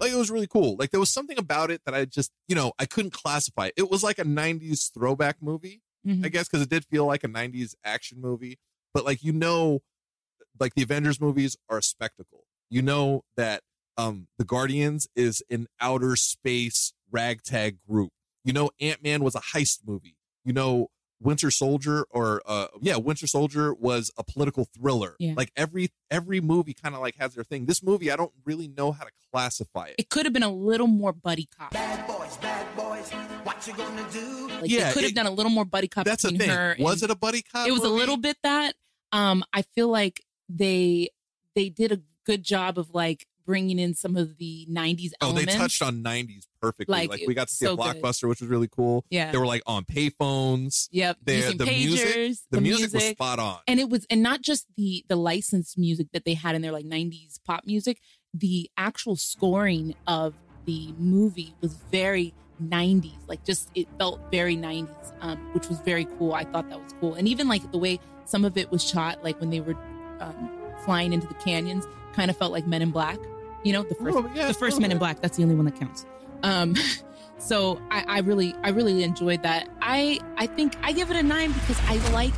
like 0.00 0.12
it 0.12 0.16
was 0.16 0.30
really 0.30 0.46
cool. 0.48 0.76
Like 0.78 0.90
there 0.90 1.00
was 1.00 1.08
something 1.08 1.38
about 1.38 1.70
it 1.70 1.80
that 1.86 1.94
I 1.94 2.04
just, 2.04 2.30
you 2.46 2.54
know, 2.54 2.72
I 2.78 2.84
couldn't 2.84 3.12
classify. 3.12 3.70
It 3.76 3.90
was 3.90 4.02
like 4.02 4.18
a 4.18 4.24
90s 4.24 4.90
throwback 4.92 5.36
movie, 5.40 5.80
Mhm. 6.06 6.26
I 6.26 6.28
guess, 6.28 6.46
because 6.46 6.60
it 6.62 6.68
did 6.68 6.84
feel 6.84 7.06
like 7.06 7.24
a 7.24 7.28
90s 7.28 7.74
action 7.84 8.20
movie. 8.20 8.58
But 8.92 9.04
like 9.06 9.22
you 9.22 9.32
know, 9.32 9.80
like 10.58 10.74
the 10.74 10.82
Avengers 10.82 11.20
movies 11.20 11.56
are 11.68 11.78
a 11.78 11.82
spectacle. 11.82 12.44
You 12.70 12.82
know 12.82 13.24
that 13.36 13.62
um 13.96 14.28
the 14.38 14.44
Guardians 14.44 15.08
is 15.14 15.42
an 15.50 15.66
outer 15.80 16.16
space 16.16 16.92
ragtag 17.10 17.78
group. 17.88 18.12
You 18.44 18.52
know, 18.52 18.70
Ant 18.80 19.02
Man 19.02 19.22
was 19.24 19.34
a 19.34 19.40
heist 19.40 19.80
movie. 19.86 20.16
You 20.44 20.52
know, 20.52 20.88
Winter 21.20 21.50
Soldier 21.50 22.04
or 22.10 22.42
uh 22.46 22.66
yeah, 22.80 22.96
Winter 22.96 23.26
Soldier 23.26 23.72
was 23.72 24.10
a 24.18 24.24
political 24.24 24.64
thriller. 24.64 25.16
Yeah. 25.18 25.34
Like 25.36 25.52
every 25.56 25.90
every 26.10 26.40
movie 26.40 26.74
kind 26.74 26.94
of 26.94 27.00
like 27.00 27.16
has 27.16 27.34
their 27.34 27.44
thing. 27.44 27.66
This 27.66 27.82
movie, 27.82 28.10
I 28.10 28.16
don't 28.16 28.32
really 28.44 28.68
know 28.68 28.92
how 28.92 29.04
to 29.04 29.10
classify 29.32 29.86
it. 29.86 29.96
It 29.98 30.10
could 30.10 30.26
have 30.26 30.32
been 30.32 30.42
a 30.42 30.52
little 30.52 30.86
more 30.86 31.12
buddy 31.12 31.48
cop. 31.58 31.72
Bad 31.72 32.06
boys, 32.06 32.36
bad 32.38 32.76
boys, 32.76 33.10
what 33.44 33.66
you 33.66 33.72
gonna 33.74 34.06
do? 34.12 34.48
Like 34.60 34.70
Yeah, 34.70 34.88
they 34.88 34.92
could 34.92 35.04
have 35.04 35.14
done 35.14 35.26
a 35.26 35.30
little 35.30 35.50
more 35.50 35.64
buddy 35.64 35.88
cop 35.88 36.04
That's 36.04 36.24
a 36.24 36.30
thing. 36.30 36.50
her. 36.50 36.76
Was 36.78 37.02
it 37.02 37.10
a 37.10 37.16
buddy 37.16 37.42
cop? 37.42 37.66
It 37.66 37.72
was 37.72 37.84
a 37.84 37.88
little 37.88 38.16
bit 38.16 38.36
that. 38.42 38.74
Um, 39.12 39.44
I 39.52 39.62
feel 39.62 39.88
like 39.88 40.22
they 40.48 41.08
they 41.54 41.68
did 41.68 41.92
a 41.92 42.00
good 42.24 42.42
job 42.42 42.78
of 42.78 42.90
like 42.94 43.26
bringing 43.46 43.78
in 43.78 43.94
some 43.94 44.16
of 44.16 44.38
the 44.38 44.66
'90s 44.70 45.10
Oh, 45.20 45.26
elements. 45.28 45.52
they 45.52 45.58
touched 45.58 45.82
on 45.82 46.02
'90s 46.02 46.46
perfectly. 46.60 46.92
Like, 46.92 47.10
Like, 47.10 47.22
we 47.26 47.34
got 47.34 47.48
to 47.48 47.54
see 47.54 47.66
so 47.66 47.74
a 47.74 47.76
good. 47.76 47.84
blockbuster, 48.02 48.26
which 48.28 48.40
was 48.40 48.48
really 48.48 48.68
cool. 48.68 49.04
Yeah. 49.10 49.30
they 49.32 49.38
were 49.38 49.46
like 49.46 49.62
on 49.66 49.84
payphones. 49.84 50.88
Yep, 50.92 51.18
They- 51.22 51.40
the 51.52 51.64
pagers, 51.64 51.84
music, 51.84 52.36
the, 52.50 52.60
music, 52.62 52.92
was 52.94 53.04
spot 53.04 53.38
on. 53.38 53.58
and 53.68 53.78
it 53.80 53.88
was 53.90 54.06
and 54.10 54.22
not 54.22 54.40
just 54.40 54.66
the 54.76 55.04
the 55.08 55.16
licensed 55.16 55.76
music 55.76 56.08
that 56.12 56.24
they 56.24 56.34
had 56.34 56.54
in 56.54 56.62
their 56.62 56.72
like 56.72 56.86
90s 56.86 57.38
pop 57.44 57.64
music 57.66 58.00
the 58.32 58.68
actual 58.76 59.14
scoring 59.16 59.94
of 60.06 60.34
the 60.64 60.92
movie 60.98 61.54
was 61.60 61.74
very 61.92 62.32
90s 62.62 63.12
like 63.28 63.44
just 63.44 63.68
it 63.74 63.86
felt 63.98 64.20
very 64.30 64.56
90s 64.56 65.12
um, 65.20 65.36
which 65.52 65.68
was 65.68 65.78
very 65.80 66.04
cool 66.18 66.32
i 66.32 66.42
thought 66.44 66.68
that 66.70 66.80
was 66.80 66.92
cool 67.00 67.14
and 67.14 67.28
even 67.28 67.46
like 67.48 67.70
the 67.72 67.78
way 67.78 67.98
some 68.24 68.44
of 68.44 68.56
it 68.56 68.70
was 68.72 68.82
shot 68.82 69.22
like 69.22 69.38
when 69.40 69.50
they 69.50 69.60
were 69.60 69.76
um, 70.20 70.50
flying 70.84 71.12
into 71.12 71.26
the 71.26 71.34
canyons 71.34 71.86
kind 72.12 72.30
of 72.30 72.36
felt 72.36 72.52
like 72.52 72.66
men 72.66 72.82
in 72.82 72.90
black 72.90 73.18
you 73.64 73.72
know 73.72 73.82
the 73.82 73.94
first 73.94 74.16
Oh, 74.16 74.30
yeah, 74.34 74.48
the 74.48 74.54
first 74.54 74.78
a 74.78 74.80
men 74.80 74.92
in 74.92 74.98
black 74.98 75.20
that's 75.20 75.36
the 75.36 75.42
only 75.42 75.54
one 75.54 75.64
that 75.64 75.78
counts 75.78 76.06
um 76.42 76.74
so 77.38 77.80
I, 77.90 78.04
I 78.06 78.18
really 78.20 78.54
i 78.62 78.70
really 78.70 79.02
enjoyed 79.02 79.42
that 79.42 79.68
i 79.82 80.20
i 80.36 80.46
think 80.46 80.76
i 80.82 80.92
give 80.92 81.10
it 81.10 81.16
a 81.16 81.22
nine 81.22 81.52
because 81.52 81.80
i 81.88 81.96
like 82.12 82.34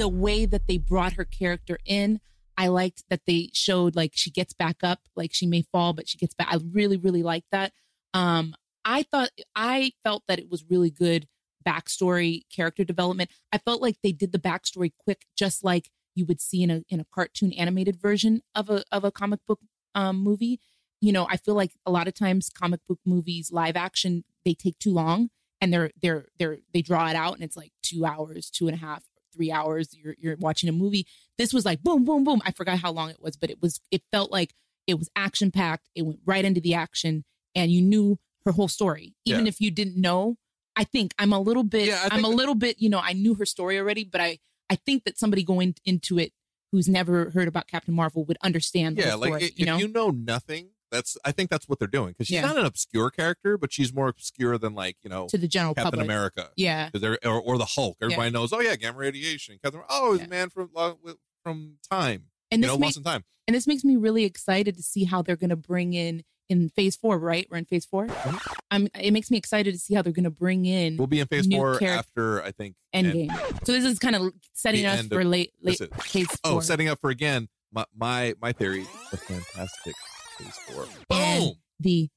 the 0.00 0.08
way 0.08 0.46
that 0.46 0.66
they 0.66 0.78
brought 0.78 1.12
her 1.12 1.26
character 1.26 1.78
in. 1.84 2.20
I 2.56 2.68
liked 2.68 3.04
that 3.10 3.20
they 3.26 3.50
showed 3.52 3.94
like 3.94 4.12
she 4.14 4.30
gets 4.30 4.54
back 4.54 4.78
up, 4.82 5.00
like 5.14 5.32
she 5.34 5.46
may 5.46 5.60
fall, 5.60 5.92
but 5.92 6.08
she 6.08 6.16
gets 6.16 6.34
back. 6.34 6.48
I 6.50 6.58
really, 6.72 6.96
really 6.96 7.22
liked 7.22 7.48
that. 7.52 7.72
Um, 8.14 8.54
I 8.82 9.02
thought 9.02 9.28
I 9.54 9.92
felt 10.02 10.22
that 10.26 10.38
it 10.38 10.50
was 10.50 10.64
really 10.68 10.90
good 10.90 11.28
backstory 11.66 12.42
character 12.54 12.82
development. 12.82 13.30
I 13.52 13.58
felt 13.58 13.82
like 13.82 13.96
they 14.02 14.12
did 14.12 14.32
the 14.32 14.38
backstory 14.38 14.90
quick, 15.04 15.26
just 15.36 15.62
like 15.64 15.90
you 16.20 16.26
would 16.26 16.40
see 16.40 16.62
in 16.62 16.70
a 16.70 16.82
in 16.88 17.00
a 17.00 17.06
cartoon 17.12 17.52
animated 17.54 17.96
version 17.96 18.42
of 18.54 18.68
a 18.70 18.84
of 18.92 19.02
a 19.04 19.10
comic 19.10 19.40
book 19.48 19.58
um, 19.94 20.16
movie. 20.18 20.60
You 21.00 21.12
know, 21.12 21.26
I 21.30 21.36
feel 21.38 21.54
like 21.54 21.72
a 21.86 21.90
lot 21.90 22.06
of 22.08 22.14
times 22.14 22.50
comic 22.50 22.80
book 22.86 22.98
movies, 23.06 23.50
live 23.50 23.74
action, 23.76 24.22
they 24.44 24.52
take 24.54 24.78
too 24.78 24.92
long 24.92 25.30
and 25.60 25.72
they're 25.72 25.90
they're 26.02 26.26
they're 26.38 26.58
they 26.74 26.82
draw 26.82 27.08
it 27.08 27.16
out 27.16 27.34
and 27.34 27.42
it's 27.42 27.56
like 27.56 27.72
two 27.82 28.04
hours, 28.04 28.50
two 28.50 28.68
and 28.68 28.76
a 28.76 28.80
half, 28.80 29.02
three 29.34 29.50
hours. 29.50 29.88
You're 29.96 30.14
you're 30.18 30.36
watching 30.36 30.68
a 30.68 30.72
movie. 30.72 31.06
This 31.38 31.52
was 31.54 31.64
like 31.64 31.82
boom, 31.82 32.04
boom, 32.04 32.22
boom. 32.24 32.42
I 32.44 32.50
forgot 32.52 32.78
how 32.78 32.92
long 32.92 33.08
it 33.10 33.20
was, 33.22 33.36
but 33.36 33.48
it 33.50 33.62
was 33.62 33.80
it 33.90 34.02
felt 34.12 34.30
like 34.30 34.54
it 34.86 34.98
was 34.98 35.08
action 35.16 35.50
packed. 35.50 35.88
It 35.94 36.02
went 36.02 36.20
right 36.26 36.44
into 36.44 36.60
the 36.60 36.74
action, 36.74 37.24
and 37.54 37.72
you 37.72 37.80
knew 37.80 38.18
her 38.44 38.52
whole 38.52 38.68
story, 38.68 39.14
even 39.24 39.46
Yeah. 39.46 39.48
if 39.50 39.60
you 39.60 39.70
didn't 39.70 39.96
know. 40.00 40.36
I 40.76 40.84
think 40.84 41.14
I'm 41.18 41.32
a 41.32 41.40
little 41.40 41.64
bit. 41.64 41.86
Yeah, 41.88 42.08
I 42.10 42.14
I'm 42.14 42.24
a 42.24 42.28
little 42.28 42.54
bit. 42.54 42.76
You 42.80 42.88
know, 42.90 43.00
I 43.02 43.12
knew 43.12 43.34
her 43.36 43.44
story 43.46 43.78
already, 43.78 44.04
but 44.04 44.20
I 44.20 44.38
I 44.70 44.76
think 44.76 45.04
that 45.04 45.18
somebody 45.18 45.42
going 45.42 45.74
into 45.84 46.18
it 46.18 46.32
who's 46.72 46.88
never 46.88 47.30
heard 47.30 47.48
about 47.48 47.66
Captain 47.66 47.92
Marvel 47.92 48.24
would 48.24 48.38
understand. 48.42 48.96
yeah, 48.96 49.14
like 49.14 49.28
story, 49.28 49.42
i- 49.42 49.46
if 49.46 49.58
you 49.58 49.66
know. 49.66 49.76
you 49.78 49.88
know 49.88 50.10
nothing, 50.10 50.70
that's 50.90 51.16
I 51.24 51.32
think 51.32 51.50
that's 51.50 51.68
what 51.68 51.78
they're 51.80 51.88
doing 51.88 52.10
because 52.12 52.28
she's 52.28 52.34
Yeah. 52.36 52.42
not 52.46 52.56
an 52.56 52.64
obscure 52.64 53.10
character, 53.10 53.58
but 53.58 53.72
she's 53.72 53.92
more 53.92 54.08
obscure 54.08 54.56
than 54.58 54.74
like 54.74 54.96
you 55.02 55.10
know 55.10 55.26
to 55.28 55.38
the 55.38 55.48
general 55.48 55.74
Captain 55.74 55.90
public. 55.92 56.04
America. 56.06 56.50
Yeah, 56.56 56.90
or, 57.24 57.40
or 57.40 57.58
the 57.58 57.64
Hulk. 57.66 57.96
Everybody 58.00 58.30
knows. 58.30 58.52
Oh 58.52 58.60
yeah, 58.60 58.76
gamma 58.76 58.98
radiation. 58.98 59.58
Captain. 59.62 59.82
Oh, 59.88 60.12
he's 60.12 60.20
Yeah. 60.20 60.26
a 60.26 60.30
man 60.30 60.50
from 60.50 60.70
uh, 60.76 60.94
from 61.42 61.78
time. 61.90 62.26
And 62.52 62.60
you 62.62 62.66
this 62.68 62.74
know, 62.74 62.78
ma- 62.78 62.86
lost 62.86 62.96
in 62.96 63.02
time. 63.04 63.24
And 63.48 63.54
this 63.56 63.66
makes 63.66 63.82
me 63.84 63.96
really 63.96 64.24
excited 64.24 64.76
to 64.76 64.82
see 64.82 65.04
how 65.04 65.22
they're 65.22 65.36
going 65.36 65.50
to 65.50 65.56
bring 65.56 65.92
in 65.94 66.22
in 66.50 66.68
phase 66.68 66.96
four, 66.96 67.18
right? 67.18 67.46
We're 67.50 67.56
in 67.58 67.64
phase 67.64 67.86
4 67.86 68.08
Mm-hmm. 68.08 68.36
I'm. 68.70 68.88
It 69.00 69.12
makes 69.12 69.30
me 69.30 69.38
excited 69.38 69.72
to 69.72 69.78
see 69.80 69.94
how 69.94 70.02
they're 70.02 70.12
going 70.12 70.24
to 70.24 70.30
bring 70.30 70.66
in 70.66 70.96
We'll 70.98 71.06
be 71.06 71.20
in 71.20 71.26
phase 71.26 71.46
four 71.46 71.78
charac- 71.78 71.96
after 71.98 72.42
I 72.42 72.50
think 72.50 72.74
end- 72.92 73.06
Endgame. 73.12 73.66
So 73.66 73.72
this 73.72 73.84
is 73.84 73.98
kind 73.98 74.14
of 74.16 74.32
setting 74.52 74.82
The 74.82 74.88
us 74.90 75.06
for 75.06 75.20
of- 75.20 75.26
late 75.28 75.52
late 75.62 75.78
phase 76.02 76.26
Oh, 76.44 76.50
four. 76.52 76.62
setting 76.62 76.88
up 76.88 77.00
for 77.00 77.08
again 77.10 77.48
my 77.72 77.84
my 77.96 78.34
my 78.42 78.52
theory. 78.52 78.84
The 79.10 79.16
fantastic 79.16 79.94
phase 80.38 80.56
four. 80.68 80.86
And 81.10 81.44
Boom. 81.44 81.54
the 81.80 82.08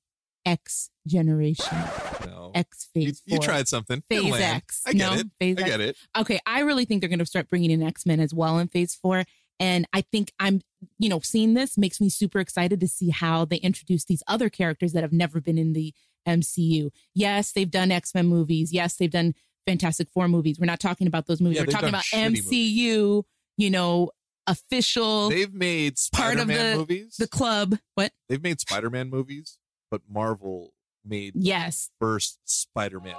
X 0.46 0.90
generation, 1.08 1.78
No. 2.26 2.52
X 2.54 2.90
You, 2.94 3.06
phase 3.06 3.22
you 3.26 3.38
four. 3.38 3.46
tried 3.46 3.68
something. 3.70 4.02
Phase. 4.10 4.34
X. 4.34 4.82
I 4.86 4.92
get 4.94 4.98
No, 4.98 5.14
it. 5.14 5.28
Phase 5.40 5.56
I 5.58 5.62
X. 5.62 5.70
get 5.70 5.80
it. 5.82 5.98
Okay, 6.18 6.40
I 6.46 6.60
really 6.62 6.84
think 6.86 7.02
they're 7.02 7.08
going 7.10 7.20
to 7.20 7.26
start 7.26 7.50
bringing 7.50 7.72
in 7.72 7.82
X 7.82 8.06
Men 8.06 8.20
as 8.20 8.34
well 8.34 8.60
in 8.60 8.68
Phase 8.68 8.94
Four, 8.94 9.24
and 9.60 9.88
I 9.94 10.02
think 10.02 10.34
I'm, 10.40 10.60
you 11.00 11.10
know, 11.10 11.20
seeing 11.22 11.54
this 11.54 11.78
makes 11.78 12.00
me 12.02 12.10
super 12.10 12.40
excited 12.40 12.80
to 12.80 12.88
see 12.88 13.10
how 13.10 13.46
they 13.46 13.58
introduce 13.58 14.06
these 14.06 14.24
other 14.28 14.50
characters 14.50 14.94
that 14.94 15.04
have 15.04 15.14
never 15.14 15.40
been 15.42 15.58
in 15.58 15.74
the 15.74 15.94
MCU. 16.28 16.90
Yes, 17.14 17.52
they've 17.52 17.70
done 17.70 17.92
X 17.92 18.14
Men 18.16 18.28
movies. 18.28 18.72
Yes, 18.74 18.96
they've 18.96 19.12
done 19.12 19.34
Fantastic 19.68 20.10
Four 20.14 20.28
movies. 20.28 20.58
We're 20.60 20.66
not 20.66 20.80
talking 20.80 21.08
about 21.08 21.28
those 21.28 21.42
movies. 21.42 21.58
Yeah, 21.58 21.64
We're 21.64 21.72
talking 21.72 21.90
about 21.90 22.06
MCU. 22.06 23.24
You 23.58 23.70
know, 23.70 24.10
official 24.48 25.30
They've 25.30 25.54
made 25.54 25.96
part 26.12 26.40
of 26.40 26.48
the 26.48 26.76
movies. 26.78 27.16
the 27.18 27.28
club. 27.28 27.78
What? 27.96 28.12
They've 28.30 28.42
made 28.42 28.60
Spider-Man 28.60 29.10
movies, 29.10 29.58
but 29.92 30.02
Marvel 30.10 30.74
made 31.06 31.34
Yes, 31.36 31.90
first 32.00 32.40
Spider-Man. 32.46 33.16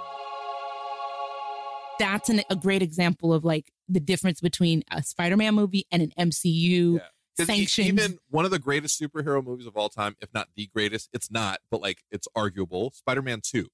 that's 1.99 2.29
an, 2.29 2.41
a 2.49 2.55
great 2.55 2.81
example 2.81 3.33
of 3.33 3.45
like 3.45 3.71
the 3.87 3.99
difference 3.99 4.41
between 4.41 4.83
a 4.91 5.01
Spider-Man 5.01 5.55
movie 5.55 5.85
and 5.91 6.01
an 6.01 6.11
MCU 6.19 6.95
Yeah. 6.95 6.99
Sanctioned. 7.43 7.87
even 7.87 8.17
one 8.29 8.45
of 8.45 8.51
the 8.51 8.59
greatest 8.59 8.99
superhero 9.01 9.43
movies 9.43 9.65
of 9.65 9.75
all 9.75 9.89
time, 9.89 10.15
if 10.21 10.33
not 10.33 10.47
the 10.55 10.67
greatest, 10.73 11.09
it's 11.11 11.29
not, 11.29 11.59
but 11.69 11.81
like 11.81 12.03
it's 12.11 12.27
arguable. 12.35 12.91
Spider-Man 12.91 13.41
2. 13.43 13.67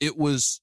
It 0.00 0.16
was 0.18 0.60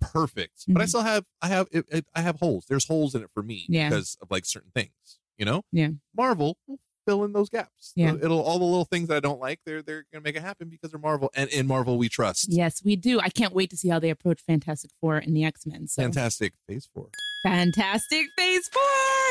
perfect, 0.00 0.64
but 0.66 0.82
I 0.82 0.84
Mhm. 0.84 0.88
still 0.88 1.02
have 1.02 1.24
I 1.40 1.46
have 1.48 1.68
it, 1.70 1.84
it, 1.88 2.06
I 2.14 2.22
have 2.22 2.40
holes. 2.40 2.66
There's 2.68 2.86
holes 2.86 3.14
in 3.14 3.22
it 3.22 3.30
for 3.32 3.42
me 3.42 3.66
Yeah. 3.68 3.88
because 3.88 4.16
of 4.20 4.30
like 4.30 4.44
certain 4.44 4.72
things. 4.74 4.90
You 5.38 5.44
know, 5.44 5.62
Yeah. 5.70 5.90
Marvel 6.16 6.58
will 6.66 6.80
fill 7.06 7.24
in 7.24 7.32
those 7.32 7.48
gaps. 7.48 7.92
Yeah. 7.96 8.14
It'll 8.20 8.40
all 8.40 8.58
the 8.58 8.64
little 8.64 8.84
things 8.84 9.08
that 9.08 9.16
I 9.16 9.20
don't 9.20 9.40
like. 9.40 9.60
They're 9.64 9.82
they're 9.82 10.04
gonna 10.12 10.22
make 10.22 10.36
it 10.36 10.42
happen 10.42 10.68
because 10.68 10.90
they're 10.90 11.00
Marvel, 11.00 11.30
and 11.34 11.48
in 11.50 11.66
Marvel 11.68 11.98
we 11.98 12.08
trust. 12.08 12.46
Yes, 12.48 12.82
we 12.84 12.96
do. 12.96 13.20
I 13.20 13.28
can't 13.28 13.52
wait 13.54 13.70
to 13.70 13.76
see 13.76 13.88
how 13.88 13.98
they 14.00 14.10
approach 14.10 14.40
Fantastic 14.42 14.90
Four 15.00 15.16
and 15.18 15.36
the 15.36 15.44
X 15.44 15.66
Men. 15.66 15.86
So 15.86 16.02
Fantastic 16.02 16.54
Phase 16.68 16.88
Four. 16.92 17.10
fantastic 17.44 18.26
Phase 18.36 18.68
Four. 18.68 18.82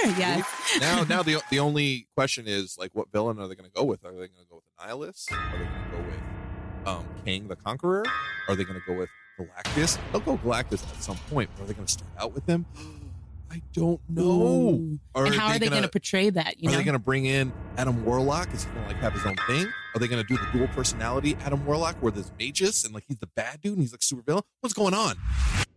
Yes. 0.04 0.46
now 0.80 1.04
now 1.04 1.24
the 1.28 1.42
the 1.50 1.60
only 1.60 2.08
question 2.16 2.46
is 2.48 2.78
like 2.78 2.92
what 2.94 3.12
villain 3.12 3.40
are 3.40 3.48
they 3.48 3.56
going 3.56 3.70
to 3.70 3.76
go 3.76 3.84
with? 3.84 4.04
Are 4.06 4.12
they 4.12 4.18
going 4.18 4.30
to 4.42 4.50
go 4.50 4.56
with 4.56 4.66
Annihilus? 4.80 5.32
Are 5.32 5.58
they 5.58 5.66
going 5.66 5.84
to 5.84 5.92
go 5.92 6.04
with 6.04 6.88
um 6.88 7.06
Kang 7.26 7.48
the 7.48 7.56
Conqueror? 7.56 8.06
Are 8.48 8.56
they 8.56 8.64
going 8.64 8.80
to 8.80 8.86
go 8.86 8.98
with 8.98 9.10
Galactus? 9.40 9.98
They'll 10.12 10.22
go 10.22 10.38
Galactus 10.38 10.84
at 10.90 11.04
some 11.04 11.18
point. 11.30 11.50
But 11.56 11.64
are 11.64 11.68
they 11.68 11.74
going 11.74 11.86
to 11.88 11.92
start 11.92 12.12
out 12.20 12.34
with 12.34 12.46
him? 12.46 12.66
I 13.52 13.62
don't 13.74 14.00
know. 14.08 14.98
Or 15.14 15.26
and 15.26 15.36
how 15.36 15.48
are 15.50 15.60
they 15.60 15.68
going 15.68 15.82
to 15.82 15.90
portray 15.90 16.30
that? 16.30 16.58
You 16.62 16.70
are 16.70 16.72
know, 16.72 16.78
they 16.78 16.84
going 16.86 16.94
to 16.94 17.00
bring 17.00 17.26
in 17.26 17.52
Adam 17.78 18.06
Warlock? 18.06 18.54
Is 18.54 18.64
he 18.64 18.70
going 18.72 18.84
to 18.84 18.94
like 18.94 19.02
have 19.02 19.12
his 19.12 19.26
own 19.26 19.36
thing? 19.46 19.68
Are 19.94 20.00
they 20.00 20.08
going 20.08 20.26
to 20.26 20.28
do 20.28 20.38
the 20.38 20.50
dual 20.58 20.70
personality 20.70 21.36
Adam 21.42 21.66
Warlock, 21.66 21.98
where 22.02 22.14
there's 22.14 22.32
Magus 22.40 22.86
and 22.86 22.94
like 22.94 23.04
he's 23.10 23.18
the 23.18 23.28
bad 23.28 23.60
dude 23.60 23.74
and 23.74 23.82
he's 23.82 23.92
like 23.92 24.04
super 24.04 24.22
villain? 24.22 24.44
What's 24.62 24.74
going 24.74 24.94
on? 24.94 25.16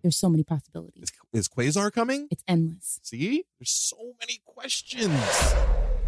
There's 0.04 0.16
so 0.18 0.28
many 0.28 0.44
possibilities. 0.44 1.10
Is, 1.32 1.46
is 1.46 1.48
Quasar 1.48 1.90
coming? 1.90 2.28
It's 2.30 2.44
endless, 2.46 3.00
See, 3.02 3.44
there's 3.58 3.70
so 3.70 3.96
many 4.20 4.42
questions. 4.44 5.10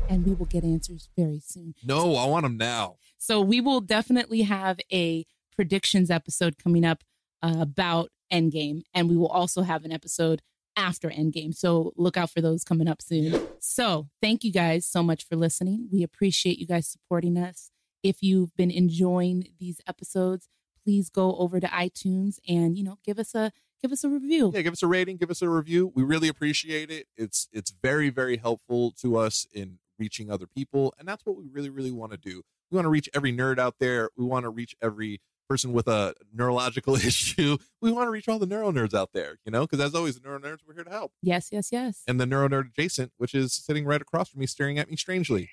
and 0.09 0.25
we 0.27 0.35
will 0.35 0.45
get 0.47 0.63
answers 0.65 1.09
very 1.17 1.41
soon. 1.41 1.75
No, 1.83 2.15
I 2.15 2.27
want 2.27 2.45
them 2.45 2.59
now. 2.59 2.97
So 3.17 3.41
we 3.41 3.61
will 3.63 3.81
definitely 3.81 4.43
have 4.43 4.79
a 4.93 5.25
predictions 5.55 6.11
episode 6.11 6.59
coming 6.63 6.85
up 6.85 7.03
uh, 7.43 7.57
about 7.59 8.11
Endgame, 8.31 8.83
and 8.93 9.09
we 9.09 9.17
will 9.17 9.29
also 9.29 9.63
have 9.63 9.85
an 9.87 9.93
episode 9.93 10.43
after 10.77 11.09
Endgame. 11.09 11.55
So 11.55 11.93
look 11.97 12.19
out 12.19 12.31
for 12.31 12.43
those 12.43 12.63
coming 12.65 12.87
up 12.87 13.01
soon. 13.01 13.41
So 13.61 14.09
thank 14.21 14.45
you 14.45 14.53
guys 14.53 14.85
so 14.87 15.03
much 15.03 15.27
for 15.27 15.35
listening. 15.37 15.89
We 15.91 16.03
appreciate 16.03 16.59
you 16.59 16.67
guys 16.67 16.87
supporting 16.87 17.39
us. 17.39 17.71
If 18.03 18.23
you've 18.23 18.55
been 18.57 18.71
enjoying 18.71 19.49
these 19.59 19.81
episodes, 19.89 20.49
please 20.85 21.09
go 21.09 21.35
over 21.39 21.59
to 21.61 21.67
iTunes 21.69 22.39
and 22.47 22.77
you 22.77 22.85
know 22.85 22.99
give 23.05 23.19
us 23.19 23.35
a 23.35 23.51
give 23.83 23.93
us 23.93 24.05
a 24.05 24.09
review. 24.09 24.51
yeah 24.55 24.63
give 24.63 24.73
us 24.73 24.83
a 24.83 24.87
rating 24.87 25.17
give 25.17 25.31
us 25.31 25.43
a 25.43 25.49
review. 25.49 25.93
We 25.95 26.03
really 26.03 26.29
appreciate 26.29 26.91
it. 26.91 27.07
It's 27.17 27.49
it's 27.53 27.71
very 27.71 28.11
very 28.11 28.37
helpful 28.37 28.93
to 29.03 29.17
us 29.17 29.47
in 29.53 29.79
reaching 29.99 30.31
other 30.31 30.47
people 30.47 30.95
and 30.99 31.09
that's 31.09 31.25
what 31.25 31.37
we 31.37 31.47
really 31.47 31.71
really 31.71 31.93
want 31.93 32.13
to 32.13 32.19
do. 32.19 32.43
We 32.71 32.77
want 32.77 32.87
to 32.87 32.91
reach 32.91 33.09
every 33.15 33.33
nerd 33.33 33.59
out 33.59 33.77
there. 33.79 34.11
We 34.17 34.25
want 34.25 34.45
to 34.45 34.51
reach 34.51 34.75
every 34.83 35.21
person 35.49 35.73
with 35.73 35.87
a 35.87 36.13
neurological 36.33 36.97
issue. 37.11 37.57
We 37.81 37.93
want 37.93 38.09
to 38.09 38.11
reach 38.11 38.29
all 38.29 38.39
the 38.39 38.47
neuro 38.47 38.73
nerds 38.73 38.95
out 38.95 39.11
there 39.13 39.39
you 39.45 39.53
know 39.53 39.63
because 39.63 39.81
as 39.81 39.95
always 39.95 40.19
the 40.19 40.27
neuro 40.27 40.41
nerds 40.41 40.59
we're 40.67 40.75
here 40.75 40.85
to 40.85 40.91
help. 40.91 41.13
Yes, 41.23 41.49
yes, 41.53 41.71
yes. 41.73 42.03
and 42.07 42.21
the 42.21 42.27
neuro 42.27 42.49
nerd 42.49 42.71
adjacent 42.71 43.13
which 43.17 43.35
is 43.35 43.55
sitting 43.55 43.85
right 43.85 44.01
across 44.03 44.31
from 44.31 44.41
me 44.41 44.47
staring 44.47 44.79
at 44.79 44.91
me 44.91 44.97
strangely. 44.97 45.49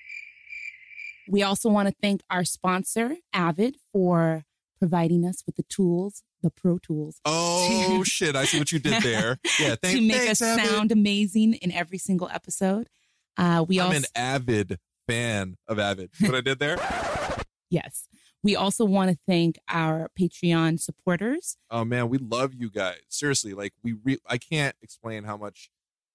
We 1.28 1.42
also 1.42 1.70
want 1.70 1.88
to 1.88 1.94
thank 2.02 2.20
our 2.28 2.44
sponsor, 2.44 3.16
Avid, 3.32 3.76
for 3.92 4.44
providing 4.78 5.24
us 5.24 5.42
with 5.46 5.56
the 5.56 5.62
tools, 5.62 6.22
the 6.44 6.50
Pro 6.50 6.78
Tools. 6.78 7.20
oh 7.24 8.04
shit 8.04 8.36
i 8.36 8.44
see 8.44 8.58
what 8.58 8.70
you 8.70 8.78
did 8.78 9.02
there 9.02 9.38
yeah 9.58 9.74
thank, 9.82 9.96
you. 9.96 10.00
to 10.02 10.06
make 10.06 10.16
thanks, 10.18 10.42
us 10.42 10.58
Avid. 10.58 10.66
sound 10.70 10.92
amazing 10.92 11.54
in 11.54 11.72
every 11.72 11.98
single 11.98 12.28
episode. 12.28 12.88
Uh, 13.36 13.64
we 13.66 13.80
i'm 13.80 13.86
also 13.86 13.98
an 13.98 14.04
avid 14.14 14.78
fan 15.08 15.56
of 15.66 15.78
avid 15.78 16.10
what 16.20 16.34
i 16.36 16.40
did 16.40 16.58
there 16.60 16.76
yes, 17.70 18.08
we 18.42 18.54
also 18.54 18.84
want 18.84 19.10
to 19.10 19.18
thank 19.26 19.58
our 19.68 20.10
Patreon 20.18 20.78
supporters. 20.80 21.56
Oh 21.70 21.84
man, 21.84 22.08
we 22.08 22.18
love 22.18 22.54
you 22.54 22.70
guys. 22.70 23.00
Seriously, 23.08 23.54
like 23.54 23.72
we 23.82 23.94
re- 24.04 24.18
I 24.26 24.38
can't 24.38 24.76
explain 24.82 25.24
how 25.24 25.36
much 25.36 25.70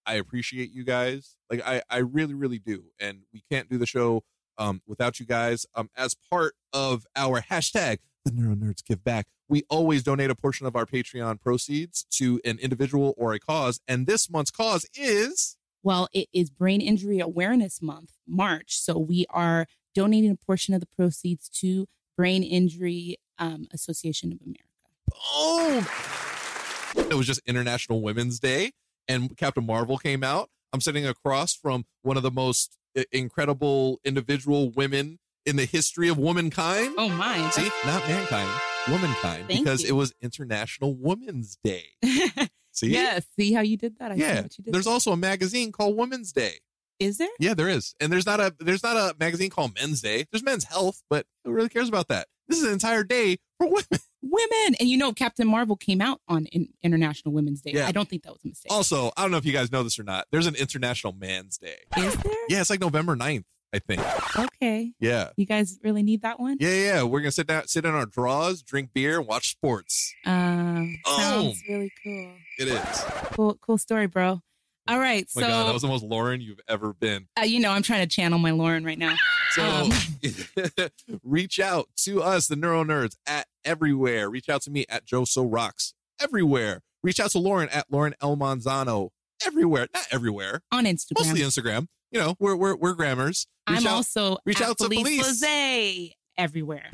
I 0.05 0.15
appreciate 0.15 0.71
you 0.71 0.83
guys. 0.83 1.35
Like 1.49 1.61
I 1.65 1.81
I 1.89 1.97
really 1.97 2.33
really 2.33 2.59
do. 2.59 2.85
And 2.99 3.23
we 3.33 3.43
can't 3.51 3.69
do 3.69 3.77
the 3.77 3.85
show 3.85 4.23
um 4.57 4.81
without 4.87 5.19
you 5.19 5.25
guys. 5.25 5.65
Um 5.75 5.89
as 5.97 6.15
part 6.29 6.53
of 6.71 7.05
our 7.15 7.41
hashtag 7.41 7.97
the 8.25 8.31
Neuro 8.31 8.55
Nerds 8.55 8.83
Give 8.83 9.03
Back, 9.03 9.27
we 9.49 9.63
always 9.69 10.03
donate 10.03 10.29
a 10.29 10.35
portion 10.35 10.65
of 10.65 10.75
our 10.75 10.85
Patreon 10.85 11.41
proceeds 11.41 12.05
to 12.11 12.39
an 12.45 12.59
individual 12.59 13.13
or 13.17 13.33
a 13.33 13.39
cause. 13.39 13.81
And 13.87 14.07
this 14.07 14.29
month's 14.29 14.51
cause 14.51 14.85
is 14.95 15.57
Well, 15.83 16.07
it 16.13 16.29
is 16.31 16.49
Brain 16.49 16.79
Injury 16.79 17.19
Awareness 17.19 17.81
Month, 17.81 18.13
March, 18.27 18.79
so 18.79 18.97
we 18.97 19.25
are 19.31 19.65
donating 19.95 20.31
a 20.31 20.35
portion 20.35 20.73
of 20.73 20.79
the 20.79 20.87
proceeds 20.87 21.49
to 21.49 21.87
Brain 22.15 22.43
Injury 22.43 23.17
um, 23.37 23.67
Association 23.73 24.31
of 24.31 24.39
America. 24.41 24.63
boom. 25.83 27.09
It 27.09 27.15
was 27.15 27.25
just 27.27 27.41
International 27.45 28.01
Women's 28.01 28.39
Day, 28.39 28.71
and 29.07 29.35
Captain 29.35 29.65
Marvel 29.65 29.97
came 29.97 30.23
out. 30.23 30.49
I'm 30.71 30.81
sitting 30.81 31.05
across 31.05 31.53
from 31.53 31.85
one 32.03 32.17
of 32.17 32.23
the 32.23 32.31
most 32.31 32.77
incredible 33.11 33.99
individual 34.03 34.69
women 34.69 35.19
in 35.45 35.55
the 35.55 35.65
history 35.65 36.09
of 36.09 36.17
womankind. 36.17 36.95
Oh 36.97 37.09
my! 37.09 37.49
See, 37.51 37.69
not 37.85 38.07
mankind, 38.07 38.49
womankind, 38.91 39.45
Thank 39.47 39.59
because 39.61 39.83
you. 39.83 39.89
it 39.89 39.91
was 39.93 40.13
International 40.21 40.93
Women's 40.95 41.57
Day. 41.63 41.85
See? 42.71 42.91
yes, 42.91 43.25
see 43.37 43.51
how 43.53 43.61
you 43.61 43.75
did 43.77 43.97
that? 43.99 44.11
I 44.11 44.15
Yeah. 44.15 44.41
what 44.41 44.57
you 44.57 44.63
did. 44.63 44.73
There's 44.73 44.87
also 44.87 45.11
a 45.11 45.17
magazine 45.17 45.71
called 45.71 45.97
Women's 45.97 46.31
Day. 46.31 46.59
is 46.99 47.17
there? 47.17 47.29
Yeah, 47.39 47.53
there 47.53 47.67
is. 47.69 47.93
And 47.99 48.11
there's 48.11 48.25
not 48.25 48.39
a 48.39 48.53
there's 48.59 48.83
not 48.83 48.95
a 48.95 49.15
magazine 49.19 49.49
called 49.49 49.75
Men's 49.79 50.01
Day. 50.01 50.25
There's 50.31 50.43
Men's 50.43 50.63
Health, 50.65 51.01
but 51.09 51.25
who 51.43 51.51
really 51.51 51.69
cares 51.69 51.89
about 51.89 52.07
that? 52.09 52.27
This 52.47 52.57
is 52.59 52.63
an 52.65 52.71
entire 52.73 53.03
day 53.03 53.37
for 53.57 53.67
women. 53.69 53.99
women. 54.21 54.75
And 54.79 54.87
you 54.89 54.97
know, 54.97 55.11
Captain 55.13 55.47
Marvel 55.47 55.75
came 55.75 56.01
out 56.01 56.19
on 56.27 56.45
in 56.47 56.69
International 56.81 57.33
Women's 57.33 57.61
Day. 57.61 57.71
Yeah. 57.73 57.87
I 57.87 57.91
don't 57.91 58.07
think 58.09 58.23
that 58.23 58.31
was 58.33 58.43
a 58.45 58.47
mistake. 58.47 58.71
Also, 58.71 59.11
I 59.17 59.21
don't 59.23 59.31
know 59.31 59.37
if 59.37 59.45
you 59.45 59.53
guys 59.53 59.71
know 59.71 59.83
this 59.83 59.99
or 59.99 60.03
not. 60.03 60.25
There's 60.31 60.47
an 60.47 60.55
International 60.55 61.13
Man's 61.13 61.57
Day. 61.57 61.75
Is 61.97 62.15
there? 62.15 62.33
Yeah, 62.49 62.61
it's 62.61 62.69
like 62.69 62.79
November 62.81 63.15
9th, 63.15 63.43
I 63.73 63.79
think. 63.79 64.01
Okay. 64.37 64.93
Yeah. 64.99 65.29
You 65.37 65.45
guys 65.45 65.77
really 65.83 66.01
need 66.03 66.23
that 66.23 66.39
one? 66.39 66.57
Yeah, 66.59 66.73
yeah. 66.73 67.03
We're 67.03 67.19
gonna 67.21 67.31
sit 67.31 67.47
down 67.47 67.67
sit 67.67 67.85
in 67.85 67.93
our 67.93 68.05
draws, 68.05 68.61
drink 68.63 68.89
beer, 68.93 69.21
watch 69.21 69.51
sports. 69.51 70.13
Um, 70.25 70.97
Oh. 71.05 71.17
sounds 71.19 71.61
really 71.69 71.91
cool. 72.03 72.31
It 72.57 72.67
is. 72.67 73.03
Cool, 73.33 73.57
cool 73.61 73.77
story, 73.77 74.07
bro. 74.07 74.41
All 74.87 74.97
right, 74.99 75.27
Oh 75.37 75.41
my 75.41 75.47
god, 75.47 75.67
that 75.67 75.73
was 75.73 75.83
the 75.83 75.87
most 75.87 76.03
Lauren 76.03 76.41
you've 76.41 76.59
ever 76.67 76.93
been. 76.93 77.27
uh, 77.39 77.43
you 77.43 77.59
know 77.59 77.69
I'm 77.69 77.83
trying 77.83 78.01
to 78.01 78.07
channel 78.07 78.39
my 78.39 78.49
Lauren 78.51 78.83
right 78.83 78.97
now. 78.97 79.15
So 79.51 79.63
Um. 79.63 79.91
reach 81.23 81.59
out 81.59 81.89
to 82.05 82.21
us, 82.23 82.47
the 82.47 82.55
Neuro 82.55 82.83
Nerds, 82.83 83.15
at 83.27 83.45
everywhere. 83.63 84.29
Reach 84.29 84.49
out 84.49 84.61
to 84.63 84.71
me 84.71 84.85
at 84.89 85.05
Joe 85.05 85.25
So 85.25 85.43
Rocks 85.45 85.93
everywhere. 86.19 86.81
Reach 87.03 87.19
out 87.19 87.31
to 87.31 87.39
Lauren 87.39 87.69
at 87.69 87.85
Lauren 87.91 88.13
El 88.21 88.35
Manzano 88.35 89.09
everywhere. 89.45 89.87
Not 89.93 90.07
everywhere. 90.11 90.61
on 90.71 90.85
Instagram. 90.85 91.17
Mostly 91.27 91.41
Instagram. 91.41 91.87
You 92.11 92.19
know, 92.19 92.35
we're 92.39 92.55
we're 92.55 92.75
we're 92.75 92.93
grammars. 92.93 93.45
Reach 93.69 93.79
I'm 93.81 93.87
out, 93.87 93.93
also 93.93 94.37
reach 94.45 94.61
out 94.61 94.77
to 94.79 94.85
Felice. 94.89 95.43
Everywhere. 96.37 96.85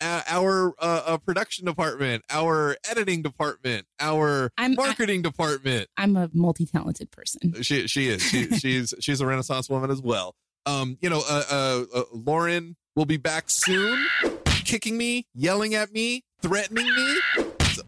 uh, 0.00 0.22
our 0.26 0.72
uh, 0.78 1.02
uh, 1.06 1.18
production 1.18 1.66
department, 1.66 2.24
our 2.30 2.74
editing 2.90 3.20
department, 3.22 3.86
our 4.00 4.50
I'm- 4.56 4.72
I- 4.72 4.74
marketing 4.86 5.20
department. 5.22 5.88
I'm 5.98 6.16
a 6.16 6.30
multi-talented 6.32 7.10
person. 7.10 7.62
She 7.62 7.86
she 7.86 8.08
is. 8.08 8.22
She, 8.22 8.46
she's 8.58 8.94
she's 9.00 9.20
a 9.20 9.26
Renaissance 9.26 9.68
woman 9.68 9.90
as 9.90 10.00
well. 10.00 10.34
Um, 10.66 10.96
you 11.02 11.10
know, 11.10 11.22
uh, 11.28 11.42
uh, 11.50 11.84
uh, 11.94 12.02
Lauren 12.12 12.76
will 12.96 13.04
be 13.06 13.16
back 13.18 13.48
soon, 13.50 14.06
kicking 14.64 14.96
me, 14.96 15.26
yelling 15.34 15.74
at 15.74 15.92
me, 15.92 16.24
threatening 16.42 16.86
me. 16.86 17.16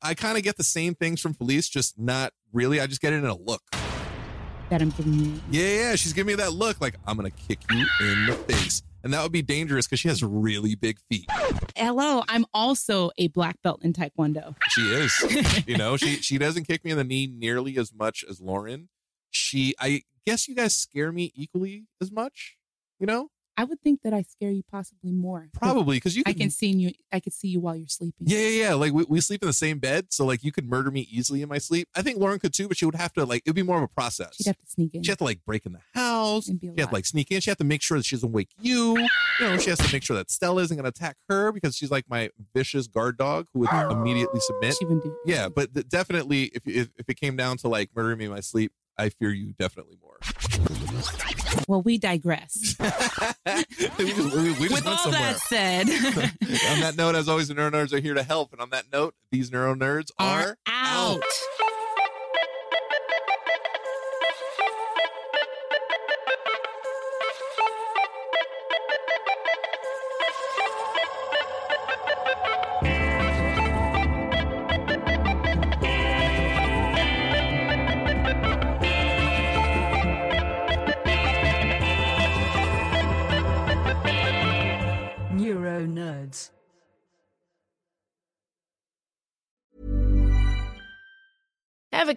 I 0.03 0.15
kind 0.15 0.37
of 0.39 0.45
get 0.45 0.57
the 0.57 0.65
same 0.65 0.95
things 0.95 1.21
from 1.21 1.35
Felice, 1.35 1.69
just 1.69 1.99
not 1.99 2.33
really. 2.53 2.79
I 2.81 2.87
just 2.87 3.01
get 3.01 3.13
it 3.13 3.17
in 3.17 3.25
a 3.27 3.35
look. 3.37 3.63
That 4.71 4.81
I'm 4.81 4.91
giving 4.91 5.15
you. 5.15 5.41
Yeah, 5.51 5.67
yeah. 5.67 5.97
She's 5.97 6.13
giving 6.13 6.29
me 6.29 6.35
that 6.37 6.53
look, 6.53 6.81
like 6.81 6.95
I'm 7.07 7.17
gonna 7.17 7.31
kick 7.31 7.59
you 7.71 7.85
in 8.01 8.27
the 8.27 8.33
face, 8.33 8.83
and 9.03 9.13
that 9.13 9.23
would 9.23 9.33
be 9.33 9.43
dangerous 9.43 9.87
because 9.87 9.99
she 9.99 10.07
has 10.09 10.23
really 10.23 10.77
big 10.77 10.99
feet. 11.11 11.27
Hello, 11.77 12.23
I'm 12.29 12.47
also 12.55 13.11
a 13.19 13.27
black 13.29 13.61
belt 13.63 13.83
in 13.83 13.93
Taekwondo. 13.93 14.55
She 14.69 14.83
is. 14.83 15.65
you 15.67 15.77
know, 15.77 15.97
she 15.97 16.17
she 16.23 16.39
doesn't 16.39 16.65
kick 16.65 16.85
me 16.85 16.93
in 16.93 16.97
the 16.97 17.05
knee 17.05 17.27
nearly 17.27 17.77
as 17.79 17.93
much 17.93 18.25
as 18.31 18.41
Lauren. 18.41 18.89
She, 19.31 19.75
I 19.81 20.03
guess, 20.25 20.47
you 20.47 20.55
guys 20.55 20.77
scare 20.77 21.11
me 21.11 21.33
equally 21.35 21.87
as 22.01 22.13
much. 22.13 22.57
You 23.01 23.07
know, 23.07 23.31
I 23.61 23.65
would 23.65 23.83
think 23.83 24.01
that 24.05 24.15
I 24.15 24.23
scare 24.23 24.51
you 24.51 24.63
possibly 24.71 25.13
more. 25.13 25.51
probably 25.53 25.99
because 25.99 26.17
you. 26.17 26.23
I 26.25 26.33
can 26.33 26.49
see 26.49 26.71
you. 26.71 26.93
I 27.13 27.21
could 27.21 27.35
see 27.35 27.49
you 27.49 27.61
while 27.61 27.77
you're 27.77 27.89
sleeping. 27.89 28.27
Yeah, 28.27 28.39
yeah, 28.39 28.69
yeah. 28.69 28.75
Like 28.75 28.95
we, 28.95 29.05
we 29.07 29.21
sleep 29.21 29.43
in 29.43 29.49
the 29.49 29.53
same 29.53 29.79
bed, 29.79 30.07
so 30.09 30.25
like 30.25 30.43
you 30.43 30.51
could 30.51 30.67
murder 30.67 30.91
me 30.91 31.07
easily 31.11 31.43
in 31.43 31.51
my 31.51 31.59
sleep. 31.59 31.87
I 31.95 32.01
think 32.01 32.19
Lauren 32.19 32.39
could 32.39 32.55
too, 32.55 32.69
but 32.69 32.79
she 32.79 32.87
would 32.87 32.95
have 32.95 33.13
to 33.13 33.27
like 33.27 33.43
it'd 33.45 33.55
be 33.55 33.63
more 33.63 33.77
of 33.77 33.83
a 33.83 33.89
process. 33.89 34.37
She'd 34.37 34.47
have 34.47 34.57
to 34.57 34.67
sneak 34.67 34.95
in. 34.95 35.03
She 35.03 35.11
had 35.11 35.19
to 35.19 35.25
like 35.25 35.45
break 35.45 35.67
in 35.67 35.73
the 35.73 35.81
house. 35.93 36.47
She 36.47 36.53
had 36.79 36.89
to 36.89 36.95
like 36.95 37.05
sneak 37.05 37.31
in. 37.31 37.43
She 37.43 37.51
had 37.51 37.59
to 37.59 37.65
make 37.65 37.83
sure 37.83 37.99
that 37.99 38.07
she 38.07 38.17
doesn't 38.17 38.33
wake 38.33 38.49
you. 38.59 38.97
You 38.97 39.09
know, 39.41 39.59
she 39.59 39.69
has 39.69 39.79
to 39.81 39.93
make 39.93 40.05
sure 40.05 40.17
that 40.17 40.31
Stella 40.31 40.63
isn't 40.63 40.75
going 40.75 40.85
to 40.85 40.89
attack 40.89 41.17
her 41.29 41.53
because 41.53 41.77
she's 41.77 41.91
like 41.91 42.07
my 42.09 42.31
vicious 42.55 42.87
guard 42.87 43.19
dog 43.19 43.47
who 43.53 43.61
would 43.61 43.71
immediately 43.91 44.41
submit. 44.41 44.75
She 44.79 44.87
wouldn't 44.87 45.05
do. 45.05 45.15
Yeah, 45.27 45.51
but 45.51 45.75
th- 45.75 45.87
definitely, 45.87 46.45
if, 46.55 46.67
if 46.67 46.89
if 46.97 47.09
it 47.11 47.21
came 47.21 47.37
down 47.37 47.59
to 47.59 47.69
like 47.69 47.91
murdering 47.95 48.17
me 48.17 48.25
in 48.25 48.31
my 48.31 48.41
sleep, 48.41 48.73
I 49.01 49.09
fear 49.09 49.31
you 49.31 49.55
definitely 49.59 49.97
more. 50.03 50.19
Well, 51.67 51.81
we 51.81 51.97
digress. 51.97 52.77
we 53.99 54.13
just, 54.13 54.37
we, 54.37 54.43
we 54.53 54.69
just 54.69 54.71
With 54.71 54.87
all 54.87 54.99
somewhere. 54.99 55.21
that 55.21 55.39
said, 55.39 55.89
on 56.75 56.81
that 56.81 56.97
note, 56.99 57.15
as 57.15 57.27
always, 57.27 57.49
the 57.49 57.55
neuro 57.55 57.71
nerds 57.71 57.95
are 57.95 58.01
here 58.01 58.13
to 58.13 58.23
help. 58.23 58.53
And 58.53 58.61
on 58.61 58.69
that 58.71 58.93
note, 58.93 59.15
these 59.31 59.51
neuro 59.51 59.75
nerds 59.75 60.11
are, 60.19 60.41
are 60.41 60.59
out. 60.67 61.15
Ever 61.17 61.80